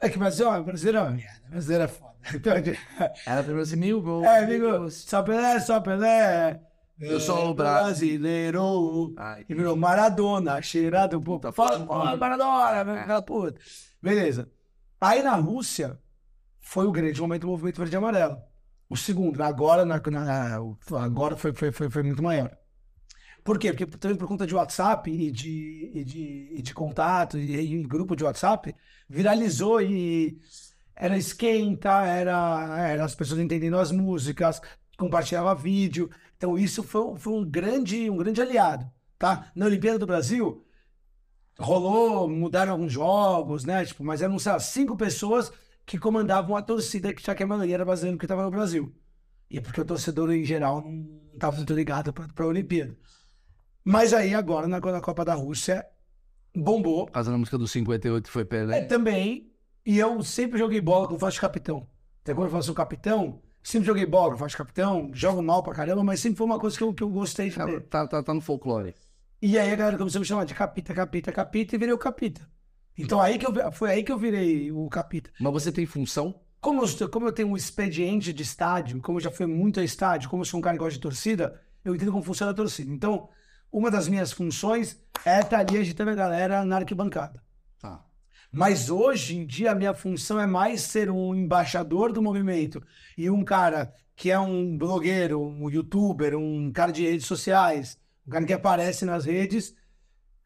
[0.00, 1.48] É que Brasil, brasileiro é uma merda.
[1.48, 2.13] Brasileiro é foda.
[3.26, 4.24] Era primeiro assim, mil gols.
[4.24, 6.60] é, amigo, só Pelé, só Pelé.
[7.00, 9.12] Eu sou o brasileiro.
[9.16, 11.50] Ai, E virou Maradona, cheirado, puta.
[11.52, 13.58] Fala, fala, Maradona, aquela puta.
[14.00, 14.48] Beleza.
[15.00, 15.98] Aí na Rússia,
[16.60, 18.38] foi o grande momento do movimento verde e amarelo.
[18.88, 20.58] O segundo, agora, na, na-
[21.02, 22.56] agora foi, foi, foi, foi muito maior.
[23.42, 23.72] Por quê?
[23.72, 27.82] Porque também por conta de WhatsApp e de, e de, e de contato e, e
[27.82, 28.74] grupo de WhatsApp,
[29.08, 30.38] viralizou e
[30.96, 34.60] era esquenta, era, era as pessoas entendendo as músicas,
[34.98, 36.10] compartilhava vídeo.
[36.36, 39.50] Então isso foi, um- foi um grande um grande aliado, tá?
[39.54, 40.64] Na Olimpíada do Brasil
[41.58, 43.84] rolou, mudaram alguns jogos, né?
[43.84, 45.52] Tipo, mas eram sei lá, cinco pessoas
[45.86, 48.94] que comandavam a torcida, que já que a maioria era brasileiro que estava no Brasil.
[49.50, 52.96] E é porque o torcedor em geral não estava muito ligado para a Olimpíada.
[53.84, 55.86] Mas aí agora na, na Copa da Rússia
[56.56, 58.84] bombou Fazendo a música do 58 foi é, Pelé.
[58.86, 59.52] também,
[59.84, 61.86] E eu sempre joguei bola com faixa de capitão.
[62.22, 65.74] Até quando eu faço capitão, sempre joguei bola com faixa de capitão, jogo mal pra
[65.74, 67.80] caramba, mas sempre foi uma coisa que eu, que eu gostei de Tá, fazer.
[67.82, 68.94] tá, tá, tá no folclore.
[69.42, 71.98] E aí a galera começou a me chamar de capita, capita, capita e virei o
[71.98, 72.48] capita.
[72.96, 75.30] Então aí que eu, foi aí que eu virei o capita.
[75.38, 76.40] Mas você tem função?
[76.60, 79.84] Como eu, como eu tenho um expediente de estádio, como eu já fui muito a
[79.84, 82.54] estádio, como eu sou um cara que gosta de torcida, eu entendo como funciona a
[82.54, 82.90] torcida.
[82.90, 83.28] Então,
[83.70, 87.42] uma das minhas funções é estar ali agitando a galera na arquibancada.
[87.78, 88.02] Tá.
[88.54, 92.80] Mas hoje em dia a minha função é mais ser um embaixador do movimento
[93.18, 98.30] e um cara que é um blogueiro, um youtuber, um cara de redes sociais, um
[98.30, 99.74] cara que aparece nas redes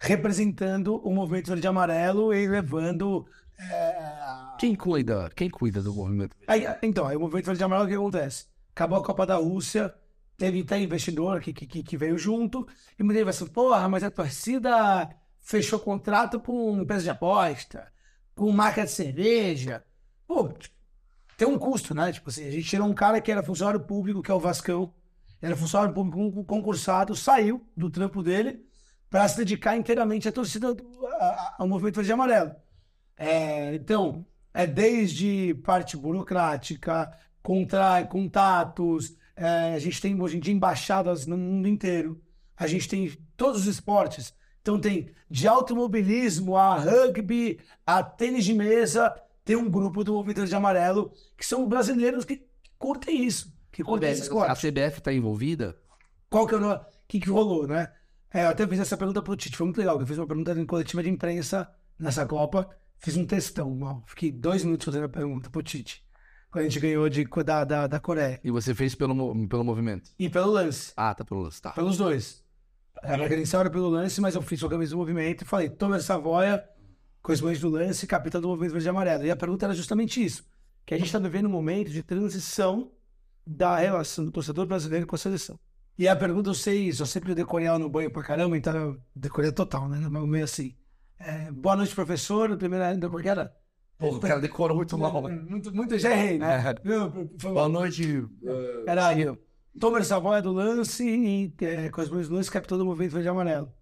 [0.00, 3.26] representando o movimento verde e amarelo e levando.
[3.59, 5.30] é, Quem cuida?
[5.36, 6.34] Quem cuida do movimento?
[6.46, 8.46] Aí, então, aí o movimento verde e amarelo, o que acontece?
[8.70, 9.92] Acabou a Copa da Rússia,
[10.36, 12.66] teve até investidor que, que, que veio junto,
[12.98, 17.92] e gente vai assim, porra, mas a torcida fechou contrato com empresa de aposta,
[18.39, 19.84] com marca de cerveja.
[20.26, 20.51] Pô,
[21.36, 22.12] tem um custo, né?
[22.12, 24.95] Tipo assim, a gente tirou um cara que era funcionário público, que é o Vascão,
[25.43, 28.64] era funcionário público con- concursado, saiu do trampo dele
[29.11, 30.76] para se dedicar inteiramente à torcida,
[31.59, 32.55] ao movimento verde e amarelo.
[33.16, 34.24] É, então,
[34.55, 37.11] é desde parte burocrática,
[37.43, 42.20] contra, contatos, é, a gente tem hoje em dia embaixadas no mundo inteiro,
[42.57, 44.34] a gente tem todos os esportes.
[44.68, 50.44] Então tem de automobilismo a rugby, a tênis de mesa, tem um grupo do movimento
[50.44, 52.46] de amarelo que são brasileiros que
[52.78, 55.74] curtem isso, que curtem esse esporte A CBF tá envolvida?
[56.28, 57.90] qual que é o no- que, que rolou, né?
[58.30, 59.98] É, eu até fiz essa pergunta pro Tite, foi muito legal.
[59.98, 61.66] Eu fiz uma pergunta em coletiva de imprensa
[61.98, 64.02] nessa Copa, fiz um textão, mal.
[64.06, 66.04] fiquei dois minutos fazendo a pergunta pro Tite,
[66.50, 68.38] quando a gente ganhou de, da, da, da Coreia.
[68.44, 70.10] E você fez pelo, pelo movimento?
[70.18, 71.62] E pelo lance, Ah, tá pelo lance.
[71.62, 71.70] Tá.
[71.70, 72.46] pelos dois.
[73.03, 75.68] A minha credencial era pelo lance, mas eu fiz o camisa do movimento e falei,
[75.68, 76.64] Thomas Savoia,
[77.22, 79.24] correspondente do lance, capitão do movimento verde e amarelo.
[79.26, 80.44] E a pergunta era justamente isso,
[80.84, 82.90] que a gente está vivendo um momento de transição
[83.46, 85.59] da relação do torcedor brasileiro com a seleção.
[85.99, 89.01] E a pergunta eu sei, eu sempre decorei ela no banho pra caramba, então eu
[89.16, 89.99] decorei total, né?
[90.09, 90.76] Mas meio assim.
[91.18, 92.57] é, boa noite, professor.
[92.57, 93.53] Primeira porque era.
[93.99, 95.22] Pô, o cara decorou muito mal.
[95.22, 96.70] Muito, muito já errei, né?
[96.70, 97.49] É.
[97.49, 98.24] Boa noite.
[98.86, 99.36] Era eu.
[99.78, 103.72] Tomer Savoia do lance e é, do lance, capitão do movimento verde e amarelo.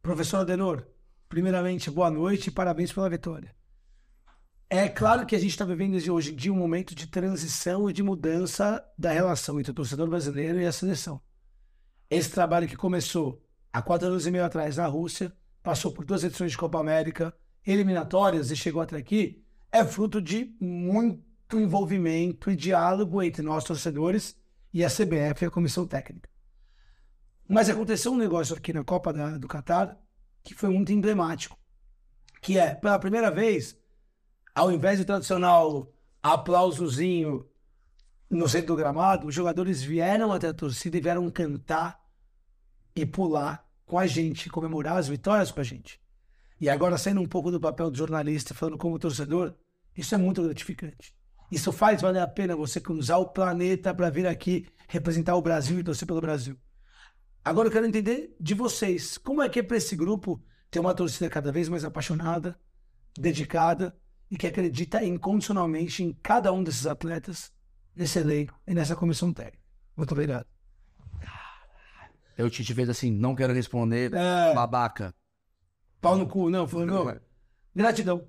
[0.00, 0.86] Professor Adenor,
[1.28, 3.54] primeiramente, boa noite e parabéns pela vitória.
[4.70, 7.92] É claro que a gente está vivendo hoje em dia um momento de transição e
[7.92, 11.20] de mudança da relação entre o torcedor brasileiro e a seleção.
[12.08, 15.30] Esse trabalho que começou há quatro anos e meio atrás na Rússia,
[15.62, 17.34] passou por duas edições de Copa América,
[17.66, 24.34] eliminatórias e chegou até aqui, é fruto de muito envolvimento e diálogo entre nós torcedores
[24.72, 26.28] e a CBF e a comissão técnica.
[27.48, 29.98] Mas aconteceu um negócio aqui na Copa da- do Catar
[30.42, 31.58] que foi muito emblemático,
[32.40, 33.76] que é, pela primeira vez,
[34.54, 35.92] ao invés do tradicional
[36.22, 37.48] aplausozinho
[38.30, 42.00] no centro do gramado, os jogadores vieram até a torcida e vieram cantar
[42.94, 46.00] e pular com a gente, comemorar as vitórias com a gente.
[46.60, 49.54] E agora, saindo um pouco do papel do jornalista, falando como torcedor,
[49.96, 51.14] isso é muito gratificante.
[51.50, 55.78] Isso faz valer a pena você cruzar o planeta para vir aqui representar o Brasil
[55.78, 56.56] e torcer pelo Brasil.
[57.44, 60.94] Agora eu quero entender de vocês, como é que é para esse grupo ter uma
[60.94, 62.58] torcida cada vez mais apaixonada,
[63.16, 63.96] dedicada
[64.30, 67.52] e que acredita incondicionalmente em cada um desses atletas,
[67.94, 69.64] nesse elenco e nessa comissão técnica.
[69.96, 70.46] Muito obrigado.
[72.36, 74.52] Eu te fez assim, não quero responder, É.
[74.52, 75.14] babaca.
[76.00, 77.20] Pau no cu, não, não.
[77.74, 78.28] Gratidão.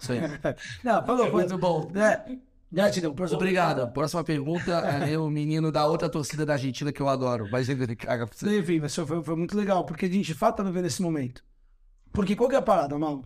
[0.00, 0.20] Isso aí.
[0.82, 1.90] Não, falou, Muito bom.
[1.94, 2.36] É,
[2.70, 3.36] gratidão, professor.
[3.36, 3.92] Obrigado.
[3.92, 7.48] Próxima pergunta é o menino da outra torcida da Argentina que eu adoro.
[7.50, 8.58] Mas ele caga pra você.
[8.58, 11.44] Enfim, mas foi, foi muito legal, porque a gente de fato tá vivendo esse momento.
[12.12, 13.24] Porque qual que é a parada, mal?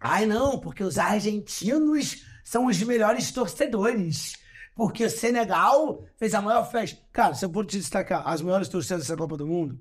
[0.00, 4.34] Ai, não, porque os argentinos são os melhores torcedores.
[4.74, 7.00] Porque o Senegal fez a maior festa.
[7.12, 9.76] Cara, se eu for te destacar as maiores torcidas dessa Copa do Mundo,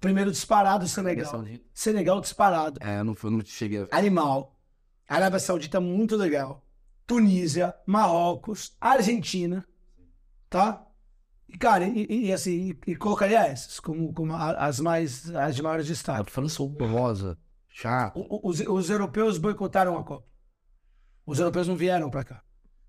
[0.00, 1.30] primeiro disparado Senegal.
[1.30, 1.64] Saudita.
[1.74, 2.80] Senegal disparado.
[2.82, 3.88] É, eu não, eu não cheguei a ver.
[3.92, 4.56] Animal.
[5.08, 6.64] Arábia Saudita muito legal.
[7.06, 9.66] Tunísia, Marrocos, Argentina,
[10.48, 10.86] tá?
[11.48, 15.54] E, cara, e, e- assim, e, e colocaria essas como, como a- as mais, as
[15.56, 16.30] de maiores A destaque.
[16.30, 17.36] França horrorosa.
[17.68, 18.18] Chato.
[18.18, 20.26] O- Os, os europeus boicotaram a Copa.
[21.26, 22.42] Os europeus não vieram pra cá.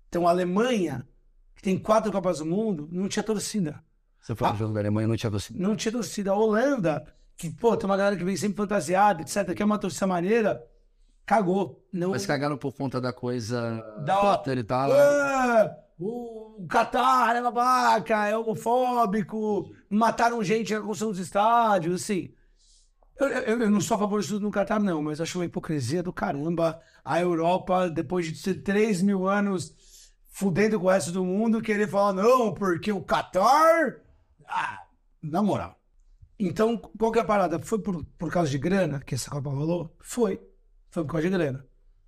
[0.08, 1.06] Então a Alemanha,
[1.56, 3.82] que tem quatro Copas do Mundo, não tinha torcida.
[4.20, 5.58] Você foi no jogo da Alemanha, não tinha torcida.
[5.58, 6.30] Não tinha torcida.
[6.30, 7.04] A Holanda,
[7.36, 10.64] que, pô, tem uma galera que vem sempre fantasiada, etc., que é uma torcida maneira,
[11.26, 11.84] cagou.
[11.92, 13.80] Não, Mas cagaram por conta da coisa.
[14.04, 14.90] Da- Potter e tal.
[14.92, 22.32] Ah, o Qatar é babaca, é homofóbico, mataram gente na construção dos estádios, assim.
[23.18, 26.02] Eu, eu, eu não sou a favor disso no Qatar, não, mas acho uma hipocrisia
[26.02, 29.72] do caramba a Europa, depois de ser 3 mil anos
[30.30, 34.00] fudendo com o resto do mundo, querer falar, não, porque o Qatar.
[34.48, 34.82] Ah,
[35.22, 35.78] na moral.
[36.36, 37.60] Então, qual que é a parada?
[37.60, 39.94] Foi por, por causa de grana que essa Copa rolou?
[40.00, 40.40] Foi.
[40.94, 41.66] Foi por causa de grana.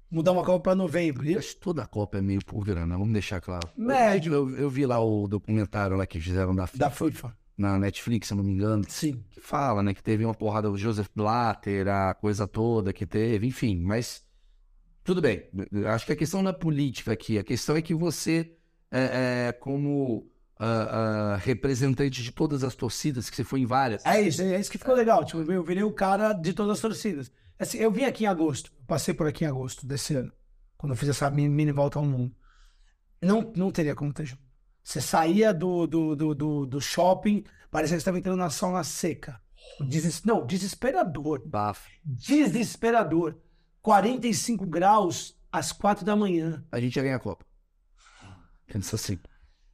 [0.08, 1.26] Mudar uma Copa para novembro.
[1.26, 3.68] E- Acho que toda a Copa é meio por grana, vamos deixar claro.
[3.76, 4.32] Médio.
[4.32, 7.36] Eu, eu vi lá o documentário lá que fizeram da, Da FIFA.
[7.58, 8.84] na Netflix, se não me engano.
[8.88, 9.24] Sim.
[9.30, 13.44] que fala, né, que teve uma porrada do Joseph Blatter, a coisa toda que teve,
[13.48, 14.24] enfim, mas
[15.02, 15.42] tudo bem.
[15.92, 18.52] Acho que a questão não é política aqui, a questão é que você,
[18.92, 20.30] é, é, como
[20.60, 24.60] ah, ah, representante de todas as torcidas, que você foi em várias, É isso, é
[24.60, 25.24] isso que ficou legal.
[25.24, 27.32] Tipo, eu virei o cara de todas as torcidas.
[27.58, 30.32] Assim, eu vim aqui em agosto, passei por aqui em agosto desse ano,
[30.76, 32.34] quando eu fiz essa mini, volta ao mundo.
[33.20, 34.42] Não, não teria como ter jogo.
[34.82, 38.84] Você saía do, do, do, do, do shopping, parecia que você estava entrando na sauna
[38.84, 39.40] seca.
[39.80, 40.22] Deses...
[40.22, 41.42] Não, desesperador.
[41.44, 41.90] bafo.
[42.04, 43.36] Desesperador.
[43.82, 46.64] 45 graus às 4 da manhã.
[46.70, 47.44] A gente ia ganhar a Copa.
[48.66, 49.18] Pensa assim.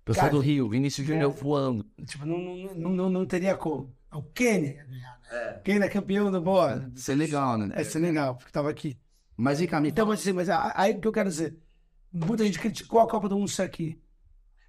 [0.05, 1.35] Pessoal do Rio, Vinícius Júnior é.
[1.35, 1.87] voando.
[2.07, 2.39] Tipo, não,
[2.75, 3.95] não, não, não teria como.
[4.13, 5.21] O Quênia ia ganhar.
[5.31, 5.61] Né?
[5.65, 6.91] Quênia é campeão do boa.
[6.95, 7.75] Isso é legal, né?
[7.75, 8.99] É legal, porque tava aqui.
[9.37, 11.57] Mas vem cá, me Então, mas, assim, mas a- aí o que eu quero dizer?
[12.13, 13.99] Muita gente criticou a Copa do Mundo ser aqui.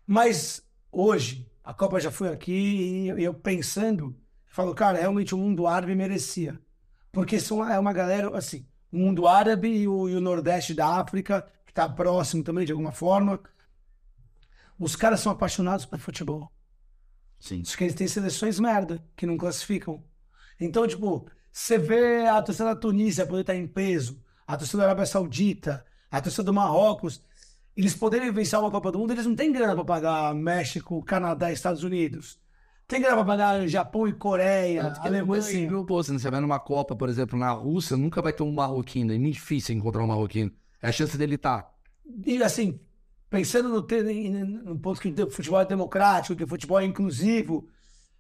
[0.07, 4.15] Mas hoje, a Copa já foi aqui e eu, eu pensando,
[4.47, 6.59] eu falo, cara, realmente o mundo árabe merecia.
[7.11, 10.87] Porque são, é uma galera, assim, o mundo árabe e o, e o Nordeste da
[10.99, 13.39] África, que está próximo também de alguma forma.
[14.77, 16.52] Os caras são apaixonados por futebol.
[17.43, 17.61] Sim.
[17.65, 20.01] Só que eles têm seleções merda, que não classificam.
[20.57, 24.17] Então, tipo, você vê a torcida da Tunísia poder estar em peso,
[24.47, 27.21] a torcida da Arábia Saudita, a torcida do Marrocos,
[27.75, 31.51] eles poderem vencer uma Copa do Mundo, eles não têm grana para pagar México, Canadá
[31.51, 32.39] Estados Unidos.
[32.87, 35.41] Tem grana para pagar Japão e Coreia, Tanto que Alemanha.
[35.41, 38.43] assim, viu, pô, se você vai numa Copa, por exemplo, na Rússia, nunca vai ter
[38.43, 39.11] um marroquino.
[39.11, 40.49] É muito difícil encontrar um marroquino.
[40.81, 41.69] É a chance dele estar.
[42.25, 42.79] E assim,
[43.33, 47.67] pensando no, no ponto que o futebol é democrático, que o futebol é inclusivo,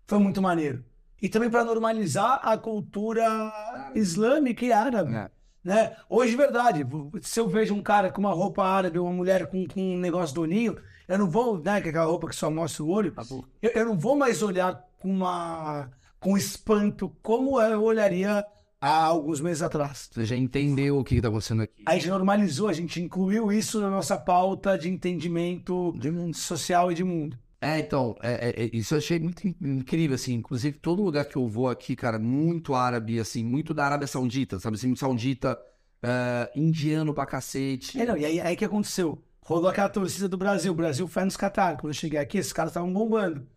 [0.07, 0.83] foi muito maneiro.
[1.21, 3.53] E também para normalizar a cultura
[3.93, 5.13] islâmica e árabe.
[5.13, 5.29] É.
[5.63, 5.95] Né?
[6.09, 6.83] Hoje, de verdade,
[7.21, 10.33] se eu vejo um cara com uma roupa árabe, uma mulher com, com um negócio
[10.33, 10.77] do ninho,
[11.07, 13.13] eu não vou, né, com aquela roupa que só mostra o olho,
[13.61, 18.43] eu, eu não vou mais olhar com uma com espanto como eu olharia
[18.85, 20.09] há alguns meses atrás.
[20.11, 21.83] Você já entendeu o que está acontecendo aqui.
[21.85, 26.35] A gente normalizou, a gente incluiu isso na nossa pauta de entendimento De mundo.
[26.35, 27.37] social e de mundo.
[27.61, 30.33] É, então, é, é, é, isso eu achei muito in- incrível, assim.
[30.33, 34.59] Inclusive, todo lugar que eu vou aqui, cara, muito árabe, assim, muito da Arábia Saudita,
[34.59, 34.75] sabe?
[34.75, 35.57] Assim, muito saudita,
[36.01, 37.97] é, indiano pra cacete.
[38.01, 39.23] É, não, e aí, aí que aconteceu?
[39.45, 41.77] Rolou aquela torcida do Brasil, Brasil fé nos Qatar.
[41.77, 43.47] Quando eu cheguei aqui, esses caras estavam bombando.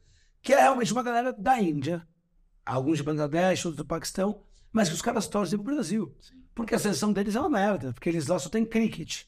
[0.40, 2.06] Que é realmente uma galera da Índia,
[2.64, 4.38] alguns de Bangladesh, outros do Paquistão,
[4.72, 6.14] mas que os caras torcem pro Brasil.
[6.54, 9.24] Porque a seleção deles é uma merda, porque eles lá só tem cricket.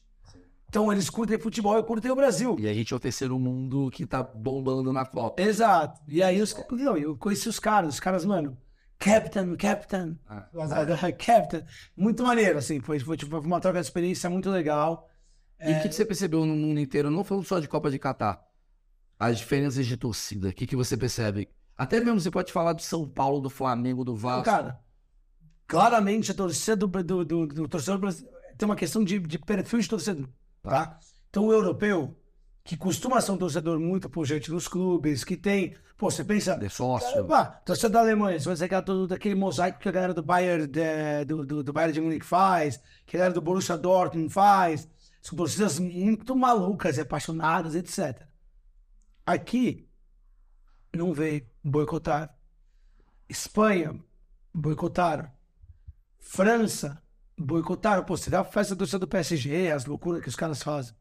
[0.67, 2.55] Então eles curtem futebol e curtem o Brasil.
[2.59, 5.41] E a gente é o terceiro mundo que tá bombando na Copa.
[5.41, 5.99] Exato.
[6.07, 8.55] E aí os, não, eu conheci os caras, os caras, mano,
[8.99, 10.17] Captain, Captain,
[11.17, 11.63] Captain.
[11.97, 15.09] Muito maneiro, assim, foi, foi, tipo, foi uma troca de experiência muito legal.
[15.59, 17.97] E o que, que você percebeu no mundo inteiro, não falando só de Copa de
[17.97, 18.39] Catar?
[19.17, 21.49] As diferenças de torcida, o que, que você percebe?
[21.75, 24.45] Até mesmo você pode falar do São Paulo, do Flamengo, do Vasco.
[24.45, 24.79] Cara,
[25.69, 29.79] claramente a torcida do, do, do, do torcedor brasileiro tem uma questão de, de perfil
[29.79, 30.27] de torcedor,
[30.63, 30.99] tá?
[31.29, 32.17] Então o europeu,
[32.63, 36.69] que costuma ser um torcedor muito pujante nos clubes, que tem, pô, você pensa, de
[36.69, 37.23] sócio.
[37.25, 40.65] Pá, torcida da Alemanha, você vai aquela, todo, daquele mosaico que a galera do Bayern
[40.65, 44.89] de, do, do, do Bayern de Munique faz, que a galera do Borussia Dortmund faz.
[45.21, 48.25] São torcidas muito malucas e apaixonadas, etc.
[49.23, 49.87] Aqui,
[50.95, 52.29] não veio, boicotaram.
[53.29, 53.99] Espanha,
[54.53, 55.29] boicotaram.
[56.31, 57.01] França,
[57.35, 58.03] boicotaram.
[58.05, 60.93] Pô, você dá a festa torcida do PSG, as loucuras que os caras fazem.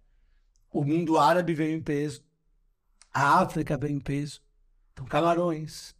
[0.73, 2.25] O mundo árabe veio em peso.
[3.13, 4.41] A África veio em peso.
[4.91, 5.95] Então, Camarões,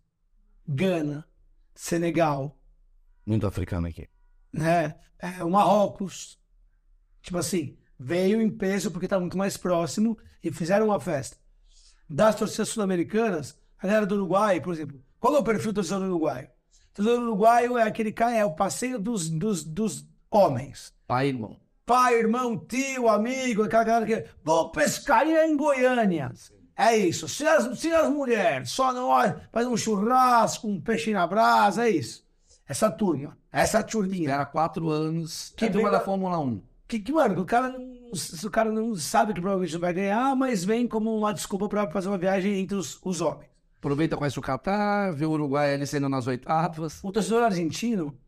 [0.67, 1.29] Gana,
[1.75, 2.59] Senegal,
[3.27, 4.09] Muito africano aqui.
[4.51, 4.99] né?
[5.19, 6.41] É, o Marrocos.
[7.21, 11.37] Tipo assim, veio em peso porque tá muito mais próximo e fizeram uma festa.
[12.09, 15.05] Das torcidas sul-americanas, a galera do Uruguai, por exemplo.
[15.21, 16.51] Qual é o perfil do torcedor do Uruguai?
[16.99, 20.93] O torcedor do Uruguai é aquele cara, é o passeio dos, dos, dos homens.
[21.07, 21.57] Pai, irmão.
[21.87, 24.29] Pai, irmão, tio, amigo, aquela galera que.
[24.43, 26.33] Vou pescaria em Goiânia.
[26.77, 27.29] É isso.
[27.29, 31.87] Se as, se as mulheres só não olham, faz um churrasco, um peixe na brasa,
[31.87, 32.27] é isso.
[32.67, 34.33] Essa turma, essa turminha.
[34.33, 35.55] Era quatro anos.
[35.57, 36.61] Que turma da Fórmula 1.
[36.89, 38.11] Que, que, mano, o cara, não,
[38.45, 41.89] o cara não sabe que provavelmente não vai ganhar, mas vem como uma desculpa pra
[41.91, 43.49] fazer uma viagem entre os, os homens.
[43.79, 46.99] Aproveita, conhece o Catar, vê o Uruguai ali saindo nas oitavas.
[47.03, 48.19] O torcedor argentino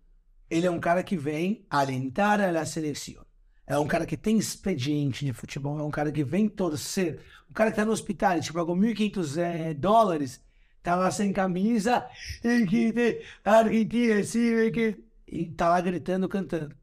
[0.49, 3.27] Ele é um cara que vem alentar a seleção.
[3.67, 7.21] É um cara que tem expediente de futebol, é um cara que vem torcer.
[7.49, 10.41] O cara que tá no hospital, tipo, pagou 1.500 é, dólares,
[10.83, 12.07] tá lá sem camisa,
[12.45, 15.05] e que Argentina, sim, e que...
[15.27, 16.75] E tá lá gritando, cantando.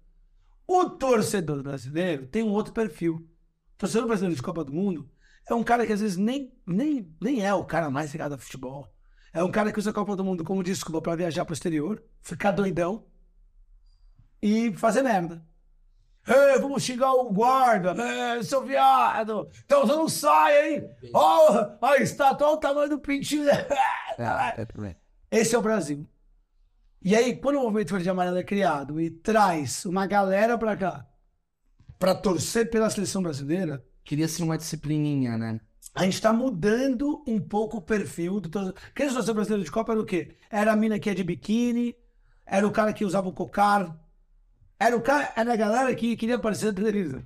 [0.65, 3.15] O torcedor brasileiro tem um outro perfil.
[3.15, 5.09] O torcedor brasileiro de Copa do Mundo
[5.49, 8.37] é um cara que às vezes nem, nem, nem é o cara mais ligado a
[8.37, 8.87] futebol.
[9.33, 12.03] É um cara que usa a Copa do Mundo como desculpa para viajar pro exterior,
[12.21, 13.05] ficar doidão
[14.41, 15.45] e fazer merda.
[16.27, 17.95] Ei, vamos xingar o guarda,
[18.35, 20.89] Ei, seu viado, tá usando saia, hein?
[21.13, 23.45] Ó, oh, a estátua, olha o tamanho do pintinho.
[25.31, 26.05] Esse é o Brasil.
[27.01, 30.75] E aí, quando o movimento verde e amarelo é criado e traz uma galera pra
[30.75, 31.07] cá
[31.97, 35.59] pra torcer pela seleção brasileira, Queria ser uma disciplininha, né?
[35.93, 38.79] a gente tá mudando um pouco o perfil do torcedor.
[38.95, 40.35] Quem torcedor brasileiro de Copa era o quê?
[40.49, 41.93] Era a mina que é de biquíni,
[42.45, 43.99] era o cara que usava o cocar,
[44.79, 47.21] era o cara, era a galera que queria aparecer na televisão.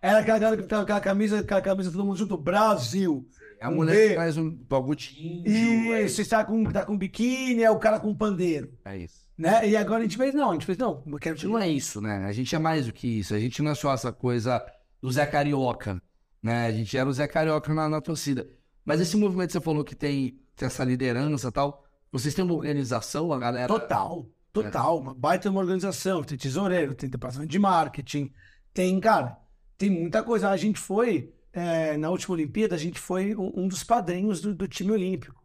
[0.00, 3.28] Era aquela galera que tava com aquela camisa, aquela camisa todo mundo junto, Brasil.
[3.60, 4.08] É a Um mulher B.
[4.10, 5.46] que faz um pagodinho.
[5.46, 8.72] E você está com, tá com biquíni, é o cara com pandeiro.
[8.84, 9.20] É isso.
[9.36, 9.68] Né?
[9.68, 11.58] E agora a gente fez, não, a gente fez, não, eu quero A gente não
[11.58, 12.24] é isso, né?
[12.24, 13.34] A gente é mais do que isso.
[13.34, 14.64] A gente não é só essa coisa
[15.00, 16.00] do Zé Carioca,
[16.42, 16.66] né?
[16.66, 18.48] A gente era o Zé Carioca na, na torcida.
[18.84, 22.44] Mas esse movimento que você falou que tem, tem essa liderança e tal, vocês têm
[22.44, 23.68] uma organização, a galera...
[23.68, 24.98] Total, total.
[24.98, 26.22] Uma baita uma organização.
[26.24, 28.32] Tem tesoureiro, tem departamento de marketing,
[28.74, 29.38] tem, cara,
[29.78, 30.50] tem muita coisa.
[30.50, 34.54] A gente foi, é, na última Olimpíada, a gente foi um, um dos padrinhos do,
[34.54, 35.40] do time olímpico.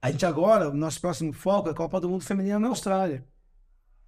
[0.00, 3.26] A gente agora, o nosso próximo foco é a Copa do Mundo Feminina na Austrália.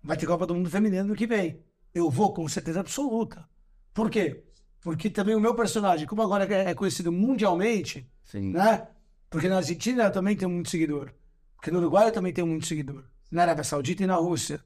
[0.02, 1.62] Vai ter Copa do Mundo Feminina no que vem.
[1.92, 3.48] Eu vou com certeza absoluta.
[3.92, 4.44] Por quê?
[4.82, 8.52] Porque também o meu personagem, como agora é é conhecido mundialmente, Sim.
[8.52, 8.86] né?
[9.28, 11.12] Porque na Argentina eu também tenho muito seguidor.
[11.56, 13.04] Porque no Uruguai eu também tenho muito seguidor.
[13.30, 14.64] Na Arábia Saudita e na Rússia.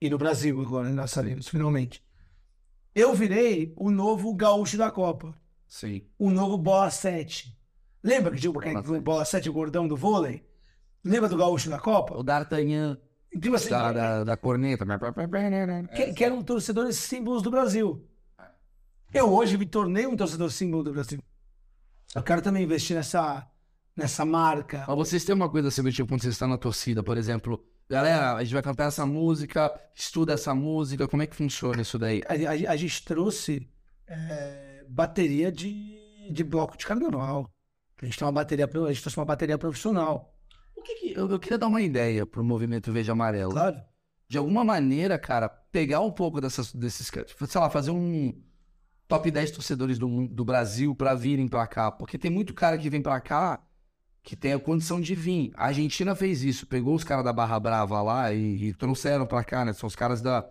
[0.00, 2.04] E no Brasil agora, nós saímos, finalmente.
[2.94, 5.34] Eu virei o novo gaúcho da Copa.
[5.66, 6.02] Sim.
[6.18, 7.56] O novo Bola 7.
[8.02, 9.00] Lembra que tinha o Bola o sete.
[9.00, 10.46] Bola 7, o gordão do vôlei?
[11.02, 12.16] Lembra do gaúcho da Copa?
[12.16, 12.98] O D'Artagnan
[13.34, 14.84] Então, assim, da, da, da corneta.
[15.94, 18.06] que, que eram torcedores símbolos do Brasil.
[19.14, 21.18] Eu hoje me tornei um torcedor símbolo do Brasil.
[22.14, 23.48] Eu quero também investir nessa,
[23.96, 24.84] nessa marca.
[24.86, 27.64] Mas vocês têm uma coisa assim, do tipo, quando vocês estão na torcida, por exemplo,
[27.88, 31.98] galera, a gente vai cantar essa música, estuda essa música, como é que funciona isso
[31.98, 32.22] daí?
[32.28, 33.68] A, a- a gente trouxe
[34.06, 35.96] é, bateria de,
[36.30, 37.48] de bloco de carnaval.
[38.02, 40.34] A gente tem uma bateria, a gente trouxe uma bateria profissional.
[40.76, 43.52] O que que- eu, eu queria dar uma ideia pro movimento Verde Amarelo.
[43.52, 43.80] Claro.
[44.28, 48.32] De alguma maneira, cara, pegar um pouco dessas, desses, sei lá, fazer um
[49.08, 51.90] top 10 torcedores do, do Brasil pra virem pra cá.
[51.90, 53.60] Porque tem muito cara que vem pra cá
[54.24, 55.52] que tem a condição de vir.
[55.54, 59.44] A Argentina fez isso, pegou os caras da Barra Brava lá e, e trouxeram pra
[59.44, 59.74] cá, né?
[59.74, 60.44] São os caras da.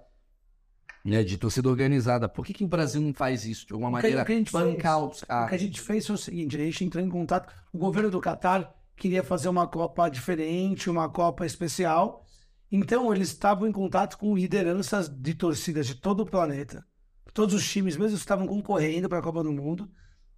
[1.04, 2.30] Né, de torcida organizada.
[2.30, 3.68] Por que, que o Brasil não faz isso?
[3.68, 4.64] De alguma maneira, o que a gente fez?
[4.64, 7.54] os O que a gente fez foi o seguinte: a gente entrou em contato.
[7.74, 12.26] O governo do Catar queria fazer uma Copa diferente, uma Copa especial.
[12.72, 16.86] Então, eles estavam em contato com lideranças de torcidas de todo o planeta.
[17.34, 19.90] Todos os times, mesmo estavam concorrendo para a Copa do Mundo.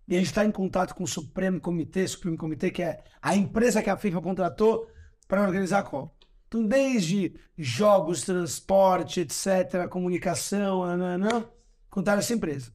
[0.07, 3.35] E a gente está em contato com o Supremo Comitê, Supremo Comitê, que é a
[3.35, 4.87] empresa que a FIFA contratou
[5.27, 6.13] para organizar a Copa.
[6.47, 11.45] Então, desde jogos, transporte, etc., comunicação, nananã,
[11.89, 12.71] contaram essa empresa.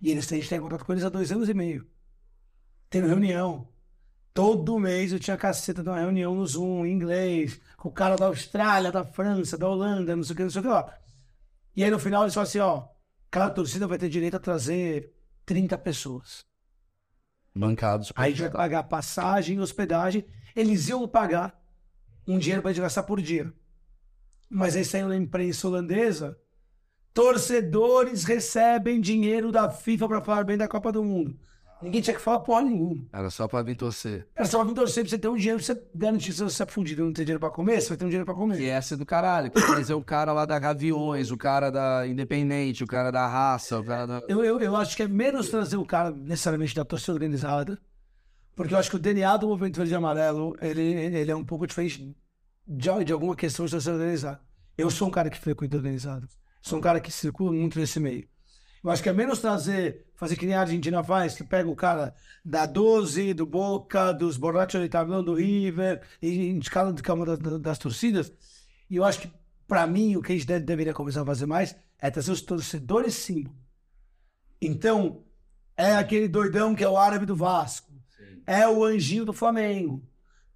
[0.00, 1.86] E eles a gente tem contato com eles há dois anos e meio.
[2.88, 3.68] Tendo reunião.
[4.32, 8.14] Todo mês eu tinha caceta de uma reunião no Zoom, em inglês, com o cara
[8.14, 10.94] da Austrália, da França, da Holanda, não sei o que, não sei o que lá.
[11.74, 12.86] E aí no final eles falam assim, ó,
[13.30, 15.12] cada torcida vai ter direito a trazer
[15.44, 16.46] 30 pessoas.
[17.54, 18.12] Bancados.
[18.14, 20.24] Aí a gente vai pagar passagem e hospedagem.
[20.54, 21.60] Eles iam pagar
[22.26, 23.52] um dinheiro para gente gastar por dia.
[24.50, 26.38] Mas aí saiu na imprensa holandesa,
[27.12, 31.38] torcedores recebem dinheiro da FIFA para falar bem da Copa do Mundo.
[31.80, 33.06] Ninguém tinha que falar porra nenhuma.
[33.12, 34.26] Era só pra vir torcer.
[34.34, 36.66] Era só vir torcer pra você ter um dinheiro, pra você garantir se você é
[36.66, 38.64] fundido e não ter dinheiro pra comer, você vai ter um dinheiro pra E comer.
[38.64, 39.52] essa é do caralho.
[39.70, 43.78] Mas é o cara lá da Gaviões, o cara da Independente, o cara da raça,
[43.78, 44.22] o cara da.
[44.28, 47.78] Eu, eu, eu acho que é menos trazer o cara necessariamente da torcida organizada,
[48.56, 51.44] porque eu acho que o DNA do movimento verde e amarelo, ele, ele é um
[51.44, 52.12] pouco diferente
[52.66, 54.40] de, de alguma questão de torcida organizada.
[54.76, 56.26] Eu sou um cara que frequenta organizado.
[56.60, 58.26] Sou um cara que circula muito nesse meio.
[58.82, 61.76] Eu acho que é menos trazer, fazer que nem a Argentina faz, que pega o
[61.76, 62.14] cara
[62.44, 67.38] da 12, do Boca, dos Borrachos de Tablão, do River, e escala de cama das,
[67.60, 68.32] das torcidas.
[68.88, 69.32] E eu acho que,
[69.66, 72.40] para mim, o que a gente deve- deveria começar a fazer mais é trazer os
[72.42, 73.56] torcedores símbolo.
[74.60, 75.24] Então,
[75.76, 77.92] é aquele doidão que é o árabe do Vasco,
[78.46, 80.02] é o anjinho do Flamengo.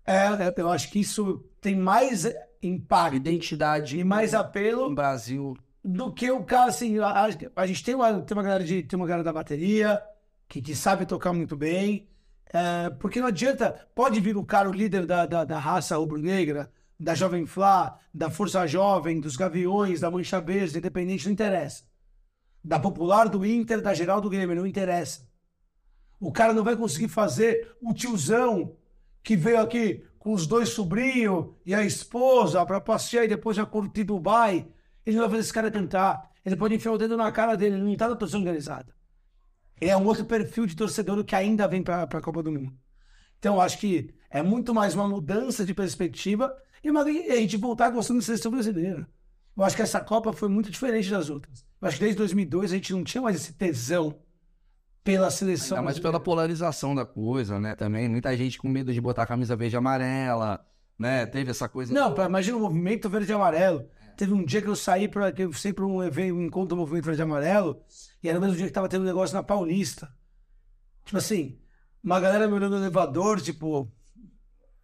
[0.04, 2.26] É, eu acho que isso tem mais
[2.62, 5.56] impacto Identidade e mais no apelo Brasil.
[5.84, 7.24] Do que o cara, assim, a,
[7.56, 10.02] a- gente tem uma, tem uma galera de, tem uma galera da bateria
[10.48, 12.08] que, que sabe tocar muito bem,
[12.52, 16.70] é, porque não adianta, pode vir o cara, o líder da, da, da raça rubro-negra,
[16.98, 21.84] da Jovem Flá, da Força Jovem, dos Gaviões, da Mancha Verde, Independente, não interessa.
[22.64, 25.26] Da Popular, do Inter, da Geral do Grêmio, não interessa.
[26.20, 28.76] O cara não vai conseguir fazer o tiozão
[29.22, 33.66] que veio aqui com os dois sobrinhos e a esposa para passear e depois já
[33.66, 34.68] curtir Dubai.
[35.04, 36.30] Ele não vai fazer esse cara tentar.
[36.44, 38.94] Ele pode enfiar o dedo na cara dele, ele não tá na torcida organizada.
[39.80, 42.72] Ele é um outro perfil de torcedor que ainda vem para a Copa do Mundo.
[43.38, 47.56] Então, eu acho que é muito mais uma mudança de perspectiva e, uma, a gente
[47.56, 49.06] voltar gostando da seleção brasileira.
[49.56, 51.64] Eu acho que essa Copa foi muito diferente das outras.
[51.80, 54.18] Eu acho que desde 2002 a gente não tinha mais esse tesão
[55.04, 55.76] pela seleção.
[55.76, 57.74] Ainda mais pela polarização da coisa, né?
[57.74, 60.64] Também muita gente com medo de botar a camisa verde e amarela,
[60.98, 61.26] né?
[61.26, 61.92] Teve essa coisa.
[61.92, 63.84] Não, imagina o movimento verde e amarelo.
[64.16, 66.76] Teve um dia que eu saí para que eu para um evento, um encontro do
[66.76, 67.82] movimento verde amarelo,
[68.22, 70.12] e era o mesmo dia que tava tendo um negócio na Paulista.
[71.04, 71.58] Tipo assim,
[72.02, 73.90] uma galera me olhando no elevador, tipo,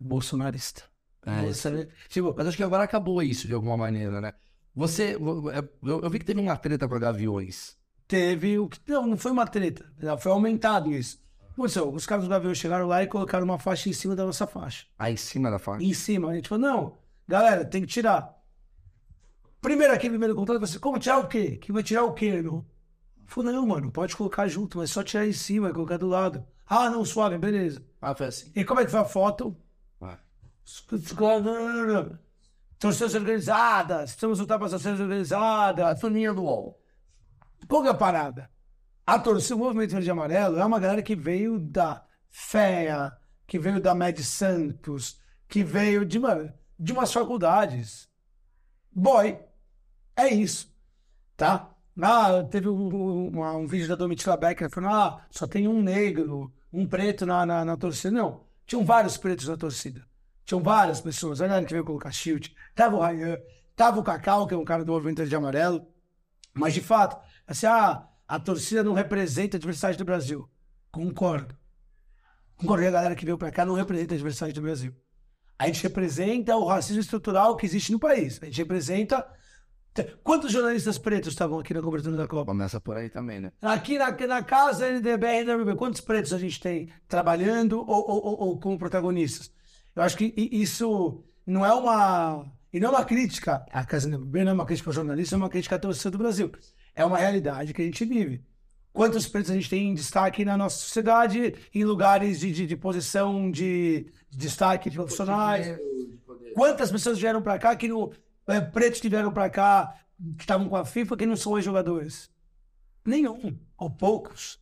[0.00, 0.82] bolsonarista.
[1.26, 4.32] É, Bolsonaro- Tipo, Mas acho que agora acabou isso de alguma maneira, né?
[4.74, 5.16] Você.
[5.16, 7.76] Eu, eu vi que teve uma treta com a Gaviões.
[8.06, 8.78] teve o que.
[8.86, 9.84] Não, não foi uma treta.
[10.00, 11.20] não, Foi aumentado isso.
[11.50, 14.46] Aconteceu, os caras do Gavião chegaram lá e colocaram uma faixa em cima da nossa
[14.46, 14.86] faixa.
[14.96, 15.82] Aí em cima da faixa.
[15.84, 16.30] em cima.
[16.30, 18.37] A gente falou, não, galera, tem que tirar.
[19.68, 21.58] Primeiro aqui, primeiro contato, você, como tirar o quê?
[21.58, 22.64] Que vai tirar o quê, irmão?
[23.26, 26.42] Falou, não, mano, pode colocar junto, mas só tirar em cima, colocar do lado.
[26.66, 27.84] Ah, não, suave, beleza.
[28.00, 28.50] Ah, foi assim.
[28.56, 29.54] E como é que foi a foto?
[30.00, 30.16] Vai.
[32.78, 36.00] Torcidas organizadas, estamos lutando para as torcidas organizadas.
[36.00, 36.80] Foninha do UOL.
[37.68, 38.50] Qual que é a parada?
[39.06, 43.12] A torcida, o movimento verde e amarelo é uma galera que veio da FEA,
[43.46, 48.08] que veio da Med Santos, que veio de, uma, de umas faculdades.
[48.90, 49.38] Boy,
[50.18, 50.72] é isso,
[51.36, 51.70] tá?
[52.00, 56.52] Ah, teve um, um- um vídeo da Domitila Becker falando, ah, só tem um negro,
[56.72, 58.10] um preto na, na, na torcida.
[58.16, 60.06] Não, tinham vários pretos na torcida.
[60.44, 61.40] Tinham várias pessoas.
[61.40, 62.54] Olha que veio colocar shield.
[62.74, 63.38] Tava o Ryan,
[63.76, 65.86] tava o Cacau, que é um cara do movimento verde e amarelo.
[66.54, 70.48] Mas, de fato, assim, ah, a torcida não representa a diversidade do Brasil.
[70.92, 71.56] Concordo.
[72.56, 74.94] Concordo que a galera que veio pra cá não representa a diversidade do Brasil.
[75.58, 78.38] A gente representa o racismo estrutural que existe no país.
[78.42, 79.26] A gente representa.
[80.24, 82.46] Quantos jornalistas pretos estavam aqui na cobertura da Copa?
[82.46, 83.52] Começa por aí também, né?
[83.62, 88.40] Aqui na, na casa NDBR da quantos pretos a gente tem trabalhando ou, ou, ou-
[88.48, 89.50] ou como protagonistas?
[89.94, 92.46] Eu acho que isso não é uma.
[92.72, 95.38] E não é uma crítica à casa NDBR, não é uma crítica ao jornalista, é
[95.38, 96.52] uma crítica à torcida do Brasil.
[96.94, 98.44] É uma realidade que a gente vive.
[98.92, 102.76] Quantos pretos a gente tem em destaque na nossa sociedade, em lugares de, de, de
[102.76, 105.66] posição de, de destaque de profissionais?
[106.54, 108.10] Quantas pessoas vieram pra cá que não.
[108.48, 109.94] É, pretos que vieram pra cá,
[110.36, 112.30] que estavam com a FIFA, que não são ex-jogadores?
[113.04, 114.58] Nenhum, ou poucos.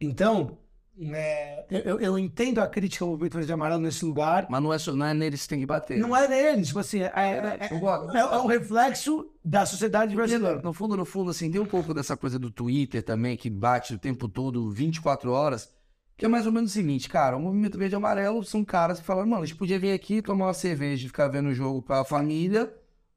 [0.00, 0.58] Então,
[1.12, 4.46] é, eu- eu, entendo a crítica ao movimento verde e amarelo nesse lugar.
[4.48, 5.98] Mas não é, só, não é neles que tem que bater.
[5.98, 7.68] Não é neles, tipo assim, é, é, é-
[8.14, 10.60] é- é um reflexo da sociedade brasileira.
[10.62, 13.94] No fundo, no fundo, assim, tem um pouco dessa coisa do Twitter também, que bate
[13.94, 15.74] o tempo todo, 24 horas,
[16.16, 19.00] que é mais ou menos o seguinte, cara, o movimento verde e amarelo são caras
[19.00, 21.54] que falam, mano, a gente podia vir aqui tomar uma cerveja e ficar vendo o
[21.54, 22.72] jogo com a família,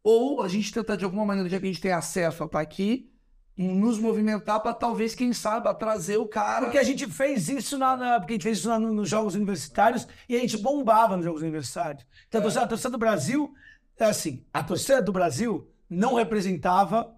[0.09, 2.61] ou a gente tentar de alguma maneira, já que a gente tem acesso a estar
[2.61, 3.11] aqui,
[3.57, 6.65] nos movimentar para talvez, quem sabe, trazer o cara.
[6.65, 9.35] Porque a gente fez isso na, na- porque a gente fez isso no- nos Jogos
[9.35, 12.05] Universitários e a gente bombava nos Jogos Universitários.
[12.29, 13.53] Então, a torcida, a torcida do Brasil,
[13.99, 17.13] é assim, a torcida do Brasil não representava,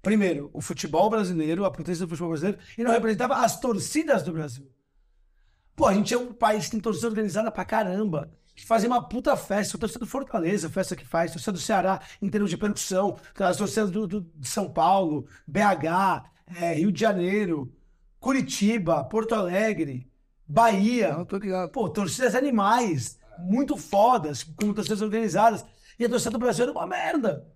[0.00, 4.32] primeiro, o futebol brasileiro, a potência do futebol brasileiro, e não representava as torcidas do
[4.32, 4.66] Brasil.
[5.76, 8.32] Pô, a gente é um país que tem torcida organizada pra caramba.
[8.54, 9.76] Que fazem uma puta festa.
[9.76, 11.30] A torcida do Fortaleza, a festa que faz.
[11.30, 13.16] A torcida do Ceará, em termos de percussão.
[13.38, 16.24] As torcidas do, do- de São Paulo, BH,
[16.60, 17.72] é, Rio de Janeiro,
[18.20, 20.10] Curitiba, Porto Alegre,
[20.46, 21.08] Bahia.
[21.18, 21.70] Eu tô ligado.
[21.70, 25.64] Pô, torcidas animais, muito fodas, como torcidas organizadas.
[25.98, 27.46] E a torcida do Brasil era uma merda.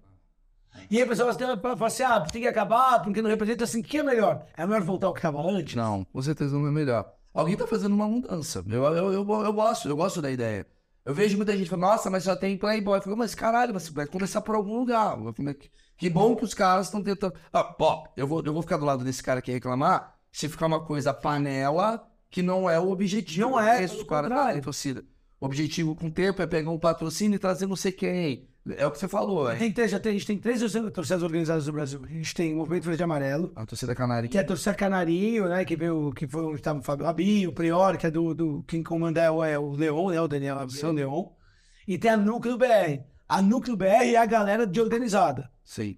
[0.90, 3.82] E aí a pessoa fala assim, ah, tem que acabar, porque não representa assim, o
[3.82, 4.46] que é melhor?
[4.56, 5.74] É melhor voltar ao que estava antes?
[5.74, 7.12] Não, com certeza não é melhor.
[7.34, 8.64] Alguém tá fazendo uma mudança.
[8.68, 10.66] Eu, eu, eu, eu gosto, eu gosto da ideia.
[11.08, 12.98] Eu vejo muita gente falando, nossa, mas só tem Playboy.
[12.98, 15.16] Eu falo, mas caralho, você vai começar por algum lugar.
[15.58, 17.32] Que, que bom que os caras estão tentando.
[17.50, 20.66] Ah, ó, eu vou, eu vou ficar do lado desse cara aqui reclamar se ficar
[20.66, 23.48] uma coisa panela que não é o objetivo.
[23.48, 24.56] Não é, pelo cara contrário.
[24.56, 25.02] da torcida.
[25.40, 28.46] O objetivo com o tempo é pegar um patrocínio e trazer não sei quem.
[28.76, 29.56] É o que você falou, é.
[29.56, 30.60] Tem três, já tem, a gente tem três
[30.92, 32.00] torcidas organizadas do Brasil.
[32.04, 34.28] A gente tem o Movimento Verde Amarelo, A torcida canária.
[34.28, 35.64] que é a torcida Canarinho, né?
[35.64, 38.62] Que veio, que foi onde estava o Fábio Rabinho, o Prior, que é do, do
[38.64, 40.20] quem comanda é o, é o Leon, né?
[40.20, 41.24] O Daniel, o São Leon.
[41.86, 43.00] E tem a Núcleo BR.
[43.26, 45.50] A Núcleo BR é a galera de organizada.
[45.64, 45.96] Sim.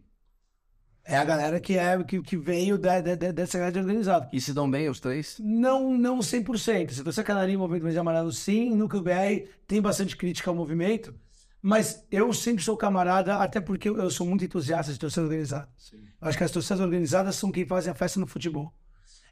[1.05, 4.29] É a galera que, é, que, que veio da, da- dessa galera de organizada.
[4.33, 5.37] E se dão bem os três?
[5.41, 6.91] Não, não 100%.
[6.91, 8.71] Se você canarinho o movimento verde amarelo, sim.
[8.77, 11.13] Núcleo BR tem bastante crítica ao movimento.
[11.63, 15.69] Mas eu sempre sou camarada, até porque eu, sou muito entusiasta de torcida organizada.
[16.21, 18.73] Eu acho que as torcidas organizadas são quem fazem a festa no futebol.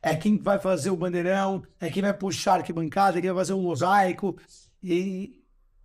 [0.02, 3.40] É quem vai fazer o bandeirão, é quem vai puxar a arquibancada, é quem vai
[3.40, 4.38] fazer o mosaico.
[4.82, 5.42] E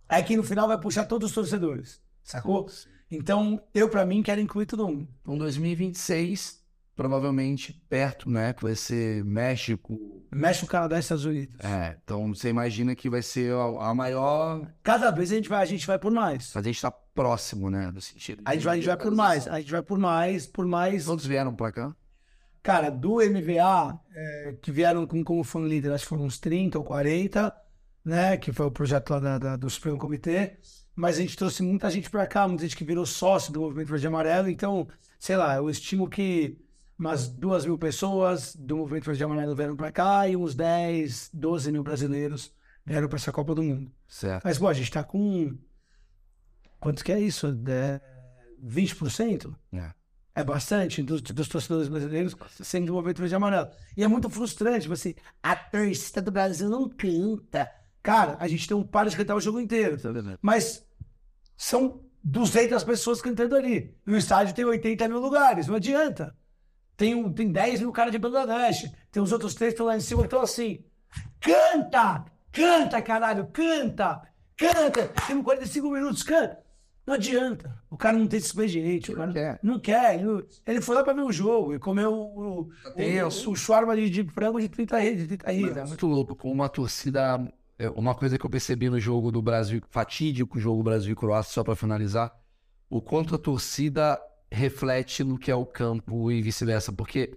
[0.08, 2.00] é quem no final vai puxar todos os torcedores.
[2.22, 2.68] Sacou?
[3.10, 5.08] Então, eu, pra mim, quero incluir todo mundo.
[5.22, 6.63] Então, 2026,
[6.94, 8.52] provavelmente perto, né?
[8.52, 9.98] Que vai ser México.
[10.32, 11.54] México, Canadá e Estados Unidos.
[11.64, 14.66] É, então você imagina que vai ser a, a maior.
[14.82, 16.54] Cada vez a gente vai, a gente vai por mais.
[16.56, 17.90] A gente tá próximo, né?
[17.92, 18.42] No sentido.
[18.44, 19.48] A gente vai, a gente vai por mais.
[19.48, 21.04] A gente vai por mais, por mais.
[21.04, 21.94] Todos vieram pra cá?
[22.62, 26.78] Cara, do MVA, é, que vieram com, como fã líder, acho que foram uns 30
[26.78, 27.54] ou 40,
[28.04, 28.36] né?
[28.38, 30.56] Que foi o projeto lá da, da- do Supremo Comitê.
[30.96, 33.88] Mas a gente trouxe muita gente pra cá, muita gente que virou sócio do Movimento
[33.88, 34.48] Verde Amarelo.
[34.48, 34.88] Então,
[35.18, 36.56] sei lá, eu estimo que
[36.98, 41.72] umas duas mil pessoas do Movimento Verde Amarelo vieram pra cá e uns 10, 12
[41.72, 42.52] mil brasileiros
[42.84, 43.90] vieram pra essa Copa do Mundo.
[44.06, 44.44] Certo.
[44.44, 45.56] Mas, pô, a gente tá com.
[46.78, 47.46] Quanto que é isso?
[47.68, 48.00] É
[48.62, 49.54] 20%?
[49.72, 49.90] É.
[50.36, 53.70] É bastante dos, dos torcedores brasileiros sendo do movimento verde amarelo.
[53.96, 57.70] E é muito frustrante, tipo assim, a torcida do Brasil não canta.
[58.02, 59.96] Cara, a gente tem um par de cantar o jogo inteiro.
[60.42, 60.84] Mas
[61.56, 63.96] são 200 pessoas cantando ali.
[64.04, 66.36] E o estádio tem 80 mil lugares, não adianta.
[66.96, 68.90] Tem, um, tem 10 mil caras de Bangladesh.
[69.10, 70.84] Tem os outros três que estão lá em cima que estão assim.
[71.40, 72.24] Canta!
[72.52, 73.46] Canta, caralho!
[73.52, 74.22] Canta!
[74.56, 75.08] Canta!
[75.26, 76.62] Temos 45 minutos, canta!
[77.06, 77.78] Não adianta.
[77.90, 79.12] O cara não tem esse expediente.
[79.12, 79.58] O cara quer.
[79.62, 80.20] não quer.
[80.66, 83.50] Ele, foi lá pra ver o jogo e comeu o, o, tenso.
[83.50, 85.18] o, o shawarma de, de frango de 30 reais.
[85.18, 87.46] De 30 Mas é muito louco com uma torcida.
[87.78, 91.52] é, Uma coisa que eu percebi no jogo do Brasil, fatídico jogo Brasil e Croácia,
[91.52, 92.34] só para finalizar,
[92.88, 94.18] o quanto a torcida
[94.54, 96.92] reflete no que é o campo e vice-versa.
[96.92, 97.36] Porque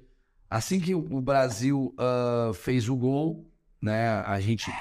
[0.50, 4.72] assim que o Brasil ah, fez o gol, né, a gente.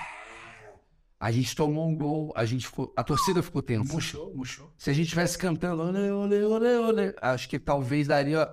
[1.18, 3.90] A gente tomou um gol, a gente ficou, a torcida ficou tensa.
[3.90, 4.70] Murchou, murchou.
[4.76, 8.46] Se a gente tivesse cantando, olê, olê, olê, olê, acho que talvez daria.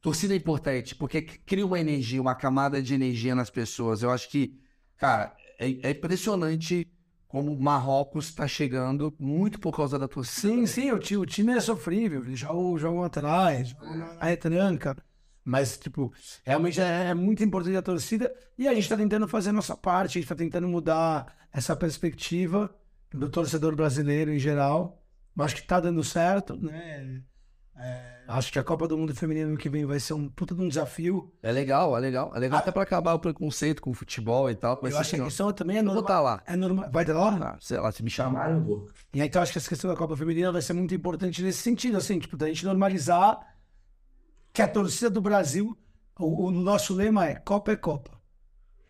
[0.00, 4.04] Torcida é importante, porque cria uma energia, uma camada de energia nas pessoas.
[4.04, 4.56] Eu acho que,
[4.96, 6.86] cara, é, é impressionante
[7.28, 10.54] como o Marrocos está chegando muito por causa da torcida.
[10.54, 12.22] Sim, sim, o time, o time é sofrível.
[12.24, 14.96] Eles jogam, jogam atrás, jogam na retranca.
[15.44, 16.12] Mas, tipo,
[16.44, 18.34] realmente é, é muito importante a torcida.
[18.58, 21.76] E a gente tá tentando fazer a nossa parte, a gente tá tentando mudar essa
[21.76, 22.74] perspectiva
[23.12, 25.02] do torcedor brasileiro em geral.
[25.36, 27.22] Eu acho que tá dando certo, né?
[27.78, 30.54] É, acho que a Copa do Mundo Feminino ano que vem vai ser um puta
[30.54, 31.32] de um desafio.
[31.42, 32.32] É legal, é legal.
[32.34, 34.80] É legal até para acabar o preconceito com o futebol e tal.
[34.82, 35.28] Eu ser acho que a legal.
[35.28, 36.02] questão também é Eu vou normal.
[36.10, 36.42] estar lá.
[36.46, 36.90] É normal.
[36.90, 37.54] Vai ter lá?
[37.54, 38.88] Ah, sei lá, se me chamarem, eu vou.
[39.12, 41.58] E aí, então, acho que essa questão da Copa Feminina vai ser muito importante nesse
[41.60, 43.38] sentido, assim, tipo, da gente normalizar
[44.52, 45.76] que a torcida do Brasil,
[46.18, 48.12] o, o nosso lema é Copa é Copa.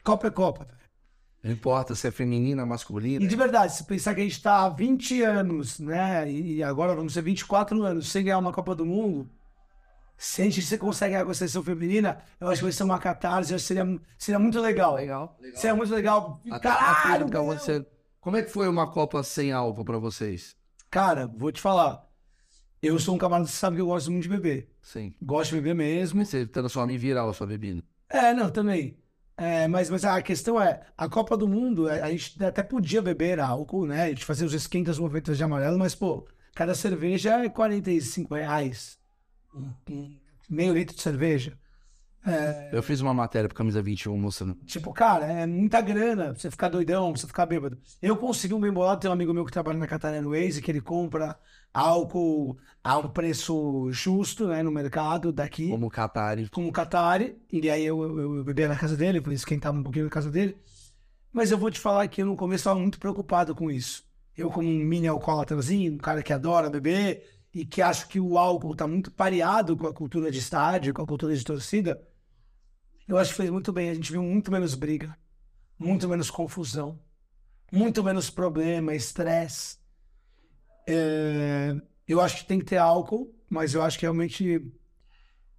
[0.05, 0.69] Copa é Copa.
[1.47, 3.25] Não importa se é feminina, masculina.
[3.25, 6.95] E de verdade, se pensar que a gente está há 20 anos, né, e agora
[6.95, 9.31] vamos ser 24 anos sem ganhar uma Copa do Mundo,
[10.19, 13.53] se a gente se consegue a seleção feminina, eu acho que vai ser uma catarse,
[13.53, 14.95] eu acho que seria, seria muito legal.
[14.97, 15.61] Legal, legal.
[15.61, 16.41] Seria muito legal.
[16.51, 17.47] Até Caralho, África, meu!
[17.59, 17.87] você-
[18.21, 20.57] Como é que foi uma Copa sem álcool para vocês?
[20.91, 22.05] Cara, vou te falar.
[22.83, 24.69] Eu sou um camarada que sabe que eu gosto muito de beber.
[24.83, 25.15] Sim.
[25.23, 26.25] Gosto de beber mesmo.
[26.25, 27.83] Você transforma em viral a sua bebida.
[28.09, 28.97] É, não, também.
[29.39, 33.03] É, mas, mas a questão é, a Copa do Mundo, é, a gente até podia
[33.03, 34.05] beber álcool, né?
[34.05, 38.99] A gente fazia os esquentas movimentos de amarelo, mas, pô, cada cerveja é 45 reais.
[40.49, 41.59] Meio litro de cerveja.
[42.73, 44.55] Eu fiz uma matéria pro Camisa 21 mostrando.
[44.67, 47.79] Tipo, cara, é muita grana pra você ficar doidão, pra você ficar bêbado.
[48.03, 50.71] Eu consegui um bem bolado, tem um amigo meu que trabalha na Catarina Waze, que
[50.71, 51.39] ele compra
[51.73, 55.69] álcool a um preço justo, né, no mercado daqui.
[55.69, 56.49] Como Qatari.
[56.49, 60.07] como Qatari, e aí eu, eu, eu bebia na casa dele, fui esquentar um pouquinho
[60.07, 60.57] na casa dele.
[61.33, 64.05] Mas eu vou te falar que eu no começo estava muito preocupado com isso.
[64.35, 68.39] Eu, como um mini alcoólatrazinho, um cara que adora beber e que acho que o
[68.39, 72.01] álcool está muito pareado com a cultura de estádio, com a cultura de torcida,
[73.09, 73.91] eu acho que fez muito bem.
[73.91, 75.17] A gente viu muito menos briga,
[75.79, 76.99] muito menos confusão,
[77.73, 79.79] muito menos problema, estresse.
[80.89, 81.75] É,
[82.07, 84.73] eu acho que tem que ter álcool, mas eu acho que realmente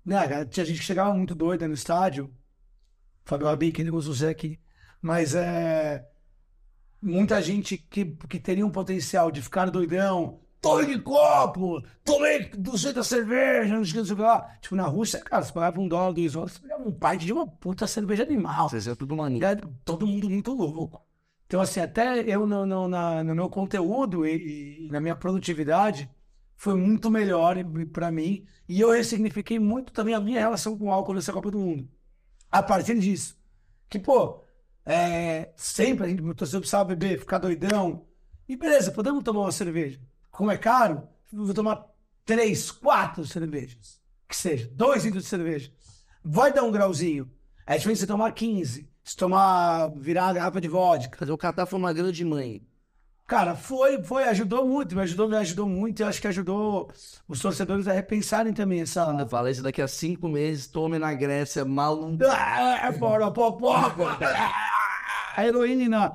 [0.08, 2.34] né, cara, tinha gente que chegava muito doida no estádio.
[3.26, 4.58] Fábio Abi, que ele usa o Zé aqui.
[5.02, 6.08] Mas é.
[7.02, 10.40] Muita gente que, que teria um potencial de ficar doidão.
[10.62, 11.82] Tomei de copo!
[12.04, 14.42] Tomei 200 cerveja, não sei o que, lá.
[14.62, 17.34] Tipo, na Rússia, cara, você pagava um dólar, dois dólares, você pegava um pint de
[17.34, 18.70] uma puta cerveja animal.
[18.70, 19.36] Vocês é tudo maninho.
[19.36, 19.74] Ligado?
[19.86, 21.06] Todo mundo muito louco.
[21.46, 26.10] Então, assim, até eu no, no, na- no meu conteúdo e, e na minha produtividade,
[26.56, 27.56] foi muito melhor
[27.94, 28.46] pra mim.
[28.68, 31.88] E eu ressignifiquei muito também a minha relação com o álcool nessa Copa do Mundo.
[32.52, 33.38] A partir disso.
[33.90, 34.44] Que, pô,
[34.86, 38.06] é, sempre a gente, o torcedor precisava beber, ficar doidão.
[38.48, 40.00] E beleza, podemos tomar uma cerveja.
[40.38, 41.02] Como é caro,
[41.34, 41.84] vou tomar
[42.24, 44.00] três, quatro cervejas.
[44.30, 45.72] Que seja, dois litros de cerveja.
[46.24, 47.28] Vai dar um grauzinho.
[47.66, 48.88] É diferente você tomar 15.
[49.04, 51.18] Se tomar, virar a garrafa de vodka.
[51.18, 52.62] Fazer o Catar foi uma grande mãe.
[53.26, 56.02] Cara, foi, foi, ajudou muito, me ajudou, me ajudou muito.
[56.02, 56.92] E eu acho que ajudou
[57.28, 59.06] os torcedores a repensarem também essa.
[59.20, 62.24] Eu falei isso daqui a cinco meses, tome na Grécia, maluco.
[62.26, 64.22] Ah, porra, porra, porra.
[65.36, 66.14] A heroína.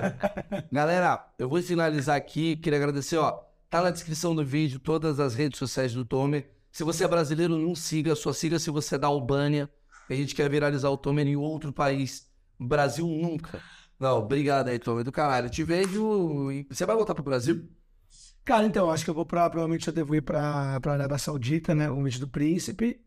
[0.70, 2.56] Galera, eu vou finalizar aqui.
[2.56, 3.45] Queria agradecer, ó.
[3.68, 6.50] Tá na descrição do vídeo todas as redes sociais do Tomer.
[6.70, 9.68] Se você é brasileiro, não siga, só siga se você é da Albânia.
[10.08, 12.26] A gente quer viralizar o Tomer em outro país.
[12.58, 13.60] Brasil nunca.
[13.98, 15.50] Não, obrigado aí, Tomer, do caralho.
[15.50, 16.50] Te vejo.
[16.50, 17.68] em- Você vai voltar pro Brasil?
[18.44, 19.50] Cara, então, acho que eu vou pra.
[19.50, 21.90] Provavelmente eu devo ir pra, pra Arábia Saudita, né?
[21.90, 23.00] O vídeo do príncipe.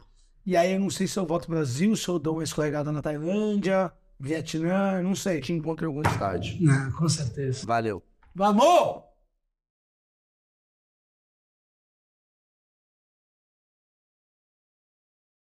[0.45, 2.91] E aí eu não sei se eu volto pro Brasil, se eu dou uma escorregada
[2.91, 5.39] na Tailândia, Vietnã, não sei.
[5.39, 6.57] Te encontro em algum estádio.
[6.59, 7.65] Não, com certeza.
[7.65, 8.03] Valeu.
[8.35, 9.03] Vamos!